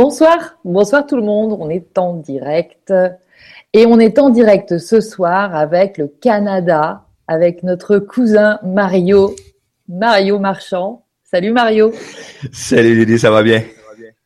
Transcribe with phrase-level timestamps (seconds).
[0.00, 1.56] Bonsoir, bonsoir tout le monde.
[1.58, 2.94] On est en direct
[3.72, 9.34] et on est en direct ce soir avec le Canada, avec notre cousin Mario,
[9.88, 11.04] Mario Marchand.
[11.24, 11.90] Salut Mario.
[12.52, 13.64] Salut Lydie, ça va bien?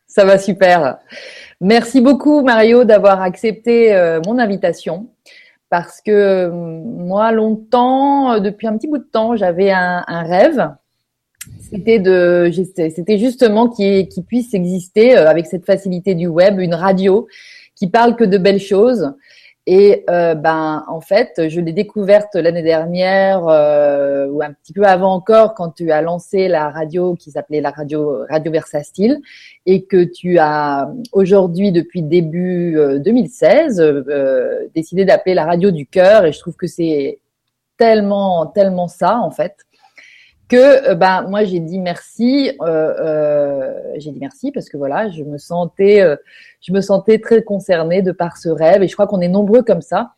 [0.05, 0.99] Ça va super.
[1.59, 5.07] Merci beaucoup Mario d'avoir accepté euh, mon invitation
[5.71, 10.69] parce que euh, moi longtemps, depuis un petit bout de temps, j'avais un, un rêve
[11.69, 17.27] c'était de, c'était justement qu'il puisse exister euh, avec cette facilité du web une radio
[17.75, 19.13] qui parle que de belles choses.
[19.65, 24.83] Et euh, ben en fait, je l'ai découverte l'année dernière euh, ou un petit peu
[24.83, 29.21] avant encore quand tu as lancé la radio qui s'appelait la radio Radio Versa Style
[29.65, 34.03] et que tu as aujourd'hui depuis début 2016
[34.75, 37.19] décidé d'appeler la radio du cœur et je trouve que c'est
[37.77, 39.55] tellement tellement ça en fait
[40.49, 45.23] que ben moi j'ai dit merci euh, euh, j'ai dit merci parce que voilà je
[45.23, 46.03] me sentais
[46.61, 49.63] je me sentais très concernée de par ce rêve et je crois qu'on est nombreux
[49.63, 50.13] comme ça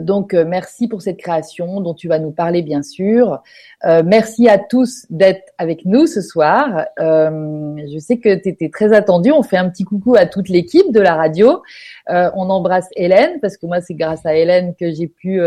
[0.00, 3.42] donc merci pour cette création dont tu vas nous parler bien sûr.
[3.86, 6.86] Euh, merci à tous d'être avec nous ce soir.
[6.98, 9.30] Euh, je sais que tu étais très attendu.
[9.30, 11.62] On fait un petit coucou à toute l'équipe de la radio.
[12.08, 15.40] on embrasse Hélène parce que moi c'est grâce à Hélène que j'ai pu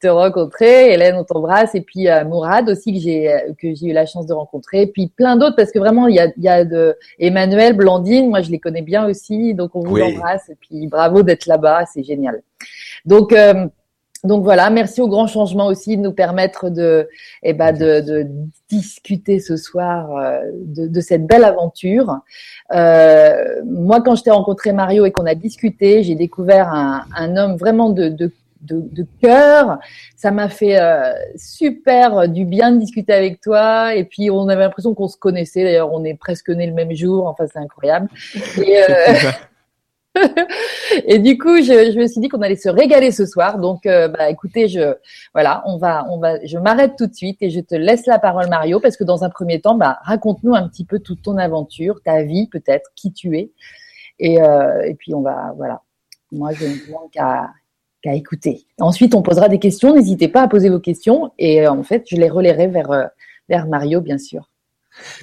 [0.00, 0.92] te rencontrer.
[0.92, 4.34] Hélène, on t'embrasse et puis Mourad aussi que j'ai que j'ai eu la chance de
[4.34, 4.86] rencontrer.
[4.86, 8.28] puis plein d'autres parce que vraiment il y a, il y a de Emmanuel, Blandine,
[8.28, 9.54] moi je les connais bien aussi.
[9.54, 12.42] Donc on vous embrasse et puis bravo d'être là-bas, c'est génial.
[13.04, 13.66] Donc euh,
[14.24, 17.08] donc voilà, merci au grand changement aussi de nous permettre de,
[17.42, 18.26] eh ben de, de
[18.68, 22.20] discuter ce soir euh, de, de, cette belle aventure.
[22.72, 27.36] Euh, moi, quand je t'ai rencontré Mario et qu'on a discuté, j'ai découvert un, un,
[27.36, 29.80] homme vraiment de, de, de, cœur.
[30.14, 33.96] Ça m'a fait euh, super du bien de discuter avec toi.
[33.96, 35.64] Et puis on avait l'impression qu'on se connaissait.
[35.64, 37.26] D'ailleurs, on est presque nés le même jour.
[37.26, 38.08] Enfin, c'est incroyable.
[38.58, 38.78] Et,
[41.06, 43.58] et du coup, je, me suis dit qu'on allait se régaler ce soir.
[43.58, 44.94] Donc, euh, bah, écoutez, je
[45.32, 48.18] voilà, on va, on va, je m'arrête tout de suite et je te laisse la
[48.18, 51.38] parole, Mario, parce que dans un premier temps, bah, raconte-nous un petit peu toute ton
[51.38, 53.50] aventure, ta vie peut-être, qui tu es,
[54.18, 55.82] et, euh, puis on va, voilà.
[56.30, 58.66] Moi, je ne demande qu'à écouter.
[58.80, 59.94] Ensuite, on posera des questions.
[59.94, 63.10] N'hésitez pas à poser vos questions et euh, en fait, je les relayerai vers
[63.48, 64.51] vers Mario, bien sûr.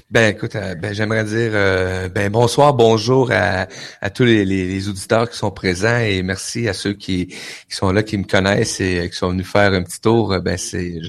[0.10, 3.68] Ben écoute, euh, ben, j'aimerais dire euh, ben bonsoir, bonjour à,
[4.10, 7.36] tous les, auditeurs qui sont présents et merci à ceux qui,
[7.70, 10.40] sont là, qui me connaissent et qui sont venus faire un petit tour.
[10.42, 11.00] Ben c'est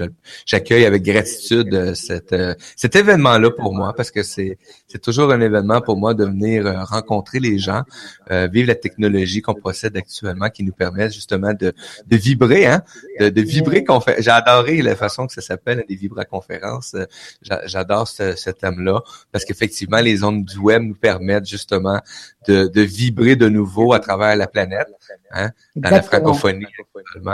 [0.46, 4.58] j'accueille avec gratitude cet événement-là pour moi parce que c'est
[4.90, 7.82] c'est toujours un événement pour moi de venir rencontrer les gens,
[8.28, 11.72] vivre la technologie qu'on possède actuellement qui nous permet justement de,
[12.06, 12.82] de vibrer, hein,
[13.20, 13.84] de, de vibrer.
[14.18, 16.96] J'ai adoré la façon que ça s'appelle des vibra-conférences.
[17.42, 19.00] J'adore ce thème-là,
[19.32, 22.00] parce qu'effectivement, les ondes du web nous permettent justement
[22.48, 24.88] de, de, vibrer de nouveau à travers la planète,
[25.32, 26.66] hein, dans la francophonie,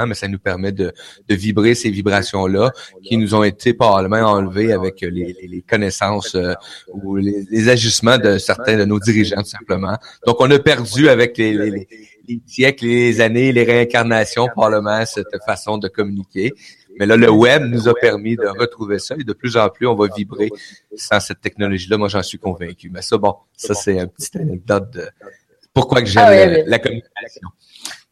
[0.07, 0.93] mais ça nous permet de,
[1.29, 6.55] de vibrer ces vibrations-là qui nous ont été probablement enlevées avec les, les, connaissances euh,
[6.89, 9.97] ou les, les, ajustements de certains de nos dirigeants, tout simplement.
[10.27, 11.89] Donc, on a perdu avec les, les,
[12.29, 16.53] les siècles, les années, les réincarnations, probablement, cette façon de communiquer.
[16.99, 19.87] Mais là, le web nous a permis de retrouver ça et de plus en plus,
[19.87, 20.51] on va vibrer
[20.97, 21.99] sans cette technologie-là.
[21.99, 22.91] Moi, j'en suis convaincu.
[22.91, 25.09] Mais ça, bon, ça, c'est une petite anecdote de
[25.75, 27.49] pourquoi que j'aime ah la, communication.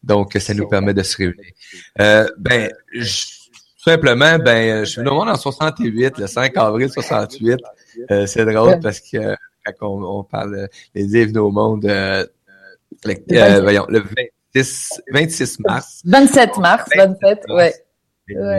[0.02, 1.52] Donc, ça nous permet de se réunir.
[1.98, 2.70] Euh, ben,
[3.82, 7.58] simplement, ben, je suis venu au monde en 68, le 5 avril 68.
[8.10, 9.36] Euh, c'est drôle parce que
[9.78, 12.24] quand on, parle les est au monde, euh,
[13.04, 14.02] le, voyons, le
[14.54, 16.02] 26, 26 mars.
[16.04, 17.74] 27 mars, 27, ouais.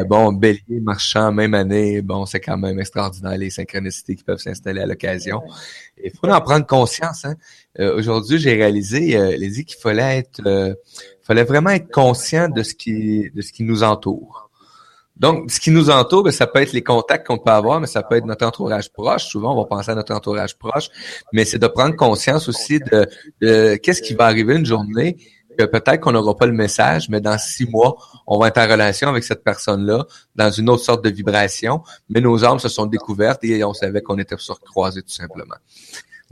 [0.07, 4.81] Bon, bélier, marchand, même année, bon, c'est quand même extraordinaire les synchronicités qui peuvent s'installer
[4.81, 5.41] à l'occasion.
[6.03, 7.25] Il faut en prendre conscience.
[7.25, 7.35] Hein.
[7.79, 10.75] Euh, aujourd'hui, j'ai réalisé, euh, dit qu'il fallait être, euh,
[11.23, 14.44] fallait vraiment être conscient de ce qui, de ce qui nous entoure.
[15.17, 17.87] Donc, ce qui nous entoure, ben, ça peut être les contacts qu'on peut avoir, mais
[17.87, 19.25] ça peut être notre entourage proche.
[19.25, 20.89] Souvent, on va penser à notre entourage proche,
[21.31, 23.07] mais c'est de prendre conscience aussi de,
[23.41, 25.17] de qu'est-ce qui va arriver une journée
[25.57, 27.95] que peut-être qu'on n'aura pas le message, mais dans six mois,
[28.27, 32.19] on va être en relation avec cette personne-là, dans une autre sorte de vibration, mais
[32.19, 35.55] nos âmes se sont découvertes et on savait qu'on était surcroisés tout simplement.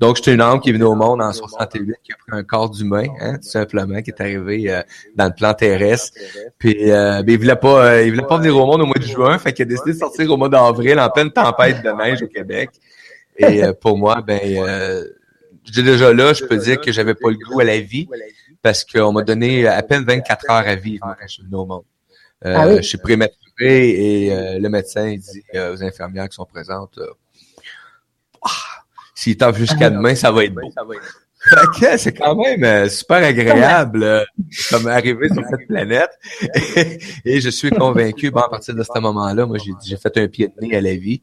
[0.04, 2.44] Donc, j'étais une âme qui est venue au monde en 68, qui a pris un
[2.44, 4.82] corps d'humain, hein, tout simplement, qui est arrivé euh,
[5.16, 6.20] dans le plan terrestre.
[6.58, 9.00] Puis, euh, ben, il voulait pas, euh, il voulait pas venir au monde au mois
[9.00, 11.90] de juin, fait qu'il a décidé de sortir au mois d'avril en pleine tempête de
[11.92, 12.72] neige au Québec.
[13.38, 14.42] Et pour moi, ben,
[15.74, 18.10] déjà là, je peux dire que j'avais pas le goût à la vie
[18.62, 21.66] parce qu'on m'a donné à peine 24 heures à vivre quand je suis venu au
[21.66, 21.84] monde.
[22.46, 26.46] Euh, ah Je suis prématuré et euh, le médecin dit euh, aux infirmières qui sont
[26.46, 27.00] présentes
[29.24, 30.70] s'il tape jusqu'à demain, ça va être beau.
[31.98, 34.24] c'est quand même euh, super agréable euh,
[34.70, 36.12] comme arriver sur cette planète.
[37.26, 40.48] et je suis convaincu, bon, à partir de ce moment-là, moi, j'ai fait un pied
[40.50, 41.22] de nez à la vie.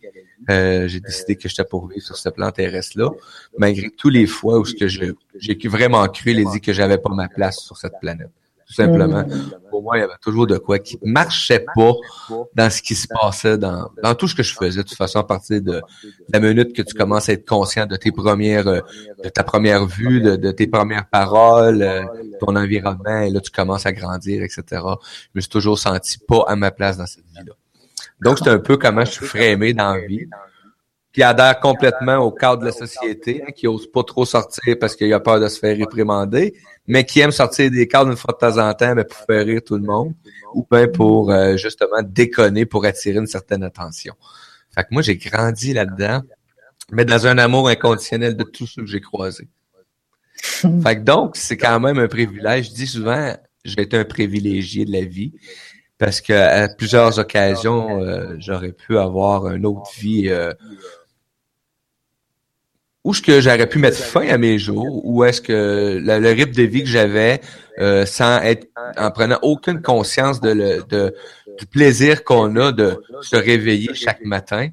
[0.48, 3.10] Euh, j'ai décidé que j'étais pour vivre sur ce plan terrestre-là,
[3.58, 7.58] malgré tous les fois où j'ai vraiment cru les dit que j'avais pas ma place
[7.58, 8.30] sur cette planète
[8.70, 9.24] tout simplement.
[9.24, 9.50] Mm.
[9.68, 11.92] Pour moi, il y avait toujours de quoi qui marchait pas
[12.54, 14.82] dans ce qui se passait, dans, dans tout ce que je faisais.
[14.82, 15.82] De toute façon, à partir de
[16.32, 18.80] la minute que tu commences à être conscient de tes premières, euh,
[19.24, 22.04] de ta première vue, de, tes premières paroles, euh,
[22.38, 24.62] ton environnement, et là, tu commences à grandir, etc.
[24.70, 27.54] Je me suis toujours senti pas à ma place dans cette vie-là.
[28.22, 30.28] Donc, c'est un peu comment je suis frémé dans la vie
[31.12, 34.94] qui adhère complètement au cadre de la société, hein, qui ose pas trop sortir parce
[34.94, 36.54] qu'il a peur de se faire réprimander,
[36.86, 39.44] mais qui aime sortir des cadres une fois de temps en temps mais pour faire
[39.44, 40.14] rire tout le monde,
[40.54, 44.14] ou bien pour euh, justement déconner pour attirer une certaine attention.
[44.74, 46.22] Fait que moi, j'ai grandi là-dedans,
[46.92, 49.48] mais dans un amour inconditionnel de tous ceux que j'ai croisés.
[50.82, 52.70] Fait que donc, c'est quand même un privilège.
[52.70, 53.34] Je dis souvent,
[53.64, 55.32] j'ai été un privilégié de la vie
[55.98, 60.54] parce que à plusieurs occasions, euh, j'aurais pu avoir une autre vie euh,
[63.04, 66.52] où est-ce que j'aurais pu mettre fin à mes jours, ou est-ce que le, rythme
[66.52, 67.40] de vie que j'avais,
[67.78, 68.66] euh, sans être,
[68.98, 71.14] en prenant aucune conscience de, le, de
[71.58, 74.68] du plaisir qu'on a de se réveiller chaque matin,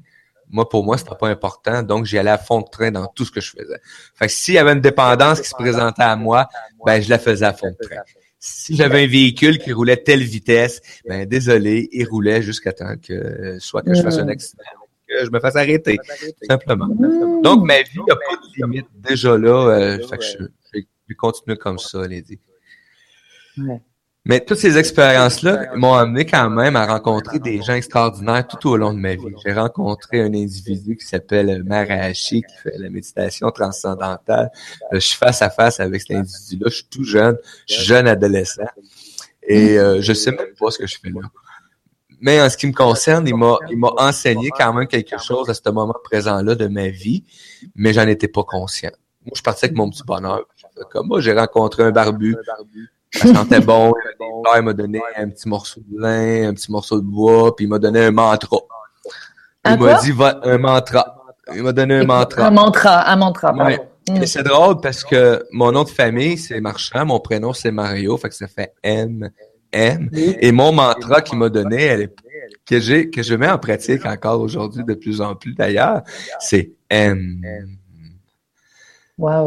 [0.50, 3.24] moi, pour moi, c'était pas important, donc j'y allais à fond de train dans tout
[3.26, 3.80] ce que je faisais.
[4.14, 6.48] Fait que s'il y avait une dépendance qui se présentait à moi,
[6.86, 8.00] ben je la faisais à fond de train.
[8.38, 13.58] Si j'avais un véhicule qui roulait telle vitesse, ben désolé, il roulait jusqu'à temps que
[13.58, 14.62] soit que je fasse un accident
[15.08, 16.86] que je me fasse arrêter, tout simplement.
[16.86, 17.42] Mmh.
[17.42, 19.68] Donc, ma vie n'a pas de limite déjà là.
[19.68, 20.44] Euh, fait que je,
[21.08, 22.38] vais continuer comme ça, Lady.
[24.24, 28.76] Mais toutes ces expériences-là m'ont amené quand même à rencontrer des gens extraordinaires tout au
[28.76, 29.34] long de ma vie.
[29.44, 34.50] J'ai rencontré un individu qui s'appelle Marahashi, qui fait la méditation transcendantale.
[34.92, 36.68] Je suis face à face avec cet individu-là.
[36.68, 37.38] Je suis tout jeune.
[37.66, 38.68] Je suis jeune adolescent.
[39.44, 41.22] Et euh, je sais même pas ce que je fais là
[42.20, 45.48] mais en ce qui me concerne, il m'a, il m'a enseigné quand même quelque chose
[45.48, 47.24] à ce moment présent-là de ma vie,
[47.74, 48.90] mais j'en étais pas conscient.
[49.24, 50.44] Moi, je partais avec mon petit bonheur.
[50.90, 52.36] Comme moi, j'ai rencontré un barbu.
[53.12, 53.94] Ça sentait bon.
[54.56, 57.68] Il m'a donné un petit morceau de lin, un petit morceau de bois, puis il
[57.68, 58.58] m'a donné un mantra.
[59.66, 60.12] Il m'a dit
[60.42, 61.16] un mantra.
[61.54, 62.46] Il m'a donné un mantra.
[62.46, 63.54] Un mantra, un mantra.
[64.14, 68.16] Et c'est drôle parce que mon nom de famille, c'est Marchand, mon prénom, c'est Mario,
[68.16, 69.30] fait que ça fait M
[69.72, 70.10] M.
[70.12, 72.10] Et mon mantra qu'il m'a donné, elle
[72.66, 76.02] que j'ai, que je mets en pratique encore aujourd'hui de plus en plus d'ailleurs,
[76.40, 77.42] c'est M.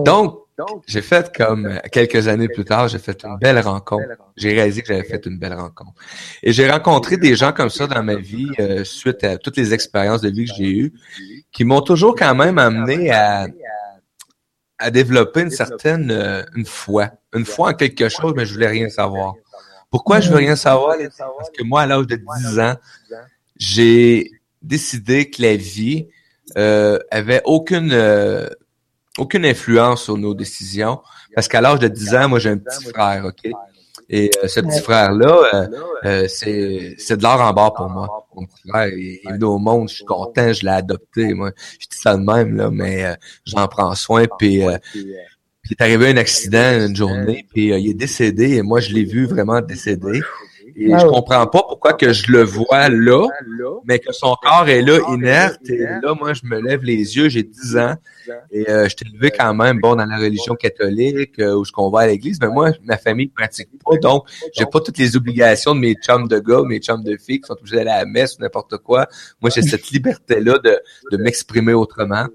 [0.04, 0.42] Donc,
[0.86, 4.06] j'ai fait comme quelques années plus tard, j'ai fait une belle rencontre.
[4.36, 5.94] J'ai réalisé que j'avais fait une belle rencontre.
[6.44, 9.74] Et j'ai rencontré des gens comme ça dans ma vie euh, suite à toutes les
[9.74, 10.94] expériences de vie que j'ai eues,
[11.52, 13.48] qui m'ont toujours quand même amené à,
[14.78, 18.68] à développer une certaine euh, une foi, une foi en quelque chose, mais je voulais
[18.68, 19.36] rien savoir.
[19.92, 20.96] Pourquoi je veux rien savoir?
[20.98, 22.76] Parce que moi, à l'âge de 10 ans,
[23.58, 26.08] j'ai décidé que la vie
[26.58, 28.48] euh, avait aucune euh,
[29.18, 31.02] aucune influence sur nos décisions.
[31.36, 33.52] Parce qu'à l'âge de 10 ans, moi, j'ai un petit frère, OK?
[34.14, 35.68] Et euh, ce petit frère-là, euh,
[36.04, 38.28] euh, c'est, c'est de l'or en bas pour moi.
[38.36, 41.34] Mon petit frère, il est venu au monde, je suis content, je l'ai adopté.
[41.34, 43.16] Moi, je dis ça de même, là, mais
[43.46, 44.26] j'en prends soin.
[44.38, 44.64] Puis
[45.66, 48.94] il est arrivé un accident une journée, puis euh, il est décédé, et moi, je
[48.94, 50.22] l'ai vu vraiment décédé.
[50.76, 53.28] Et je comprends pas pourquoi que je le vois là,
[53.86, 55.70] mais que son corps est là, inerte.
[55.70, 57.96] Et là, moi, je me lève les yeux, j'ai 10 ans.
[58.52, 61.72] Et euh, je t'ai élevé quand même, bon, dans la religion catholique, euh, où je
[61.72, 62.40] qu'on va à l'église.
[62.42, 63.98] Mais moi, ma famille ne pratique pas.
[63.98, 67.42] Donc, j'ai pas toutes les obligations de mes chums de gars, mes chums de filles
[67.42, 69.08] qui sont obligés d'aller à la messe ou n'importe quoi.
[69.42, 70.80] Moi, j'ai cette liberté-là de,
[71.12, 72.28] de m'exprimer autrement.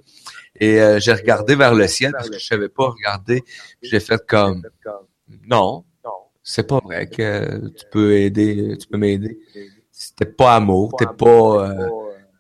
[0.60, 3.42] Et euh, j'ai regardé vers le ciel parce que je savais pas regarder.
[3.82, 4.62] J'ai fait comme
[5.46, 5.84] non,
[6.42, 9.38] c'est pas vrai que tu peux aider, tu peux m'aider.
[9.90, 11.88] C'était pas amour, t'es pas, euh,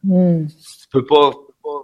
[0.04, 0.46] hmm.
[0.46, 1.32] tu peux pas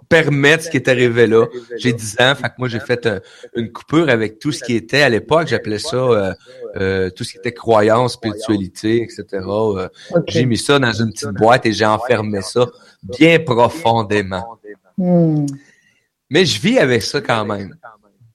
[0.07, 1.45] permettre ce qui est arrivé là.
[1.77, 3.19] J'ai 10 ans, fait que moi j'ai fait euh,
[3.55, 6.35] une coupure avec tout ce qui était à l'époque, j'appelais ça
[7.15, 9.45] tout ce qui était croyance, spiritualité, etc.
[10.27, 12.67] J'ai mis ça dans une petite boîte et j'ai enfermé ça
[13.03, 14.59] bien profondément.
[14.97, 15.45] Hmm.
[16.33, 17.75] Mais je vis avec ça quand même.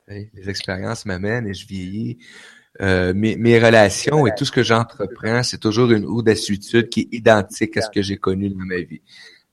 [0.06, 2.18] Les expériences m'amènent et je vieillis.
[2.80, 7.16] Euh, mes, mes, relations et tout ce que j'entreprends, c'est toujours une audaciétude qui est
[7.16, 9.02] identique à ce que j'ai connu dans ma vie.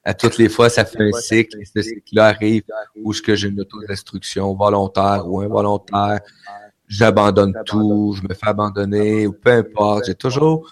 [0.04, 2.62] À toutes les fois, ça fait un cycle et ce cycle-là arrive
[2.96, 6.20] où ce que j'ai une autodestruction volontaire ou involontaire.
[6.88, 10.06] J'abandonne tout, je me fais abandonner ou peu importe.
[10.06, 10.72] J'ai toujours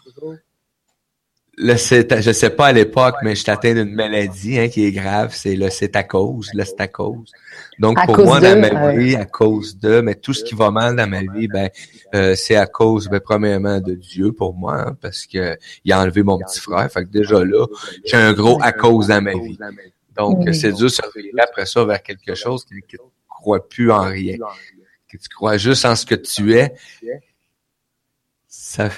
[1.56, 5.34] le je sais pas à l'époque, mais je t'atteins d'une maladie hein, qui est grave,
[5.36, 7.32] c'est le cétacose, le cause.
[7.78, 10.96] Donc pour moi, dans ma vie, à cause de, mais tout ce qui va mal
[10.96, 11.70] dans ma vie, ben
[12.16, 16.02] euh, c'est à cause, ben, premièrement, de Dieu pour moi, hein, parce que il a
[16.02, 16.92] enlevé mon petit frère.
[16.92, 17.68] Fait que déjà là,
[18.04, 19.58] j'ai un gros à cause dans ma vie.
[20.16, 21.02] Donc c'est dur de se
[21.40, 24.38] après ça vers quelque chose qui ne croit plus en rien,
[25.08, 26.74] que tu crois juste en ce que tu es.
[28.48, 28.90] Ça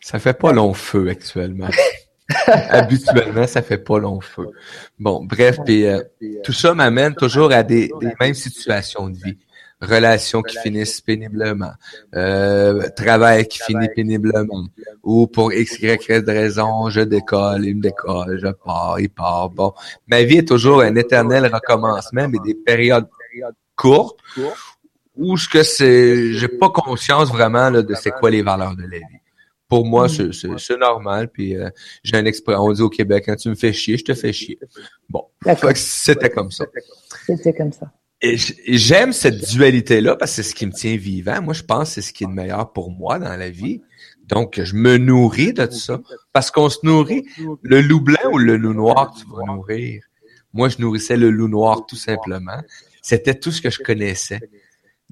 [0.00, 1.68] ça fait pas long feu actuellement.
[2.46, 4.48] Habituellement, ça fait pas long feu.
[4.98, 6.00] Bon, bref, puis euh,
[6.44, 7.90] tout ça m'amène toujours à des,
[8.20, 9.38] mêmes situations de vie.
[9.80, 11.72] Relations qui finissent péniblement,
[12.14, 14.66] euh, travail qui finit péniblement,
[15.02, 19.48] ou pour X, Y, de raison, je décolle, il me décolle, je pars, il part.
[19.48, 19.72] Bon,
[20.06, 23.08] ma vie est toujours un éternel recommencement, mais des périodes
[23.74, 24.18] courtes
[25.16, 28.98] où ce que c'est, j'ai pas conscience vraiment de c'est quoi les valeurs de la
[28.98, 29.19] vie
[29.70, 30.58] pour moi, mm.
[30.58, 31.30] c'est normal.
[31.30, 31.70] Puis euh,
[32.02, 34.32] j'ai un expression, on dit au Québec, quand tu me fais chier, je te fais
[34.32, 34.58] chier.
[35.08, 35.24] Bon,
[35.74, 36.66] c'était comme ça.
[37.24, 37.90] C'était comme ça.
[38.22, 41.40] Et j'aime cette dualité-là parce que c'est ce qui me tient vivant.
[41.40, 43.80] Moi, je pense que c'est ce qui est le meilleur pour moi dans la vie.
[44.26, 46.00] Donc, je me nourris de tout ça.
[46.34, 47.24] Parce qu'on se nourrit.
[47.62, 50.02] Le loup blanc ou le loup noir, tu vas nourrir.
[50.52, 52.60] Moi, je nourrissais le loup noir tout simplement.
[53.00, 54.40] C'était tout ce que je connaissais.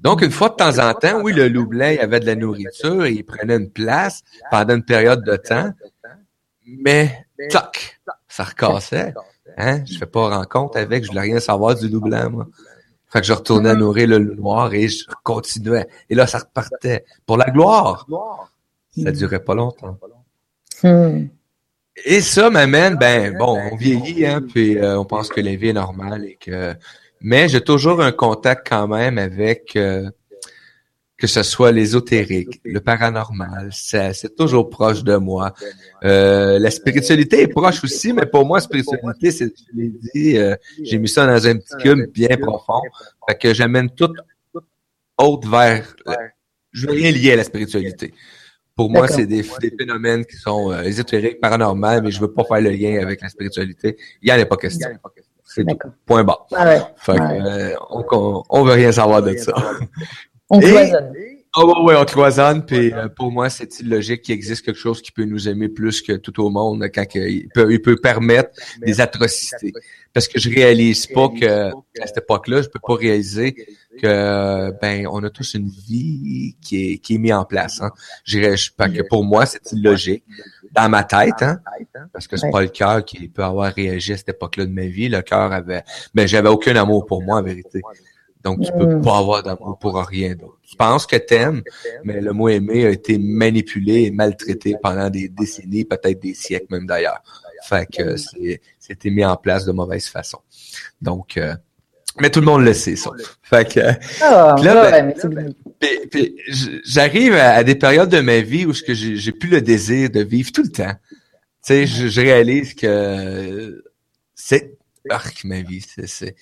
[0.01, 2.35] Donc, une fois de temps en temps, oui, le loup blanc, il avait de la
[2.35, 5.71] nourriture et il prenait une place pendant une période de temps,
[6.65, 9.13] mais, toc, ça recassait.
[9.57, 9.83] Hein?
[9.85, 12.47] Je fais pas rencontre avec, je voulais rien savoir du loup blanc, moi.
[13.11, 15.87] Fait que je retournais à nourrir le loup noir et je continuais.
[16.09, 17.05] Et là, ça repartait.
[17.25, 18.07] Pour la gloire.
[19.03, 19.97] Ça durait pas longtemps.
[20.83, 21.27] Hmm.
[22.05, 25.69] Et ça m'amène, ben, bon, on vieillit, hein, puis euh, on pense que la vie
[25.69, 26.73] est normale et que
[27.21, 30.09] mais j'ai toujours un contact quand même avec euh,
[31.17, 35.53] que ce soit l'ésotérique, le paranormal, c'est toujours proche de moi.
[36.05, 40.55] Euh, la spiritualité est proche aussi, mais pour moi, spiritualité, c'est, je l'ai dit, euh,
[40.81, 42.81] j'ai mis ça dans un petit cube bien profond,
[43.27, 44.13] fait que j'amène tout
[45.17, 45.93] autre vers.
[46.71, 48.13] Je veux rien lier à la spiritualité.
[48.73, 52.61] Pour moi, c'est des, des, phénomènes qui sont ésotériques, paranormaux, mais je veux pas faire
[52.61, 53.97] le lien avec la spiritualité.
[54.21, 54.87] Il y en a pas question.
[55.67, 55.89] C'est tout.
[56.05, 56.45] Point bas.
[56.55, 56.67] Ah
[57.09, 59.53] euh, on, on, veut rien savoir de ça.
[60.49, 61.13] On cloisonne.
[61.57, 65.11] Oh, ouais, on cloisonne, puis euh, pour moi, c'est logique qu'il existe quelque chose qui
[65.11, 68.51] peut nous aimer plus que tout au monde quand il, peut, il peut permettre
[68.85, 69.73] des atrocités.
[70.13, 73.55] Parce que je réalise pas que à cette époque-là, je peux pas réaliser
[73.99, 77.81] que ben on a tous une vie qui est qui est mise en place.
[77.81, 77.91] Hein.
[78.23, 80.23] Je, que pour moi, c'est illogique
[80.73, 81.59] dans ma tête, hein,
[82.13, 84.85] parce que c'est pas le cœur qui peut avoir réagi à cette époque-là de ma
[84.85, 85.09] vie.
[85.09, 85.83] Le cœur avait,
[86.13, 87.81] mais j'avais aucun amour pour moi en vérité.
[88.43, 89.01] Donc tu peux mm.
[89.01, 90.59] pas avoir d'amour pour rien d'autre.
[90.63, 91.61] Tu penses que t'aimes,
[92.03, 96.67] mais le mot aimer a été manipulé et maltraité pendant des décennies, peut-être des siècles
[96.69, 97.21] même d'ailleurs.
[97.63, 98.15] Fait que
[98.79, 100.39] c'était mis en place de mauvaise façon.
[101.01, 101.55] Donc euh,
[102.19, 103.11] mais tout le monde le sait, ça.
[103.43, 103.79] Fait que,
[104.21, 105.13] ah, ben,
[106.83, 110.63] j'arrive à, des périodes de ma vie où j'ai plus le désir de vivre tout
[110.63, 110.93] le temps.
[111.65, 113.83] Tu sais, je, réalise que
[114.35, 114.77] c'est
[115.09, 116.35] arc ma vie, c'est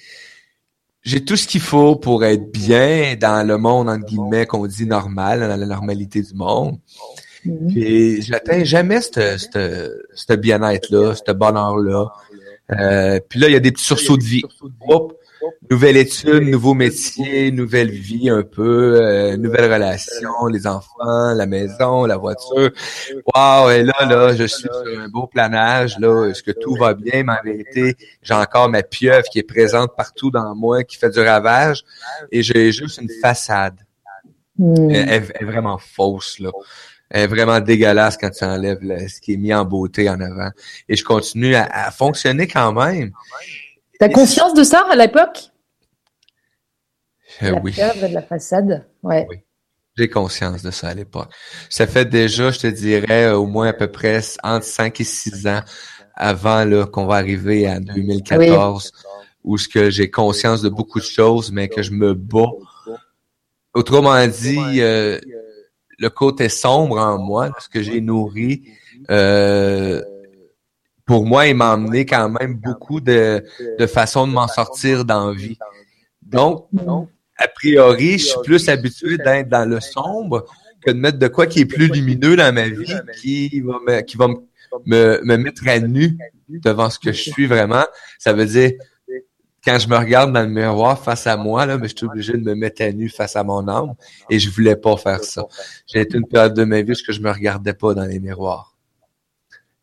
[1.03, 4.85] j'ai tout ce qu'il faut pour être bien dans le monde entre guillemets qu'on dit
[4.85, 6.79] normal, dans la normalité du monde.
[7.45, 7.77] Mm-hmm.
[7.77, 12.07] Et j'atteins jamais ce bien-être là, ce bonheur là.
[12.71, 14.43] Euh, puis là, il y a des petits sursauts de vie
[15.69, 22.05] nouvelle étude, nouveau métier, nouvelle vie un peu, euh, nouvelle relation, les enfants, la maison,
[22.05, 22.71] la voiture.
[23.35, 26.93] Wow, et là, là, je suis sur un beau planage, là, est-ce que tout va
[26.93, 27.23] bien?
[27.23, 31.09] Mais en vérité, j'ai encore ma pieuvre qui est présente partout dans moi, qui fait
[31.09, 31.83] du ravage,
[32.31, 33.79] et j'ai juste une façade.
[34.57, 34.89] Hmm.
[34.89, 36.51] Elle, est vraiment fausse, là.
[37.09, 40.49] Elle est vraiment dégueulasse quand tu enlèves ce qui est mis en beauté en avant.
[40.89, 43.11] Et je continue à fonctionner quand même.
[43.99, 45.49] T'as conscience de ça à l'époque?
[47.43, 47.73] Euh, la Oui.
[47.73, 49.25] de la façade, ouais.
[49.29, 49.37] Oui.
[49.97, 51.29] J'ai conscience de ça à l'époque.
[51.69, 55.47] Ça fait déjà, je te dirais, au moins à peu près entre 5 et 6
[55.47, 55.61] ans
[56.13, 58.91] avant qu'on va arriver à 2014,
[59.43, 62.51] où ce que j'ai conscience de beaucoup de choses, mais que je me bats.
[63.73, 65.19] Autrement dit, euh,
[65.97, 68.63] le côté sombre en moi, ce que j'ai nourri,
[69.09, 70.03] euh,
[71.07, 73.43] pour moi, il m'a amené quand même beaucoup de,
[73.79, 75.57] de façons de m'en sortir dans la vie.
[76.21, 76.67] Donc,
[77.37, 80.45] a priori, je suis plus habitué d'être dans le sombre
[80.85, 84.01] que de mettre de quoi qui est plus lumineux dans ma vie, qui va me,
[84.01, 84.27] qui va
[84.85, 86.17] me, me, mettre à nu
[86.49, 87.85] devant ce que je suis vraiment.
[88.19, 88.73] Ça veut dire,
[89.63, 92.33] quand je me regarde dans le miroir face à moi, là, mais je suis obligé
[92.33, 93.93] de me mettre à nu face à mon âme
[94.29, 95.45] et je voulais pas faire ça.
[95.87, 98.76] J'ai été une période de ma vie où je me regardais pas dans les miroirs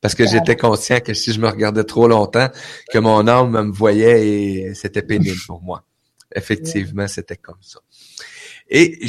[0.04, 2.50] Parce que j'étais conscient que si je me regardais trop longtemps,
[2.92, 5.82] que mon âme me voyait et c'était pénible pour moi.
[6.36, 7.78] Effectivement, c'était comme ça.
[8.68, 9.00] Et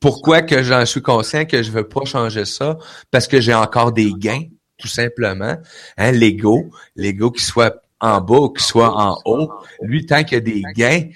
[0.00, 2.78] pourquoi que j'en suis conscient que je veux pas changer ça?
[3.10, 4.44] Parce que j'ai encore des gains,
[4.78, 5.58] tout simplement.
[5.98, 9.50] Hein, l'ego, l'ego qui soit en bas ou qui soit en haut,
[9.82, 11.10] lui, tant qu'il y a des gains,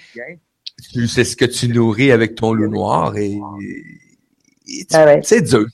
[1.07, 3.39] c'est ce que tu nourris avec ton loup noir et,
[4.93, 5.65] ah c'est dur.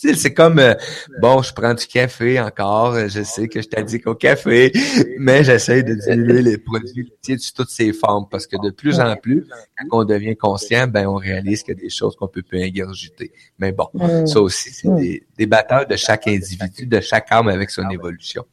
[0.00, 0.74] C'est comme euh,
[1.20, 4.72] bon, je prends du café encore, je sais que je t'addique au café,
[5.18, 9.00] mais j'essaie de diminuer les produits laitiers de toutes ces formes parce que de plus
[9.00, 12.28] en plus, quand on devient conscient, ben on réalise qu'il y a des choses qu'on
[12.28, 13.32] peut plus ingurgiter.
[13.58, 14.26] Mais bon, mm.
[14.26, 18.44] ça aussi, c'est des, des batailles de chaque individu, de chaque âme avec son évolution.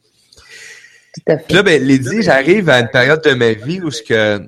[1.14, 1.52] Tout à fait.
[1.54, 4.40] Là, ben, Lydie, j'arrive à une période de ma vie où ce que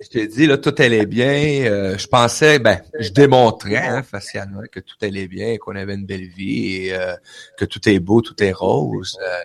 [0.00, 1.64] je t'ai dit, là, tout allait bien.
[1.64, 6.06] Euh, je pensais, ben, je démontrais hein, facialement que tout allait bien, qu'on avait une
[6.06, 7.14] belle vie et euh,
[7.56, 9.18] que tout est beau, tout est rose.
[9.20, 9.44] Euh,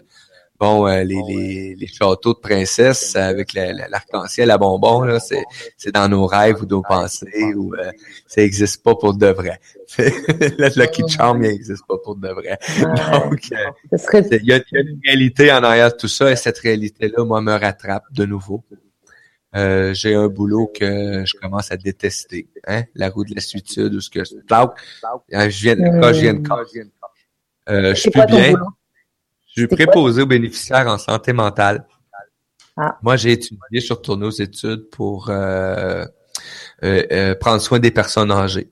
[0.59, 5.43] bon, les, les, les, châteaux de princesse avec l'arc-en-ciel à bonbons, là, c'est,
[5.75, 7.73] c'est dans nos rêves ou nos pensées ou
[8.27, 9.59] ça n'existe pas pour de vrai.
[9.97, 12.59] le Lucky Charm, il n'existe pas pour de vrai.
[12.79, 16.59] Donc, il y, a, y a une réalité en arrière de tout ça et cette
[16.59, 18.63] réalité-là, moi, me rattrape de nouveau.
[19.55, 24.01] Euh, j'ai un boulot que je commence à détester, hein, la roue de lassitude ou
[24.01, 24.23] ce que euh,
[25.49, 26.43] je viens, quand je viens de
[27.69, 28.53] euh, je suis plus bien.
[29.55, 31.85] Je suis préposé aux bénéficiaires en santé mentale.
[32.75, 32.97] Ah.
[33.03, 36.05] Moi, j'ai étudié, je suis retourné aux études pour euh,
[37.39, 38.67] prendre soin des personnes âgées.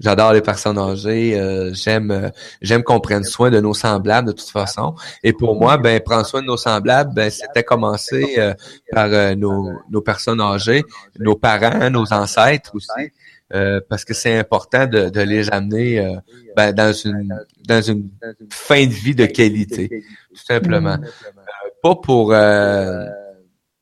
[0.00, 1.38] J'adore les personnes âgées.
[1.38, 2.30] Euh, j'aime euh,
[2.62, 4.94] j'aime qu'on prenne soin de nos semblables de toute façon.
[5.22, 8.54] Et pour moi, ben prendre soin de nos semblables, ben c'était commencer euh,
[8.90, 10.82] par nos, nos personnes âgées,
[11.18, 13.10] nos parents, nos ancêtres aussi.
[13.88, 16.16] parce que c'est important de, de, les amener
[16.56, 17.34] ben, dans une
[17.68, 18.08] dans une
[18.50, 20.04] fin de vie de qualité,
[20.34, 20.96] tout simplement.
[21.82, 22.32] pas pour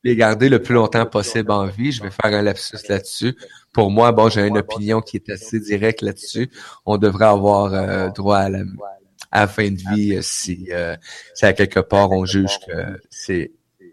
[0.08, 1.92] les garder le plus longtemps possible en vie.
[1.92, 3.36] Je vais faire un lapsus là-dessus
[3.78, 6.50] pour moi, bon, j'ai une opinion qui est assez directe là-dessus.
[6.84, 10.96] On devrait avoir euh, droit à la, fin de vie euh, si, euh,
[11.32, 13.52] si à quelque part on juge que c'est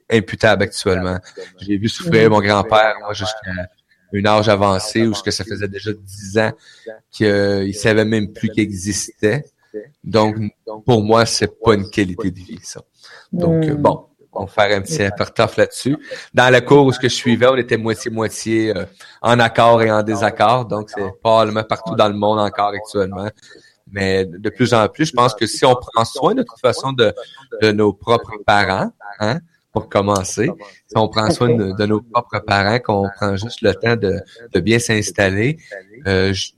[0.10, 1.20] imputable actuellement.
[1.60, 3.68] J'ai vu souffrir mon grand-père, moi, jusqu'à
[4.12, 6.54] un âge avancé où ce que ça faisait déjà dix ans
[7.12, 9.46] qu'il savait même plus qu'il existait.
[10.04, 10.38] Donc,
[10.86, 12.82] pour moi, c'est pas une qualité de vie, ça.
[13.32, 15.98] Donc, bon, on va faire un petit apportaf là-dessus.
[16.34, 18.86] Dans la cour où ce que je suivais, on était moitié-moitié euh,
[19.22, 20.66] en accord et en désaccord.
[20.66, 23.30] Donc, c'est probablement partout dans le monde encore actuellement.
[23.92, 26.92] Mais de plus en plus, je pense que si on prend soin de toute façon
[26.92, 27.14] de,
[27.62, 29.40] de nos propres parents, hein,
[29.72, 30.50] pour commencer,
[30.88, 34.20] si on prend soin de, nos propres parents, qu'on prend juste le temps de,
[34.54, 35.58] de bien s'installer,
[36.08, 36.52] euh, je,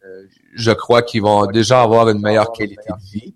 [0.54, 3.34] je crois qu'ils vont déjà avoir une meilleure qualité de vie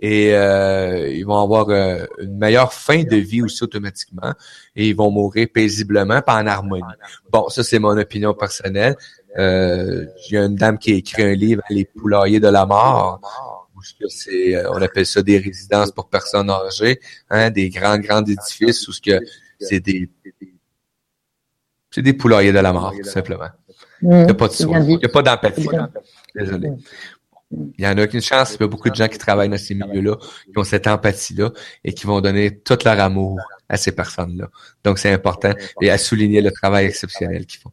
[0.00, 4.32] et euh, ils vont avoir euh, une meilleure fin de vie aussi automatiquement
[4.74, 6.82] et ils vont mourir paisiblement pas en harmonie.
[7.30, 8.96] Bon, ça c'est mon opinion personnelle.
[9.38, 12.64] Euh, il y a une dame qui a écrit un livre, Les poulaillers de la
[12.64, 13.20] mort.
[14.08, 18.86] C'est, euh, on appelle ça des résidences pour personnes âgées, hein, des grands grands édifices
[18.88, 19.18] où ce que
[19.58, 20.08] c'est des
[21.90, 23.48] c'est des poulaillers de la mort, tout simplement.
[24.02, 24.80] Il n'y a pas de soin.
[24.80, 25.68] Il n'y a pas d'empathie.
[26.34, 26.72] Désolé.
[27.50, 28.54] Il y en a qu'une chance.
[28.54, 31.50] Il y a beaucoup de gens qui travaillent dans ces milieux-là, qui ont cette empathie-là
[31.84, 34.48] et qui vont donner tout leur amour à ces personnes-là.
[34.84, 37.70] Donc, c'est important et à souligner le travail exceptionnel qu'ils font.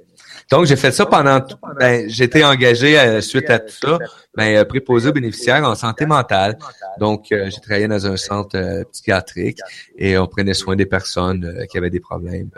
[0.51, 1.41] Donc, j'ai fait ça pendant...
[1.79, 3.97] Ben, j'ai été engagé euh, suite à tout ça,
[4.35, 6.57] ben, euh, préposé aux bénéficiaires en santé mentale.
[6.99, 9.59] Donc, euh, j'ai travaillé dans un centre psychiatrique
[9.97, 12.49] et on prenait soin des personnes qui avaient des problèmes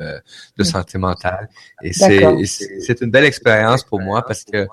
[0.58, 1.50] de santé mentale.
[1.82, 4.68] Et c'est une belle expérience pour moi parce que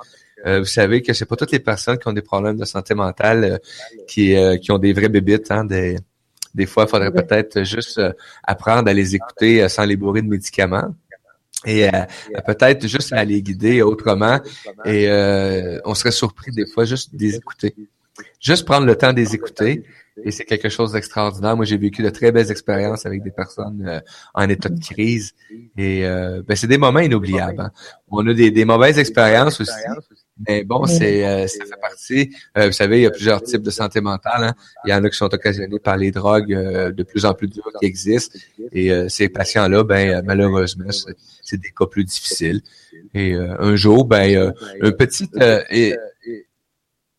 [0.44, 2.94] euh, vous savez que c'est pas toutes les personnes qui ont des problèmes de santé
[2.94, 3.58] mentale euh,
[4.06, 5.50] qui, euh, qui ont des vrais bébites.
[5.50, 5.96] Hein, des,
[6.54, 8.00] des fois, il faudrait peut-être juste
[8.42, 10.94] apprendre à les écouter sans les bourrer de médicaments
[11.66, 11.88] et
[12.46, 14.40] peut-être juste à les guider autrement.
[14.86, 15.06] Et
[15.84, 17.74] on serait surpris des fois juste de les écouter.
[18.40, 19.84] Juste prendre le temps de les écouter.
[20.24, 21.56] Et c'est quelque chose d'extraordinaire.
[21.56, 24.00] Moi, j'ai vécu de très belles expériences avec des personnes
[24.32, 25.34] en état de crise.
[25.76, 27.60] Et ben, c'est des moments inoubliables.
[27.60, 27.70] Hein.
[28.08, 29.72] On a des, des mauvaises expériences aussi.
[30.46, 32.36] Mais bon, c'est euh, ça fait partie.
[32.58, 34.44] Euh, vous savez, il y a plusieurs types de santé mentale.
[34.44, 34.54] Hein.
[34.84, 37.48] Il y en a qui sont occasionnés par les drogues euh, de plus en plus
[37.48, 38.38] dures qui existent.
[38.72, 40.90] Et ces patients-là, ben malheureusement,
[41.42, 42.60] c'est des cas plus difficiles.
[43.14, 45.28] Et un jour, ben un petit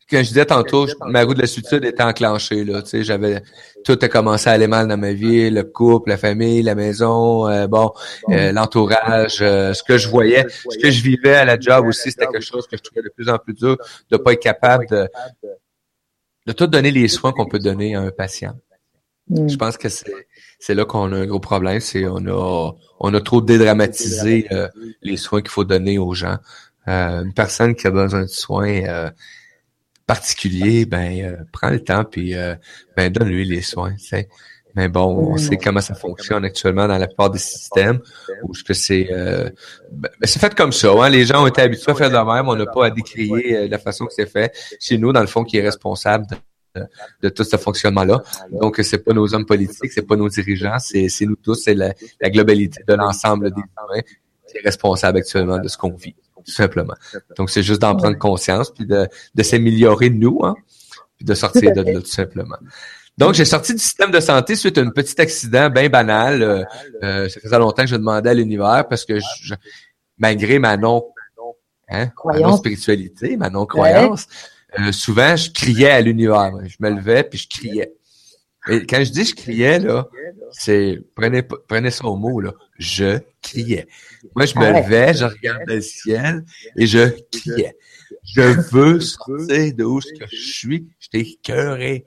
[0.10, 2.64] quand je disais tantôt, ma roue de la suture était enclenchée.
[2.64, 3.42] Là, tu sais, j'avais
[3.84, 7.48] tout a commencé à aller mal dans ma vie, le couple, la famille, la maison,
[7.48, 7.92] euh, bon,
[8.30, 12.12] euh, l'entourage, euh, ce que je voyais, ce que je vivais à la job aussi,
[12.12, 13.78] c'était quelque chose que je trouvais de plus en plus dur
[14.10, 15.10] de pas être capable de,
[16.46, 18.56] de tout donner les soins qu'on peut donner à un patient.
[19.30, 20.12] Je pense que c'est
[20.60, 24.70] c'est là qu'on a un gros problème, c'est on a on a trop dédramatisé euh,
[25.02, 26.38] les soins qu'il faut donner aux gens.
[26.88, 29.10] Euh, une personne qui a besoin de soins euh,
[30.08, 32.34] particuliers, ben prends le temps puis
[32.96, 33.96] ben donne-lui les soins.
[34.76, 38.00] Mais bon, on sait comment ça fonctionne actuellement dans la plupart des systèmes
[38.44, 39.52] où que c'est ben,
[39.92, 40.92] ben, c'est fait comme ça.
[40.92, 41.10] Hein?
[41.10, 42.48] Les gens ont été habitués à faire de même.
[42.48, 44.52] On n'a pas à décrier la façon que c'est fait.
[44.80, 46.38] C'est nous, dans le fond, qui est responsable de
[47.22, 48.22] de tout ce fonctionnement-là.
[48.52, 51.94] Donc, c'est pas nos hommes politiques, c'est pas nos dirigeants, c'est nous tous, c'est la,
[52.24, 54.02] globalité de l'ensemble des humains
[54.50, 56.16] qui est responsable actuellement de ce qu'on vit,
[56.48, 56.96] tout simplement.
[57.38, 60.56] Donc, c'est juste d'en prendre conscience, puis de, de s'améliorer nous, hein,
[61.18, 62.58] puis de sortir de là, tout simplement.
[63.18, 66.42] Donc, j'ai sorti du système de santé suite à un petit accident bien banal.
[66.42, 66.64] Euh,
[67.04, 69.56] euh, ça faisait longtemps que je demandais à l'univers parce que je,
[70.18, 71.04] malgré ma non,
[71.90, 74.28] hein, ma non spiritualité, ma non croyance,
[74.80, 76.52] euh, souvent, je criais à l'univers.
[76.66, 77.94] Je me levais puis je criais.
[78.70, 80.08] Et quand je dis je criais, là,
[80.52, 82.54] c'est prenez, prenez ça au mot, là.
[82.78, 83.88] Je criais.
[84.36, 87.78] Moi, je me ah levais, je regardais le ciel et je criais.
[88.24, 90.88] Je veux sortir de où je suis.
[91.00, 92.06] J'étais écœuré.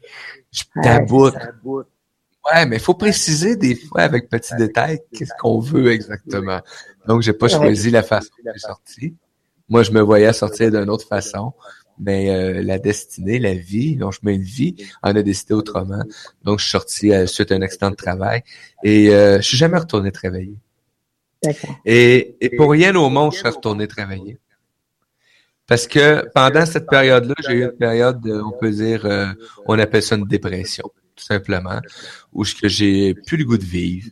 [0.52, 1.35] Je taboute.
[1.64, 6.61] Ouais, mais il faut préciser des fois avec petit détail qu'est-ce qu'on veut exactement.
[7.06, 9.11] Donc, j'ai pas choisi la façon de sortir.
[9.68, 11.52] Moi, je me voyais sortir d'une autre façon
[12.00, 16.02] mais euh, la destinée, la vie, donc je mets une vie, en a décidé autrement.
[16.42, 18.42] Donc, je suis sorti euh, suite à un accident de travail
[18.83, 20.56] et euh, je suis jamais retourné travailler.
[21.85, 24.38] Et, et pour rien au monde, je suis retourné travailler.
[25.66, 29.07] Parce que pendant cette période-là, j'ai eu une période, on peut dire,
[29.66, 31.81] on appelle ça une dépression, tout simplement,
[32.33, 34.11] où j'ai plus le goût de vivre.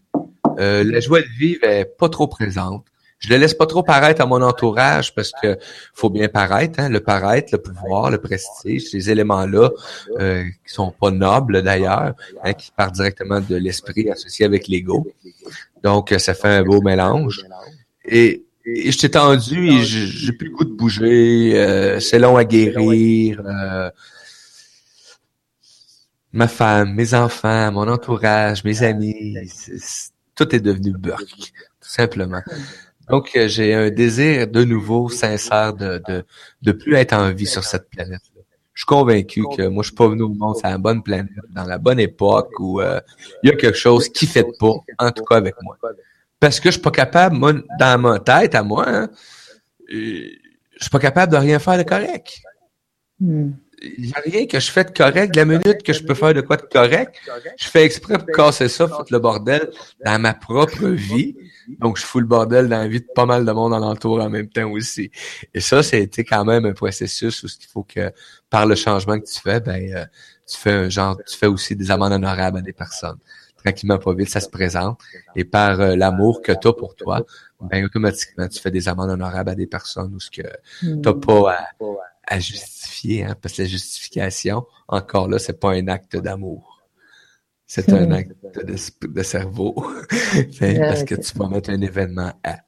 [0.56, 2.84] la joie de vivre est pas trop présente.
[3.18, 5.58] Je le laisse pas trop paraître à mon entourage parce que
[5.92, 9.70] faut bien paraître, hein, le paraître, le pouvoir, le prestige, ces éléments-là
[10.20, 12.14] euh, qui sont pas nobles d'ailleurs,
[12.44, 15.08] hein, qui partent directement de l'esprit associé avec l'ego.
[15.82, 17.40] Donc ça fait un beau mélange.
[18.04, 21.58] Et, et je t'ai tendu et j'ai plus le goût de bouger.
[21.58, 23.42] Euh, c'est long à guérir.
[23.44, 23.90] Euh,
[26.32, 29.36] ma femme, mes enfants, mon entourage, mes amis,
[30.34, 32.42] tout est devenu burk, tout simplement.
[33.08, 36.24] Donc, euh, j'ai un désir de nouveau sincère de, de,
[36.60, 38.20] de plus être en vie sur cette planète.
[38.78, 41.32] Je suis convaincu que moi, je suis pas venu au monde sur la bonne planète,
[41.50, 43.00] dans la bonne époque où euh,
[43.42, 45.76] il y a quelque chose qui fait pas, en tout cas avec moi.
[46.38, 49.10] Parce que je suis pas capable, moi, dans ma tête, à moi, hein,
[49.92, 50.28] euh,
[50.76, 52.38] je suis pas capable de rien faire de correct.
[53.18, 53.50] Hmm
[53.82, 55.34] il n'y a rien que je fais de correct.
[55.36, 57.16] La minute que je peux faire de quoi de correct,
[57.58, 59.70] je fais exprès pour casser ça, foutre le bordel
[60.04, 61.36] dans ma propre vie.
[61.78, 64.30] Donc, je fous le bordel dans la vie de pas mal de monde alentour en
[64.30, 65.10] même temps aussi.
[65.54, 68.12] Et ça, été quand même un processus où il faut que,
[68.50, 70.04] par le changement que tu fais, ben, euh,
[70.46, 73.18] tu fais un genre, tu fais aussi des amendes honorables à des personnes.
[73.62, 75.00] Tranquillement, pas vite, ça se présente.
[75.36, 77.24] Et par euh, l'amour que tu as pour toi,
[77.60, 80.42] ben, automatiquement, tu fais des amendes honorables à des personnes où ce que
[81.02, 81.68] t'as pas à,
[82.28, 86.82] à justifier, hein, parce que la justification, encore là, c'est pas un acte d'amour.
[87.66, 89.74] C'est un acte de, cerveau.
[90.60, 92.58] parce que tu vas mettre un événement à.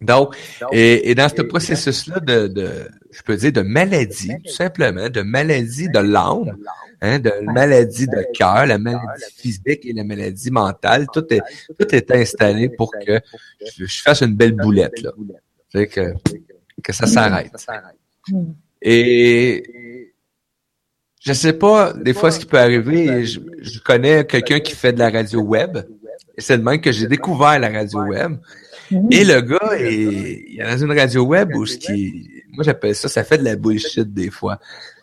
[0.00, 0.36] Donc,
[0.72, 5.88] et, dans ce processus-là de, de, je peux dire, de maladie, tout simplement, de maladie
[5.88, 6.54] de l'âme,
[7.00, 11.40] hein, de maladie de cœur, la maladie physique et la maladie mentale, tout est,
[11.78, 13.20] tout est installé pour que
[13.74, 15.12] je, fasse une belle boulette, là.
[15.86, 16.12] que,
[16.82, 17.52] que ça s'arrête.
[18.88, 20.14] Et
[21.20, 25.00] je sais pas, des fois, ce qui peut arriver, je, connais quelqu'un qui fait de
[25.00, 25.78] la radio web.
[26.36, 28.36] Et c'est le même que j'ai découvert la radio web.
[29.10, 32.94] Et le gars, il, il est dans une radio web où ce qui, moi j'appelle
[32.94, 34.60] ça, ça fait de la bullshit des fois.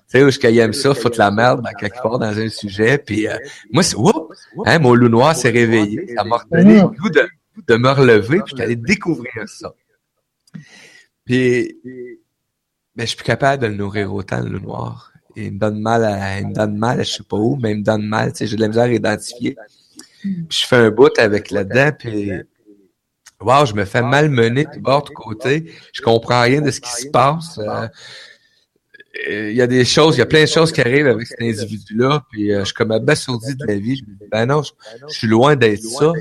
[0.09, 2.97] Tu sais, où je aime ça, foutre la merde dans quelque part dans un sujet,
[2.97, 3.35] puis euh,
[3.73, 3.97] moi, c'est,
[4.65, 7.27] hein, mon loup noir s'est réveillé, ça m'a redonné le goût de,
[7.67, 9.73] de me relever, puis j'allais découvrir ça.
[11.25, 11.77] Puis
[12.95, 15.11] mais je suis plus capable de le nourrir autant, le noir.
[15.35, 17.71] il me donne mal à, il me donne mal à je sais pas où, mais
[17.71, 19.55] il me donne mal, tu sais, j'ai de la misère à identifier.
[20.21, 22.31] Puis je fais un bout avec là-dedans, puis
[23.41, 25.71] wow, je me fais malmener de bord de côté.
[25.91, 27.59] Je comprends rien de ce qui se passe.
[29.29, 31.27] Euh, il y a des choses, il y a plein de choses qui arrivent avec
[31.27, 33.97] cet individu-là, puis euh, je suis comme abasourdi de la vie.
[33.97, 34.71] Je me dis, ben non, je,
[35.07, 36.13] suis loin d'être ça.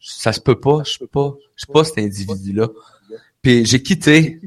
[0.00, 2.68] ça se peut pas, je suis pas, je suis pas cet individu-là.
[3.42, 4.40] Puis j'ai quitté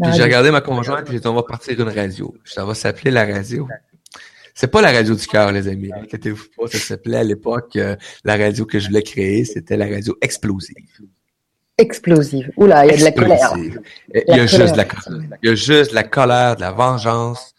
[0.00, 2.34] j'ai regardé ma conjointe et j'ai dit, on va partir une radio.
[2.44, 3.68] Ça va s'appeler la radio.
[4.54, 5.90] C'est pas la radio du cœur, les amis.
[5.92, 9.86] Inquiétez-vous pas, ça s'appelait à l'époque euh, la radio que je voulais créer, c'était la
[9.86, 10.76] radio explosive.
[11.76, 12.50] Explosive.
[12.56, 13.52] Oula, il y a de la colère.
[14.14, 15.28] Il y a juste de la colère.
[15.42, 17.54] Il y a juste de la colère, de la vengeance,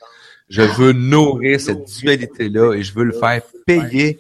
[0.50, 4.18] Je veux nourrir cette dualité-là et je veux le faire payer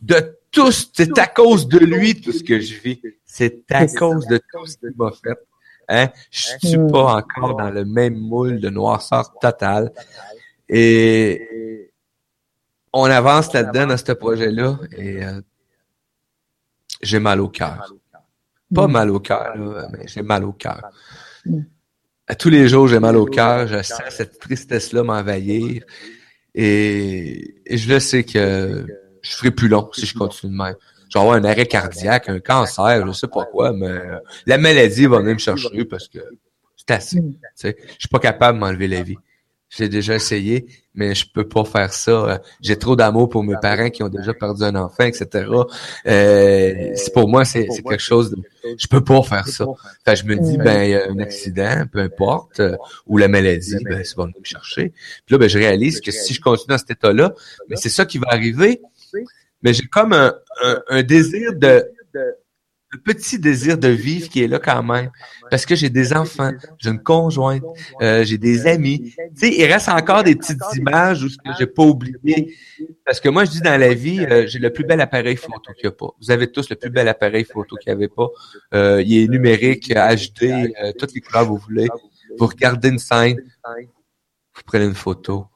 [0.00, 0.70] de tout.
[0.70, 3.00] C'est à cause de lui tout ce que je vis.
[3.24, 5.38] C'est à cause de tout ce qu'il m'a fait.
[5.88, 6.08] Hein?
[6.30, 6.90] Je suis mm.
[6.90, 9.92] pas encore dans le même moule de noirceur totale.
[10.68, 11.90] Et
[12.92, 15.40] on avance là-dedans dans ce projet-là et euh,
[17.02, 17.92] j'ai mal au cœur.
[18.74, 18.92] Pas mm.
[18.92, 19.54] mal au cœur,
[19.92, 20.90] mais j'ai mal au cœur.
[21.44, 21.60] Mm.
[22.28, 23.66] À tous les jours, j'ai mal au cœur.
[23.66, 25.82] Je sens cette tristesse-là m'envahir.
[26.54, 28.86] Et, je le sais que
[29.22, 30.76] je ferai plus long si je continue de même.
[31.12, 34.56] Je vais avoir un arrêt cardiaque, un cancer, je sais pas quoi, mais euh, la
[34.56, 36.20] maladie va venir me chercher parce que
[36.74, 37.20] c'est assez.
[37.20, 37.34] Mm.
[37.62, 39.18] Je suis pas capable de m'enlever la vie.
[39.68, 42.40] J'ai déjà essayé, mais je peux pas faire ça.
[42.62, 45.46] J'ai trop d'amour pour mes parents qui ont déjà perdu un enfant, etc.
[46.06, 48.36] Euh, c'est pour moi, c'est quelque chose de...
[48.78, 49.66] Je peux pas faire ça.
[50.06, 53.28] Fait, je me dis, ben, il y a un accident, peu importe, euh, ou la
[53.28, 54.92] maladie, ben, ça va me chercher.
[55.26, 57.34] Puis là, ben, je réalise que si je continue dans cet état-là,
[57.68, 58.80] mais c'est ça qui va arriver.
[59.62, 60.34] Mais j'ai comme un,
[60.88, 61.84] un désir de
[62.92, 65.10] le petit désir de vivre qui est là quand même.
[65.50, 67.62] Parce que j'ai des enfants, j'ai une conjointe,
[68.02, 69.14] euh, j'ai des amis.
[69.14, 72.54] Tu sais, il reste encore des petites images où ce que j'ai pas oublié.
[73.04, 75.72] Parce que moi, je dis dans la vie, euh, j'ai le plus bel appareil photo
[75.72, 76.14] qu'il n'y a pas.
[76.20, 78.28] Vous avez tous le plus bel appareil photo qu'il n'y avait pas.
[78.74, 81.88] Euh, il est numérique, HD, toutes les couleurs que vous voulez.
[82.38, 83.36] Vous regardez une scène,
[84.54, 85.46] vous prenez une photo,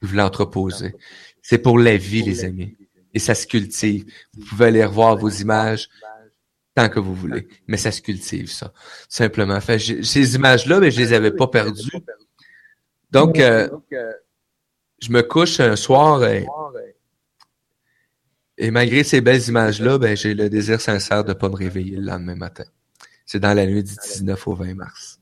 [0.00, 0.94] vous l'entreposez.
[1.42, 2.74] C'est pour la vie, les amis.
[3.16, 4.04] Et ça se cultive.
[4.34, 5.88] Vous pouvez aller revoir vos images
[6.74, 7.48] tant que vous voulez.
[7.66, 8.74] Mais ça se cultive, ça.
[9.08, 9.58] Simplement.
[9.62, 11.90] Fait, ces images-là, mais je les avais pas perdues.
[13.10, 13.70] Donc, euh,
[15.00, 16.46] je me couche un soir et,
[18.58, 22.02] et malgré ces belles images-là, ben, j'ai le désir sincère de pas me réveiller le
[22.02, 22.64] lendemain matin.
[23.24, 25.20] C'est dans la nuit du 19 au 20 mars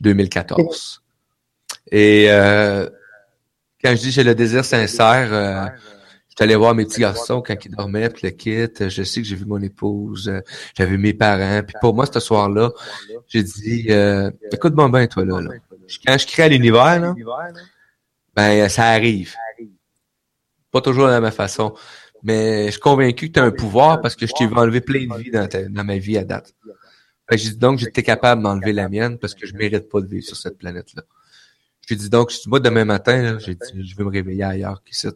[0.00, 1.00] 2014.
[1.92, 2.90] Et euh,
[3.84, 5.66] quand je dis j'ai le désir sincère, euh,
[6.38, 8.68] J'allais voir mes petits garçons quand ils dormaient, puis le kit.
[8.78, 10.40] Je sais que j'ai vu mon épouse, euh,
[10.76, 11.62] j'avais mes parents.
[11.66, 12.70] Puis pour moi, ce soir-là,
[13.26, 15.50] j'ai dit, euh, écoute-moi bien, toi, là, là.
[16.06, 17.14] Quand je crée à l'univers, là,
[18.36, 19.34] ben, ça arrive.
[20.70, 21.74] Pas toujours de la même façon.
[22.22, 24.80] Mais je suis convaincu que tu as un pouvoir parce que je t'ai vu enlever
[24.80, 26.54] plein de vie dans, dans ma vie à date.
[27.26, 30.24] Que dit donc, j'étais capable d'enlever la mienne parce que je mérite pas de vivre
[30.24, 31.02] sur cette planète-là.
[31.90, 35.08] Lui dit donc, moi, demain matin, j'ai dit, je vais me réveiller ailleurs qu'ici.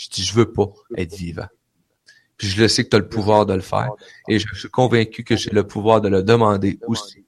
[0.00, 1.48] Je dis, je veux pas être vivant.
[2.38, 3.90] Puis je le sais que tu as le pouvoir de le faire.
[4.28, 7.26] Et je suis convaincu que j'ai le pouvoir de le demander aussi.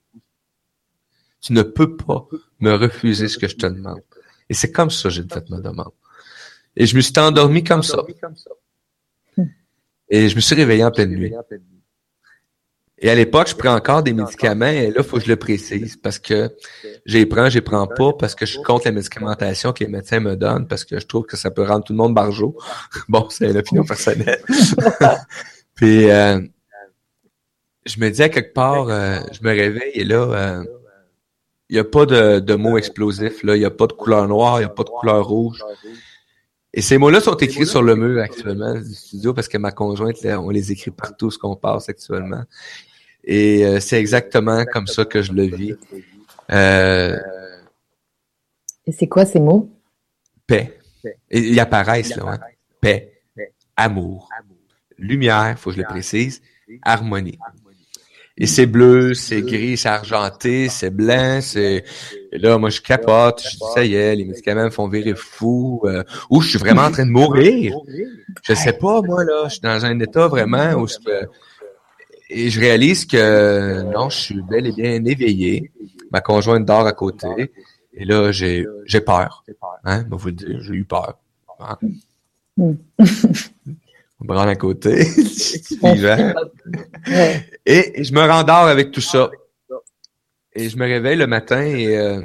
[1.43, 2.27] Tu ne peux pas
[2.61, 4.01] me refuser ce que je te demande.
[4.49, 5.93] Et c'est comme ça que j'ai fait ma demande.
[6.75, 8.03] Et je me suis endormi comme ça.
[10.09, 11.35] Et je me suis réveillé en pleine nuit.
[13.05, 15.35] Et à l'époque, je prends encore des médicaments et là, il faut que je le
[15.35, 16.51] précise parce que
[17.05, 20.21] j'y prends, j'y prends pas parce que je suis contre la médicamentation que les médecins
[20.21, 22.57] me donnent parce que je trouve que ça peut rendre tout le monde barjot.
[23.09, 24.41] bon, c'est l'opinion personnelle.
[25.75, 26.41] Puis, euh,
[27.85, 30.65] je me dis à quelque part, euh, je me réveille et là, euh,
[31.71, 34.29] il n'y a pas de, de mots explosifs, là, il n'y a pas de couleur
[34.29, 35.61] noire, il n'y a pas de couleur rouge.
[36.73, 40.25] Et ces mots-là sont écrits sur le mur actuellement du studio parce que ma conjointe,
[40.25, 42.45] on les écrit partout ce qu'on passe actuellement.
[43.25, 45.75] Et euh, c'est exactement comme ça que je le vis.
[46.51, 47.17] Euh,
[48.87, 49.71] Et c'est quoi ces mots?
[50.47, 50.79] Paix.
[51.31, 52.25] Et ils apparaissent là.
[52.27, 52.39] Hein?
[52.81, 53.23] Paix,
[53.77, 54.29] amour,
[54.99, 56.43] lumière, faut que je le précise,
[56.83, 57.39] harmonie.
[58.37, 61.85] Et c'est bleu, c'est gris, c'est argenté, c'est blanc, c'est...
[62.33, 65.15] Et là, moi, je capote, je dis, ça y est, les médicaments me font virer
[65.15, 67.77] fou, euh, ou je suis vraiment en train de mourir.
[68.43, 70.95] Je sais pas, moi, là, je suis dans un état vraiment où je
[72.33, 75.71] et je réalise que non, je suis bel et bien éveillé.
[76.11, 77.53] Ma conjointe dort à côté.
[77.95, 79.45] Et là, j'ai j'ai peur.
[79.85, 80.05] Hein?
[80.11, 81.19] vous le dire, j'ai eu peur.
[81.61, 81.79] Hein?
[82.59, 82.77] On
[84.21, 85.01] me rend à côté.
[87.67, 89.31] et je me rendors avec tout ça.
[90.55, 92.23] Et je me réveille le matin et, euh,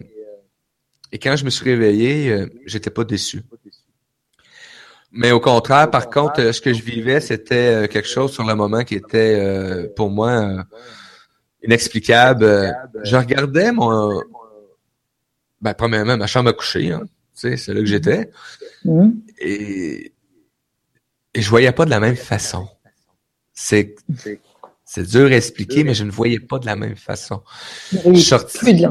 [1.12, 3.41] et quand je me suis réveillé, euh, j'étais pas déçu.
[5.12, 8.56] Mais au contraire, par contre, ce que je vivais, c'était euh, quelque chose sur le
[8.56, 10.63] moment qui était euh, pour moi euh,
[11.63, 12.76] inexplicable.
[13.04, 14.22] Je regardais mon,
[15.62, 17.02] ben premièrement ma chambre à coucher, hein,
[17.34, 18.30] tu sais, c'est là que j'étais,
[18.86, 19.13] mm-hmm.
[19.39, 20.13] et
[21.34, 22.67] et je voyais pas de la même façon.
[23.54, 23.96] C'est
[24.86, 27.43] c'est dur à expliquer, mais je ne voyais pas de la même façon.
[27.91, 28.86] Je suis sorti,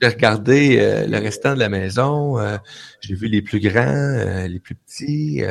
[0.00, 2.56] j'ai regardé euh, le restant de la maison, euh,
[3.00, 5.42] j'ai vu les plus grands, euh, les plus petits,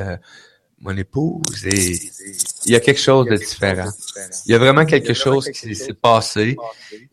[0.82, 2.00] mon épouse, et
[2.66, 3.90] il y a quelque chose de différent.
[4.46, 6.56] Il y a vraiment quelque chose qui s'est passé,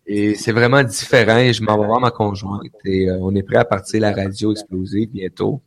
[0.07, 3.57] et c'est vraiment différent, et je m'en vais voir ma conjointe, et on est prêt
[3.59, 5.63] à partir la radio explosive bientôt.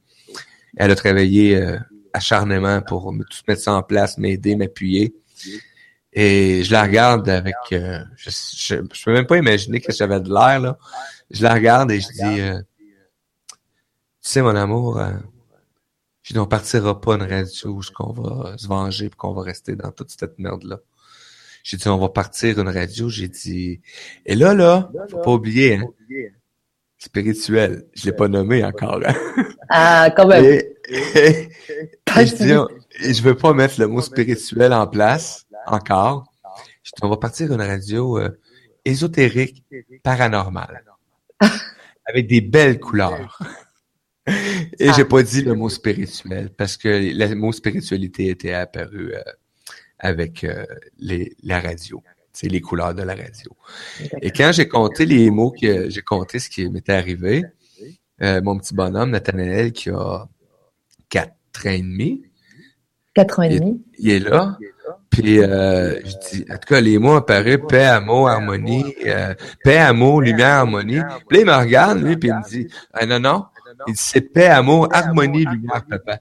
[0.78, 1.78] Elle a travaillé euh,
[2.14, 5.14] acharnement pour tout mettre ça en place, m'aider, m'appuyer.
[6.12, 10.30] Et je la regarde avec, euh, je, je, peux même pas imaginer que j'avais de
[10.30, 10.78] l'air là.
[11.30, 12.60] Je la regarde et je dis, euh,
[13.50, 13.58] tu
[14.22, 15.12] sais mon amour, euh,
[16.24, 19.44] je dis on partira pas une radio où qu'on va se venger et qu'on va
[19.44, 20.80] rester dans toute cette merde là.
[21.64, 23.10] J'ai dit on va partir une radio.
[23.10, 23.82] J'ai dit
[24.26, 25.86] et là là, faut pas oublier hein,
[26.98, 27.86] spirituel.
[27.94, 29.00] Je l'ai pas nommé encore.
[29.06, 29.14] Hein.
[29.70, 30.44] Ah quand même.
[30.44, 36.32] Et, je dis, je veux pas mettre le mot spirituel en place encore.
[36.84, 38.40] Je dis, on va partir une radio euh,
[38.86, 39.64] ésotérique,
[40.04, 40.84] paranormale,
[42.06, 43.40] avec des belles couleurs.
[44.28, 45.06] Et j'ai ah.
[45.06, 49.22] pas dit le mot spirituel parce que le mot spiritualité était apparu euh,
[49.98, 50.66] avec euh,
[51.00, 52.04] les, la radio.
[52.32, 53.52] C'est les couleurs de la radio.
[54.22, 57.44] Et quand j'ai compté les mots que j'ai compté ce qui m'était arrivé,
[58.22, 60.28] mon petit bonhomme Nathanaël qui a
[61.10, 61.34] quatre
[61.66, 62.24] ans et demi.
[63.14, 63.84] Quatre ans et demi.
[63.98, 64.58] il est là.
[65.10, 69.78] Puis, euh, je dis, en tout cas, les mots apparaissent paix, amour, harmonie, euh, paix,
[69.78, 71.02] amour, lumière, harmonie.
[71.28, 73.46] Puis là, il me regarde, lui, puis il me dit, ah, non, non,
[73.88, 76.20] il dit, c'est paix, amour, harmonie, lumière, papa.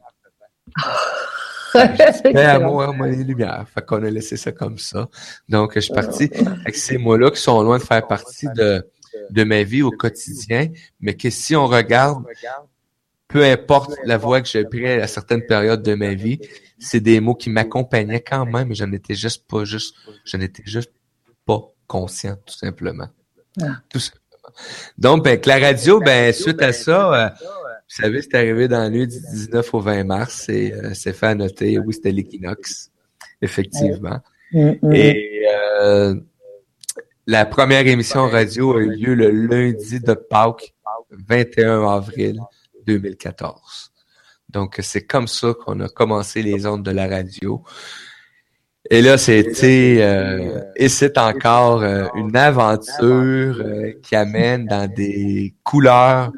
[2.22, 3.64] paix, amour, harmonie, lumière.
[3.72, 5.08] Fait qu'on a laissé ça comme ça.
[5.48, 6.30] Donc, je suis parti
[6.62, 8.84] avec ces mots-là qui sont loin de faire partie de,
[9.30, 10.68] de ma vie au quotidien,
[11.00, 12.24] mais que si on regarde
[13.28, 16.40] peu importe la voie que j'ai prise à certaines périodes de ma vie,
[16.78, 20.62] c'est des mots qui m'accompagnaient quand même, mais je n'étais juste pas juste, je n'étais
[20.64, 20.92] juste
[21.44, 23.08] pas conscient, tout simplement.
[23.60, 23.80] Ah.
[23.88, 24.24] Tout simplement.
[24.96, 27.28] Donc, ben, la radio, ben, suite à ça, euh,
[27.88, 31.12] vous savez, c'est arrivé dans la nuit du 19 au 20 mars et euh, c'est
[31.12, 32.90] fait à noter, oui, c'était l'équinoxe,
[33.40, 34.20] effectivement.
[34.52, 34.92] Mm, mm.
[34.94, 35.42] Et
[35.80, 36.14] euh,
[37.26, 40.74] la première émission radio a eu lieu le lundi de Pâques,
[41.10, 42.40] 21 avril
[42.86, 43.87] 2014.
[44.48, 47.62] Donc, c'est comme ça qu'on a commencé les ondes de la radio.
[48.90, 55.54] Et là, c'était euh, et c'est encore euh, une aventure euh, qui amène dans des
[55.62, 56.32] couleurs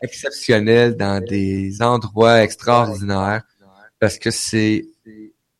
[0.00, 3.42] exceptionnelles, dans des endroits extraordinaires,
[3.98, 4.86] parce que c'est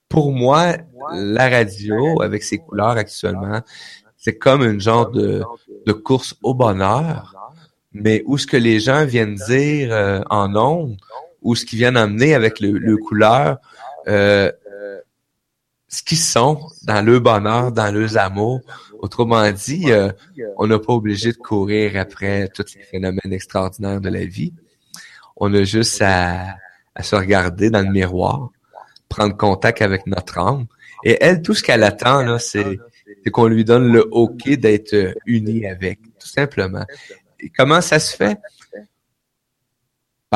[0.09, 0.77] pour moi
[1.13, 3.61] la radio avec ses couleurs actuellement,
[4.17, 5.43] c'est comme une genre de,
[5.87, 7.37] de course au bonheur
[8.01, 10.97] mais où ce que les gens viennent dire euh, en ondes,
[11.47, 13.59] ou ce qu'ils viennent amener avec le, le couleur,
[14.09, 14.51] euh,
[15.87, 18.61] ce qu'ils sont dans le bonheur, dans leurs amours.
[18.99, 20.11] Autrement dit, euh,
[20.57, 24.53] on n'a pas obligé de courir après tous ces phénomènes extraordinaires de la vie.
[25.37, 26.57] On a juste à,
[27.01, 28.51] se regarder dans le miroir,
[29.09, 30.67] prendre contact avec notre âme.
[31.05, 32.81] Et elle, tout ce qu'elle attend, c'est
[33.31, 36.85] qu'on lui donne le OK d'être uni avec, tout simplement.
[37.57, 38.37] Comment ça se fait?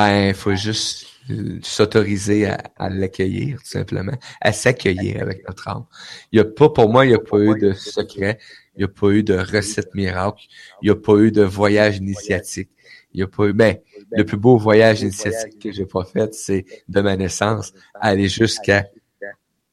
[0.00, 5.84] Ben, faut juste euh, s'autoriser à, l'accueillir, tout simplement, à s'accueillir avec notre âme.
[6.32, 8.38] Il y a pas, pour moi, il n'y a pas eu de secret,
[8.74, 10.42] il n'y a pas eu de recette miracle,
[10.80, 12.70] il n'y a pas eu de voyage initiatique.
[13.12, 13.76] Il n'y a pas eu, ben,
[14.12, 18.86] le plus beau voyage initiatique que j'ai pas fait, c'est de ma naissance, aller jusqu'à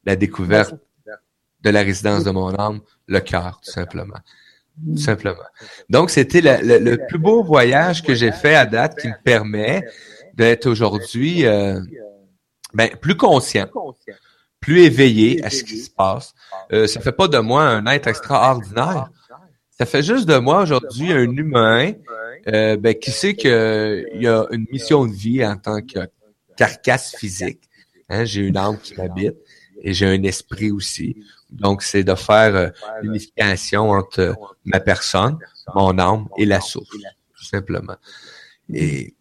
[0.03, 0.75] la découverte
[1.61, 4.19] de la résidence de mon âme, le cœur, tout simplement
[4.85, 5.43] tout simplement.
[5.89, 9.83] Donc, c'était le, plus beau voyage que j'ai fait à date qui me permet
[10.37, 11.79] d'être aujourd'hui euh,
[12.73, 13.67] ben, plus conscient,
[14.59, 16.33] plus éveillé à ce qui se passe.
[16.71, 19.09] Euh, ça fait pas de moi un être extraordinaire.
[19.71, 21.91] Ça fait juste de moi aujourd'hui un humain
[22.47, 25.99] euh, ben, qui sait qu'il y a une mission de vie en tant que
[26.55, 27.61] carcasse physique.
[28.09, 29.35] Hein, j'ai une âme qui m'habite
[29.81, 31.17] et j'ai un esprit aussi.
[31.49, 32.69] Donc, c'est de faire euh,
[33.01, 35.37] l'unification entre ma personne,
[35.73, 37.95] mon âme et la source, tout simplement.
[38.73, 39.13] Et,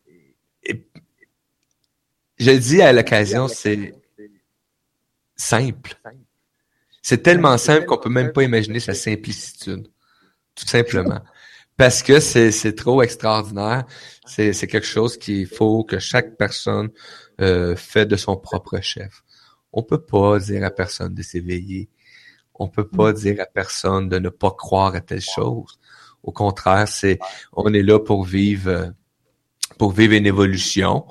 [2.39, 3.95] je dis à l'occasion, c'est
[5.37, 5.95] simple.
[7.03, 9.89] C'est tellement simple qu'on peut même pas imaginer sa simplicitude,
[10.55, 11.21] tout simplement.
[11.77, 13.85] Parce que c'est trop extraordinaire.
[14.25, 16.89] C'est quelque chose qu'il faut que chaque personne
[17.41, 19.23] euh, fait de son propre chef.
[19.73, 21.91] On peut pas dire à personne de s'éveiller.
[22.55, 23.17] On peut pas mm.
[23.17, 25.79] dire à personne de ne pas croire à telle chose.
[26.23, 27.19] Au contraire, c'est
[27.53, 28.95] on est là pour vivre
[29.79, 31.05] pour vivre une évolution.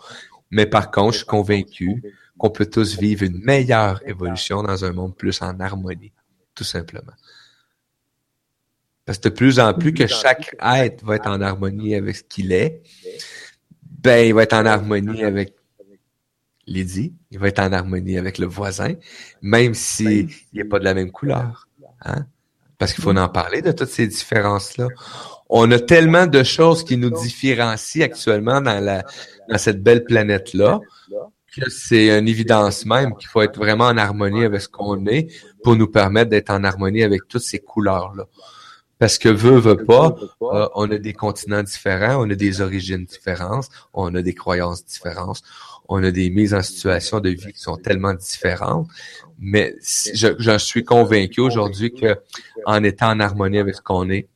[0.51, 2.03] Mais par contre, je suis convaincu
[2.37, 6.11] qu'on peut tous vivre une meilleure évolution dans un monde plus en harmonie,
[6.53, 7.13] tout simplement.
[9.05, 12.23] Parce que de plus en plus que chaque être va être en harmonie avec ce
[12.23, 12.81] qu'il est,
[13.83, 15.55] ben il va être en harmonie avec
[16.67, 18.93] Lydie, il va être en harmonie avec le voisin,
[19.41, 21.67] même s'il n'est pas de la même couleur.
[22.01, 22.25] Hein?
[22.77, 24.87] Parce qu'il faut en parler de toutes ces différences-là.
[25.49, 29.03] On a tellement de choses qui nous différencient actuellement dans, la,
[29.49, 30.79] dans cette belle planète-là
[31.55, 35.27] que c'est une évidence même qu'il faut être vraiment en harmonie avec ce qu'on est
[35.63, 38.25] pour nous permettre d'être en harmonie avec toutes ces couleurs-là.
[38.97, 43.03] Parce que veut, veut pas, euh, on a des continents différents, on a des origines
[43.03, 45.41] différentes, on a des croyances différentes,
[45.89, 48.87] on a des mises en situation de vie qui sont tellement différentes.
[49.37, 49.75] Mais
[50.13, 52.15] je, je suis convaincu aujourd'hui que
[52.65, 54.29] en étant en harmonie avec ce qu'on est,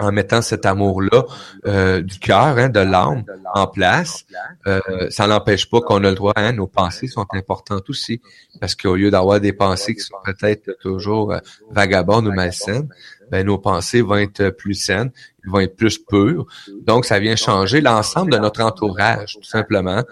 [0.00, 1.24] en mettant cet amour-là
[1.66, 3.24] euh, du cœur, hein, de l'âme
[3.54, 4.24] en place,
[4.66, 4.80] euh,
[5.10, 8.20] ça n'empêche pas qu'on a le droit, hein, nos pensées sont importantes aussi,
[8.60, 11.38] parce qu'au lieu d'avoir des pensées qui sont peut-être toujours euh,
[11.70, 12.88] vagabondes ou malsaines,
[13.30, 15.12] ben, nos pensées vont être plus saines,
[15.46, 16.46] vont être plus pures.
[16.82, 20.02] Donc, ça vient changer l'ensemble de notre entourage, tout simplement.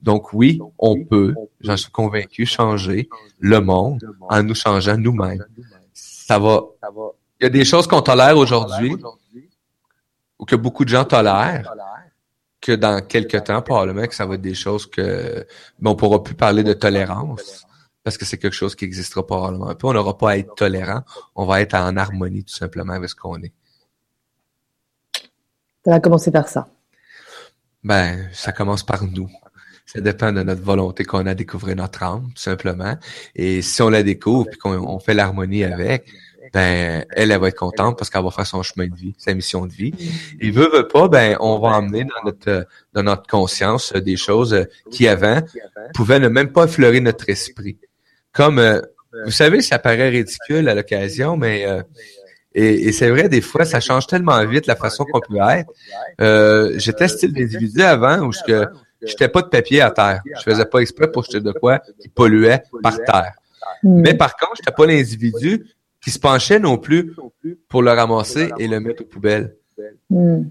[0.00, 3.08] Donc oui, on peut, j'en suis convaincu, changer
[3.38, 5.44] le monde en nous changeant nous-mêmes.
[5.92, 6.64] Ça va.
[7.40, 8.96] Il y a des choses qu'on tolère aujourd'hui
[10.46, 11.74] ou que beaucoup de gens tolèrent
[12.60, 15.46] que dans quelques temps, probablement que ça va être des choses que
[15.80, 17.66] mais on pourra plus parler de tolérance
[18.04, 19.74] parce que c'est quelque chose qui existera probablement.
[19.74, 21.02] Puis on n'aura pas à être tolérant,
[21.34, 23.52] on va être en harmonie tout simplement avec ce qu'on est.
[25.84, 26.68] Ça va commencer par ça.
[27.82, 29.30] Ben, ça commence par nous.
[29.86, 32.96] Ça dépend de notre volonté qu'on a à découvrir notre âme, tout simplement.
[33.36, 36.10] Et si on la découvre et qu'on fait l'harmonie avec,
[36.56, 39.34] ben elle, elle va être contente parce qu'elle va faire son chemin de vie, sa
[39.34, 39.92] mission de vie.
[40.40, 44.66] Et veut, veut pas, ben on va emmener dans notre dans notre conscience des choses
[44.90, 45.42] qui avant
[45.94, 47.76] pouvaient ne même pas effleurer notre esprit.
[48.32, 48.80] Comme euh,
[49.26, 51.82] vous savez, ça paraît ridicule à l'occasion, mais euh,
[52.54, 55.70] et, c'est vrai, des fois, ça change tellement vite la façon qu'on peut être.
[56.22, 58.64] Euh, J'étais style d'individu avant où je
[59.02, 60.22] jetais pas de papier à terre.
[60.38, 63.34] Je faisais pas exprès pour jeter de quoi qui polluait par terre.
[63.82, 65.66] Mais par contre, j'étais pas l'individu
[66.06, 67.16] qui se penchait non plus
[67.68, 69.56] pour le ramasser et le mettre aux poubelles.
[70.08, 70.44] Hmm.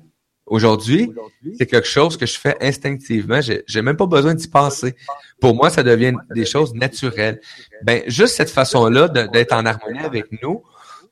[0.45, 1.14] Aujourd'hui,
[1.58, 3.39] c'est quelque chose que je fais instinctivement.
[3.41, 4.97] J'ai même pas besoin d'y penser.
[5.39, 7.39] Pour moi, ça devient des choses naturelles.
[7.84, 10.62] Ben, juste cette façon-là d'être en harmonie avec nous,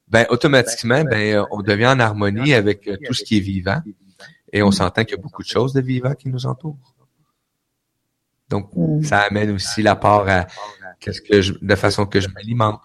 [0.09, 3.81] ben, automatiquement, ben, on devient en harmonie avec tout ce qui est vivant.
[4.51, 6.75] Et on s'entend qu'il y a beaucoup de choses de vivant qui nous entourent.
[8.49, 9.03] Donc, mm.
[9.03, 10.47] ça amène aussi l'apport à
[10.99, 12.81] qu'est-ce que je, de façon que je m'alimente,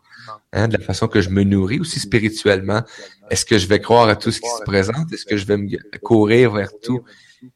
[0.53, 2.83] hein, de la façon que je me nourris aussi spirituellement.
[3.31, 5.13] Est-ce que je vais croire à tout ce qui se présente?
[5.13, 7.03] Est-ce que je vais me courir vers tout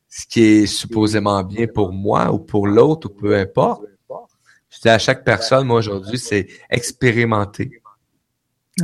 [0.08, 3.82] ce qui est supposément bien pour moi ou pour l'autre ou peu importe?
[4.70, 7.82] Je dis à chaque personne, moi aujourd'hui, c'est expérimenter.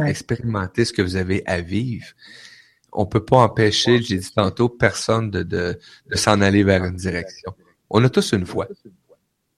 [0.05, 2.07] Expérimenter ce que vous avez à vivre.
[2.93, 5.78] On peut pas empêcher, j'ai dit tantôt, personne de, de,
[6.11, 7.55] de s'en aller vers une direction.
[7.89, 8.68] On a tous une foi.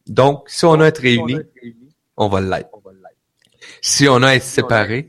[0.07, 1.41] Donc, si on a être réunis,
[2.17, 2.71] on va l'être.
[3.83, 5.09] Si on a à être séparés,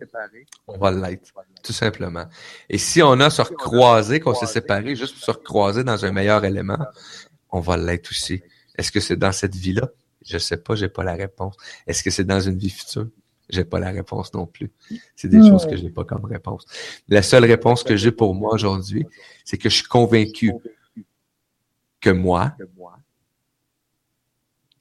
[0.67, 2.25] on va l'être, tout simplement.
[2.69, 6.05] Et si on a à se recroiser, qu'on s'est séparés, juste pour se recroiser dans
[6.05, 6.79] un meilleur élément,
[7.49, 8.41] on va l'être aussi.
[8.77, 9.89] Est-ce que c'est dans cette vie-là?
[10.25, 11.55] Je sais pas, j'ai pas la réponse.
[11.87, 13.07] Est-ce que c'est dans une vie future?
[13.49, 14.71] J'ai pas la réponse non plus.
[15.15, 16.65] C'est des choses que j'ai pas comme réponse.
[17.09, 19.05] La seule réponse que j'ai pour moi aujourd'hui,
[19.43, 20.53] c'est que je suis convaincu
[21.99, 22.55] que moi,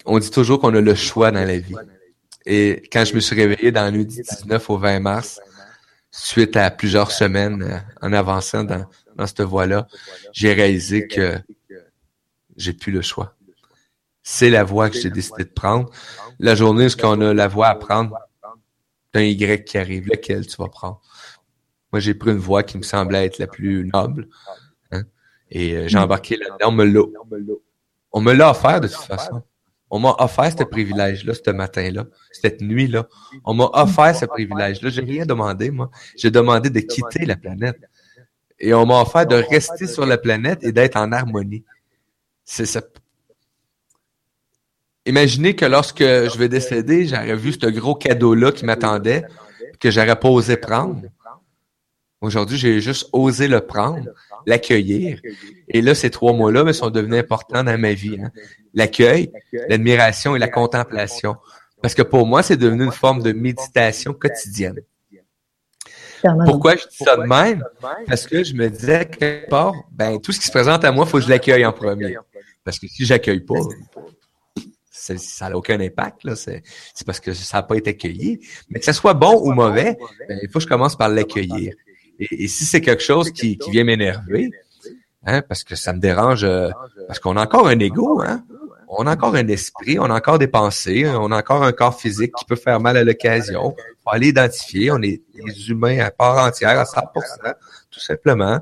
[0.07, 1.75] on dit toujours qu'on a le choix dans la vie.
[2.47, 5.41] Et quand je me suis réveillé dans la nuit du 19 au 20 mars,
[6.11, 8.87] suite à plusieurs semaines euh, en avançant dans,
[9.17, 9.87] dans cette voie-là,
[10.33, 11.39] j'ai réalisé que
[12.57, 13.35] j'ai plus le choix.
[14.23, 15.91] C'est la voie que j'ai décidé de prendre.
[16.39, 18.17] La journée où on a la voie à prendre,
[19.15, 21.01] un Y qui arrive, lequel tu vas prendre?
[21.93, 24.29] Moi, j'ai pris une voie qui me semblait être la plus noble.
[24.93, 25.03] Hein,
[25.51, 26.69] et euh, j'ai embarqué là-dedans.
[26.69, 27.03] On me l'a.
[28.13, 29.43] On me l'a offert de toute façon.
[29.91, 33.09] On m'a offert ce privilège-là ce matin-là, cette nuit-là.
[33.45, 34.89] On m'a offert ce privilège-là.
[34.89, 35.91] J'ai rien demandé, moi.
[36.17, 37.79] J'ai demandé de quitter la planète.
[38.61, 41.65] Et on m'a offert de rester sur la planète et d'être en harmonie.
[42.45, 42.83] C'est ça.
[45.07, 49.25] Imaginez que lorsque je vais décéder, j'aurais vu ce gros cadeau-là qui m'attendait,
[49.81, 51.03] que j'aurais pas osé prendre.
[52.21, 54.11] Aujourd'hui, j'ai juste osé le prendre,
[54.47, 55.21] l'accueillir.
[55.69, 58.19] Et là, ces trois mots-là sont devenus importants dans ma vie.
[58.23, 58.31] Hein.
[58.75, 59.33] L'accueil,
[59.69, 61.37] l'admiration et la contemplation.
[61.83, 64.81] Parce que pour moi, c'est devenu une forme de méditation quotidienne.
[66.45, 67.65] Pourquoi je dis ça de même?
[68.07, 71.05] Parce que je me disais quelque part, ben, tout ce qui se présente à moi,
[71.07, 72.17] il faut que je l'accueille en premier.
[72.65, 73.61] Parce que si j'accueille pas,
[74.91, 76.25] ça n'a aucun impact.
[76.25, 76.37] Là.
[76.37, 76.63] C'est,
[77.07, 78.41] parce que ça n'a pas été accueilli.
[78.69, 79.97] Mais que ce soit bon ou mauvais,
[80.29, 81.75] ben, il faut que je commence par l'accueillir.
[82.19, 84.51] Et, si c'est quelque chose qui, qui vient m'énerver,
[85.27, 86.71] hein, parce que ça me dérange, euh,
[87.07, 88.45] parce qu'on a encore un ego, hein,
[88.89, 91.99] on a encore un esprit, on a encore des pensées, on a encore un corps
[91.99, 93.75] physique qui peut faire mal à l'occasion.
[94.03, 97.55] faut aller identifier, on est des humains à part entière, à 100%,
[97.91, 98.59] tout simplement.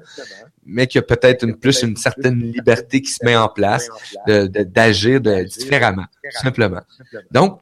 [0.66, 3.88] mais qu'il y a peut-être une plus une certaine liberté qui se met en place
[4.26, 6.06] d'agir de, différemment,
[6.42, 6.82] simplement.
[7.30, 7.60] Donc,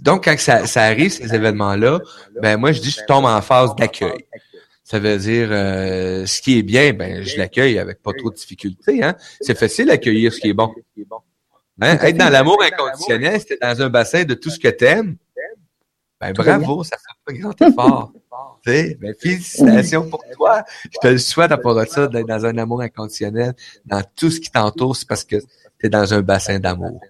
[0.00, 2.00] donc quand ça, ça arrive ces événements-là,
[2.40, 4.26] ben moi je dis je tombe en phase d'accueil.
[4.94, 8.36] Ça veut dire euh, ce qui est bien, ben je l'accueille avec pas trop de
[8.36, 9.02] difficultés.
[9.02, 9.16] Hein?
[9.40, 10.72] C'est facile d'accueillir ce qui est bon.
[11.80, 11.98] Hein?
[12.00, 15.16] Être dans l'amour inconditionnel, c'est dans un bassin de tout ce que t'aimes.
[16.20, 18.12] Ben bravo, ça fait un grand effort.
[18.66, 20.62] ben, félicitations pour toi.
[20.84, 23.52] Je te le souhaite à part ça, d'être dans un amour inconditionnel,
[23.84, 27.00] dans tout ce qui t'entoure, c'est parce que tu es dans un bassin d'amour.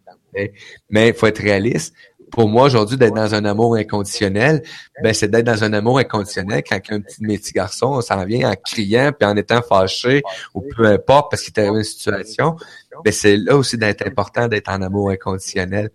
[0.88, 1.94] Mais il faut être réaliste
[2.34, 4.62] pour moi aujourd'hui d'être dans un amour inconditionnel,
[5.02, 8.50] ben c'est d'être dans un amour inconditionnel quand un petit, mes petits garçons s'en vient
[8.50, 10.22] en criant puis en étant fâché
[10.52, 12.56] ou peu importe parce qu'il est arrivé une situation,
[13.04, 15.90] ben c'est là aussi d'être important d'être en amour inconditionnel.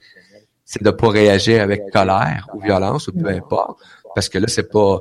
[0.64, 3.80] C'est de pas réagir avec colère ou violence ou peu importe
[4.16, 5.00] parce que là c'est pas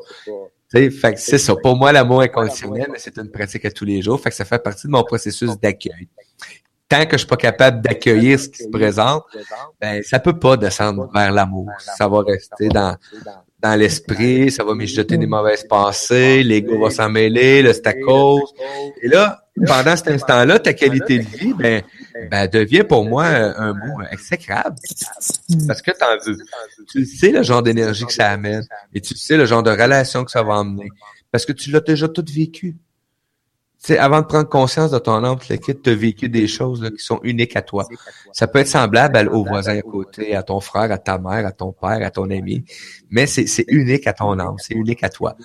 [0.70, 1.54] fait que c'est ça.
[1.56, 4.20] Pour moi, l'amour inconditionnel, c'est une pratique à tous les jours.
[4.20, 6.08] Fait que ça fait partie de mon processus d'accueil
[6.88, 9.24] tant que je suis pas capable d'accueillir ce qui se présente,
[9.80, 11.68] ben ça peut pas descendre vers l'amour.
[11.78, 12.96] Ça va rester dans
[13.60, 18.54] dans l'esprit, ça va jeter des mauvaises pensées, l'ego va s'en mêler, le stacos.
[19.02, 21.82] Et là, pendant cet instant-là, ta qualité de vie, ben,
[22.30, 24.76] ben devient pour moi un mot exécrable.
[25.66, 25.90] Parce que
[26.88, 28.64] tu sais le genre d'énergie que ça amène
[28.94, 30.90] et tu sais le genre de relation que ça va emmener.
[31.32, 32.76] Parce que tu l'as déjà tout vécu
[33.78, 36.98] sais, avant de prendre conscience de ton âme, tu as vécu des choses là, qui
[36.98, 37.86] sont uniques à toi.
[38.32, 41.52] Ça peut être semblable aux voisins à côté, à ton frère, à ta mère, à
[41.52, 42.64] ton père, à ton ami,
[43.10, 45.36] mais c'est unique à ton âme, c'est unique à toi.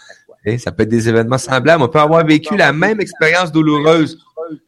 [0.58, 1.84] Ça peut être des événements semblables.
[1.84, 4.18] On peut avoir vécu la même expérience douloureuse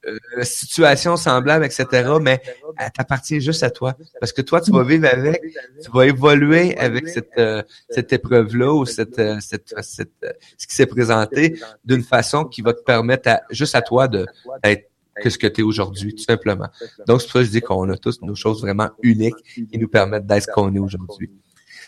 [0.08, 1.86] euh, situation semblable, etc.,
[2.22, 2.42] mais
[2.78, 3.96] elle t'appartient juste à toi.
[4.20, 5.42] Parce que toi, tu vas vivre avec,
[5.84, 10.12] tu vas évoluer avec cette, euh, cette épreuve-là ou cette, euh, cette, cette,
[10.58, 14.90] ce qui s'est présenté d'une façon qui va te permettre à, juste à toi d'être
[15.22, 16.68] que ce que tu es aujourd'hui, tout simplement.
[17.08, 19.78] Donc, c'est pour ça que je dis qu'on a tous nos choses vraiment uniques qui
[19.78, 21.32] nous permettent d'être ce qu'on est aujourd'hui.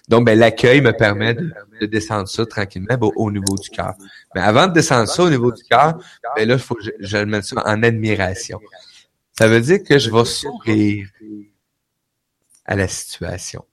[0.07, 3.93] Donc, ben, l'accueil me permet de, descendre ça tranquillement au niveau du cœur.
[4.33, 5.97] Mais avant de descendre ça au niveau du cœur,
[6.35, 8.59] ben là, faut que je, je le mette ça en admiration.
[9.37, 11.07] Ça veut dire que je vais sourire
[12.65, 13.63] à la situation.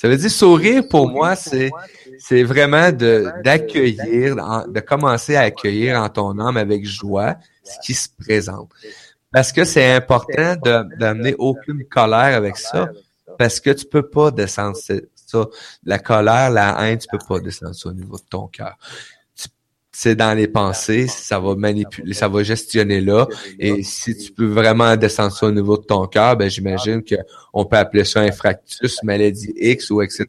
[0.00, 1.70] Ça veut dire sourire pour moi, c'est
[2.18, 4.34] c'est vraiment de d'accueillir,
[4.66, 8.70] de commencer à accueillir en ton âme avec joie ce qui se présente.
[9.30, 10.56] Parce que c'est important
[10.98, 12.88] d'amener aucune colère avec ça,
[13.38, 14.76] parce que tu peux pas descendre
[15.84, 18.76] La colère, la haine, tu peux pas descendre ça au niveau de ton cœur
[19.92, 23.26] c'est dans les pensées, ça va manipuler, ça va gestionner là.
[23.58, 27.16] Et si tu peux vraiment descendre ça au niveau de ton cœur, ben j'imagine que
[27.52, 30.26] on peut appeler ça un fractus, maladie X ou etc.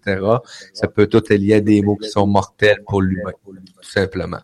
[0.73, 4.39] Ça peut tout être lié à des mots qui sont mortels pour l'humain, tout simplement.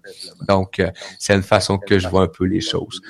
[0.47, 3.01] Donc, euh, c'est une façon que je vois un peu les choses.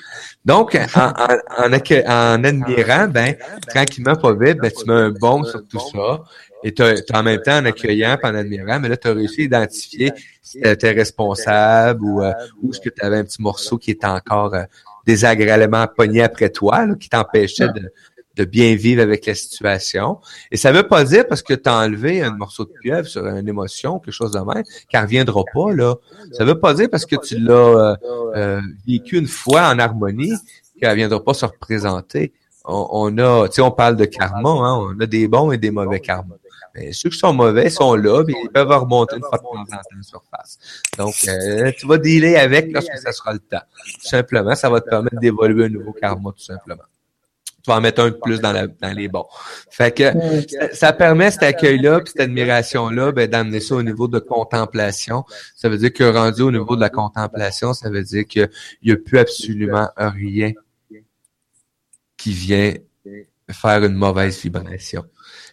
[0.45, 3.35] Donc, en, en, en, admirant, ben,
[3.67, 6.23] tranquillement, pas vite, ben, tu mets un bon sur tout ça.
[6.63, 6.83] Et tu
[7.13, 10.59] en même temps en accueillant en admirant, mais là, tu as réussi à identifier si
[10.59, 12.31] tu étais responsable ou, euh,
[12.61, 14.63] ou est-ce que tu avais un petit morceau qui était encore euh,
[15.05, 17.91] désagréablement pogné après toi, qui t'empêchait de,
[18.37, 20.19] de bien vivre avec la situation.
[20.51, 23.25] Et ça veut pas dire parce que tu as enlevé un morceau de pieuvre sur
[23.25, 25.95] une émotion, quelque chose de même, qu'elle reviendra pas, là.
[26.31, 27.95] Ça veut pas dire parce que tu l'as euh,
[28.35, 30.33] euh vécu une fois en harmonie
[30.79, 32.31] qu'elle viendra pas se représenter.
[32.63, 35.57] On, on a, tu sais, on parle de karma, hein, on a des bons et
[35.57, 36.35] des mauvais karma.
[36.77, 39.61] Mais ceux qui sont mauvais sont là, mais ils peuvent remonter une fois de temps
[39.61, 40.59] en temps en surface.
[40.97, 43.63] Donc, euh, tu vas dealer avec lorsque ça sera le temps.
[44.01, 46.83] Tout simplement, ça va te permettre d'évoluer un nouveau karma, tout simplement
[47.67, 49.25] tu vas en mettre un de plus dans, la, dans les bons.
[49.69, 50.13] Fait que
[50.73, 55.25] ça, permet cet accueil-là, puis cette admiration-là, ben, d'amener ça au niveau de contemplation.
[55.53, 58.49] Ça veut dire que rendu au niveau de la contemplation, ça veut dire qu'il
[58.85, 60.53] n'y a plus absolument rien
[62.15, 62.73] qui vient
[63.51, 65.03] faire une mauvaise vibration.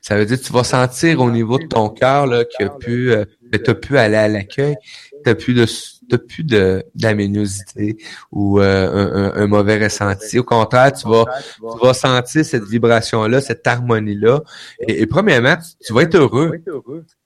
[0.05, 2.69] Ça veut dire que tu vas sentir au niveau de ton cœur là qu'il a
[2.69, 4.77] pu, euh, ben, pu aller à l'accueil,
[5.25, 5.65] t'as plus de
[6.11, 7.97] t'as plus de d'aménosité
[8.31, 10.39] ou euh, un, un, mauvais ressenti.
[10.39, 11.25] Au contraire, tu vas
[11.59, 14.43] tu vas sentir cette vibration là, cette harmonie là.
[14.87, 16.53] Et, premièrement, tu, vas être heureux.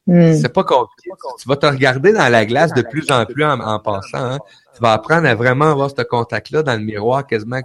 [0.06, 0.34] Hmm.
[0.34, 1.10] C'est pas compliqué.
[1.42, 4.24] Tu vas te regarder dans la glace de plus en plus en, en passant.
[4.24, 4.38] Hein.
[4.76, 7.60] Tu vas apprendre à vraiment avoir ce contact-là dans le miroir quasiment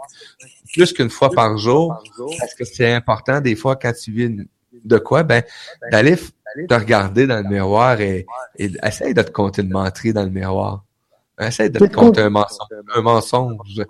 [0.74, 2.01] plus qu'une fois par jour.
[2.39, 4.47] Parce que c'est important des fois quand tu vis une,
[4.84, 5.24] de quoi?
[5.24, 5.44] Ben,
[5.92, 8.26] d'aller te regarder dans le miroir et,
[8.58, 10.84] et essaye de te compter une menterie dans le miroir.
[11.40, 12.68] Essaye de te compter un mensonge.
[12.96, 13.82] Un mensonge.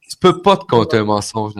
[0.00, 1.52] Tu peux pas te compter un mensonge.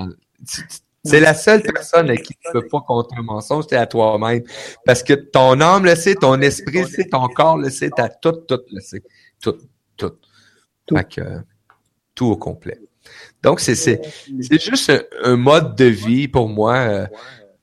[1.05, 4.43] C'est la seule personne à qui tu peux pas compter un mensonge, c'est à toi-même.
[4.85, 8.09] Parce que ton âme le sait, ton esprit le sait, ton corps le sait, t'as
[8.09, 9.03] tout, tout le sait.
[9.41, 9.57] Tout,
[9.97, 10.15] tout.
[10.91, 11.23] Fait que,
[12.15, 12.81] tout au complet.
[13.43, 14.01] Donc, c'est, c'est,
[14.41, 16.75] c'est juste un, mode de vie pour moi.
[16.77, 17.07] Euh,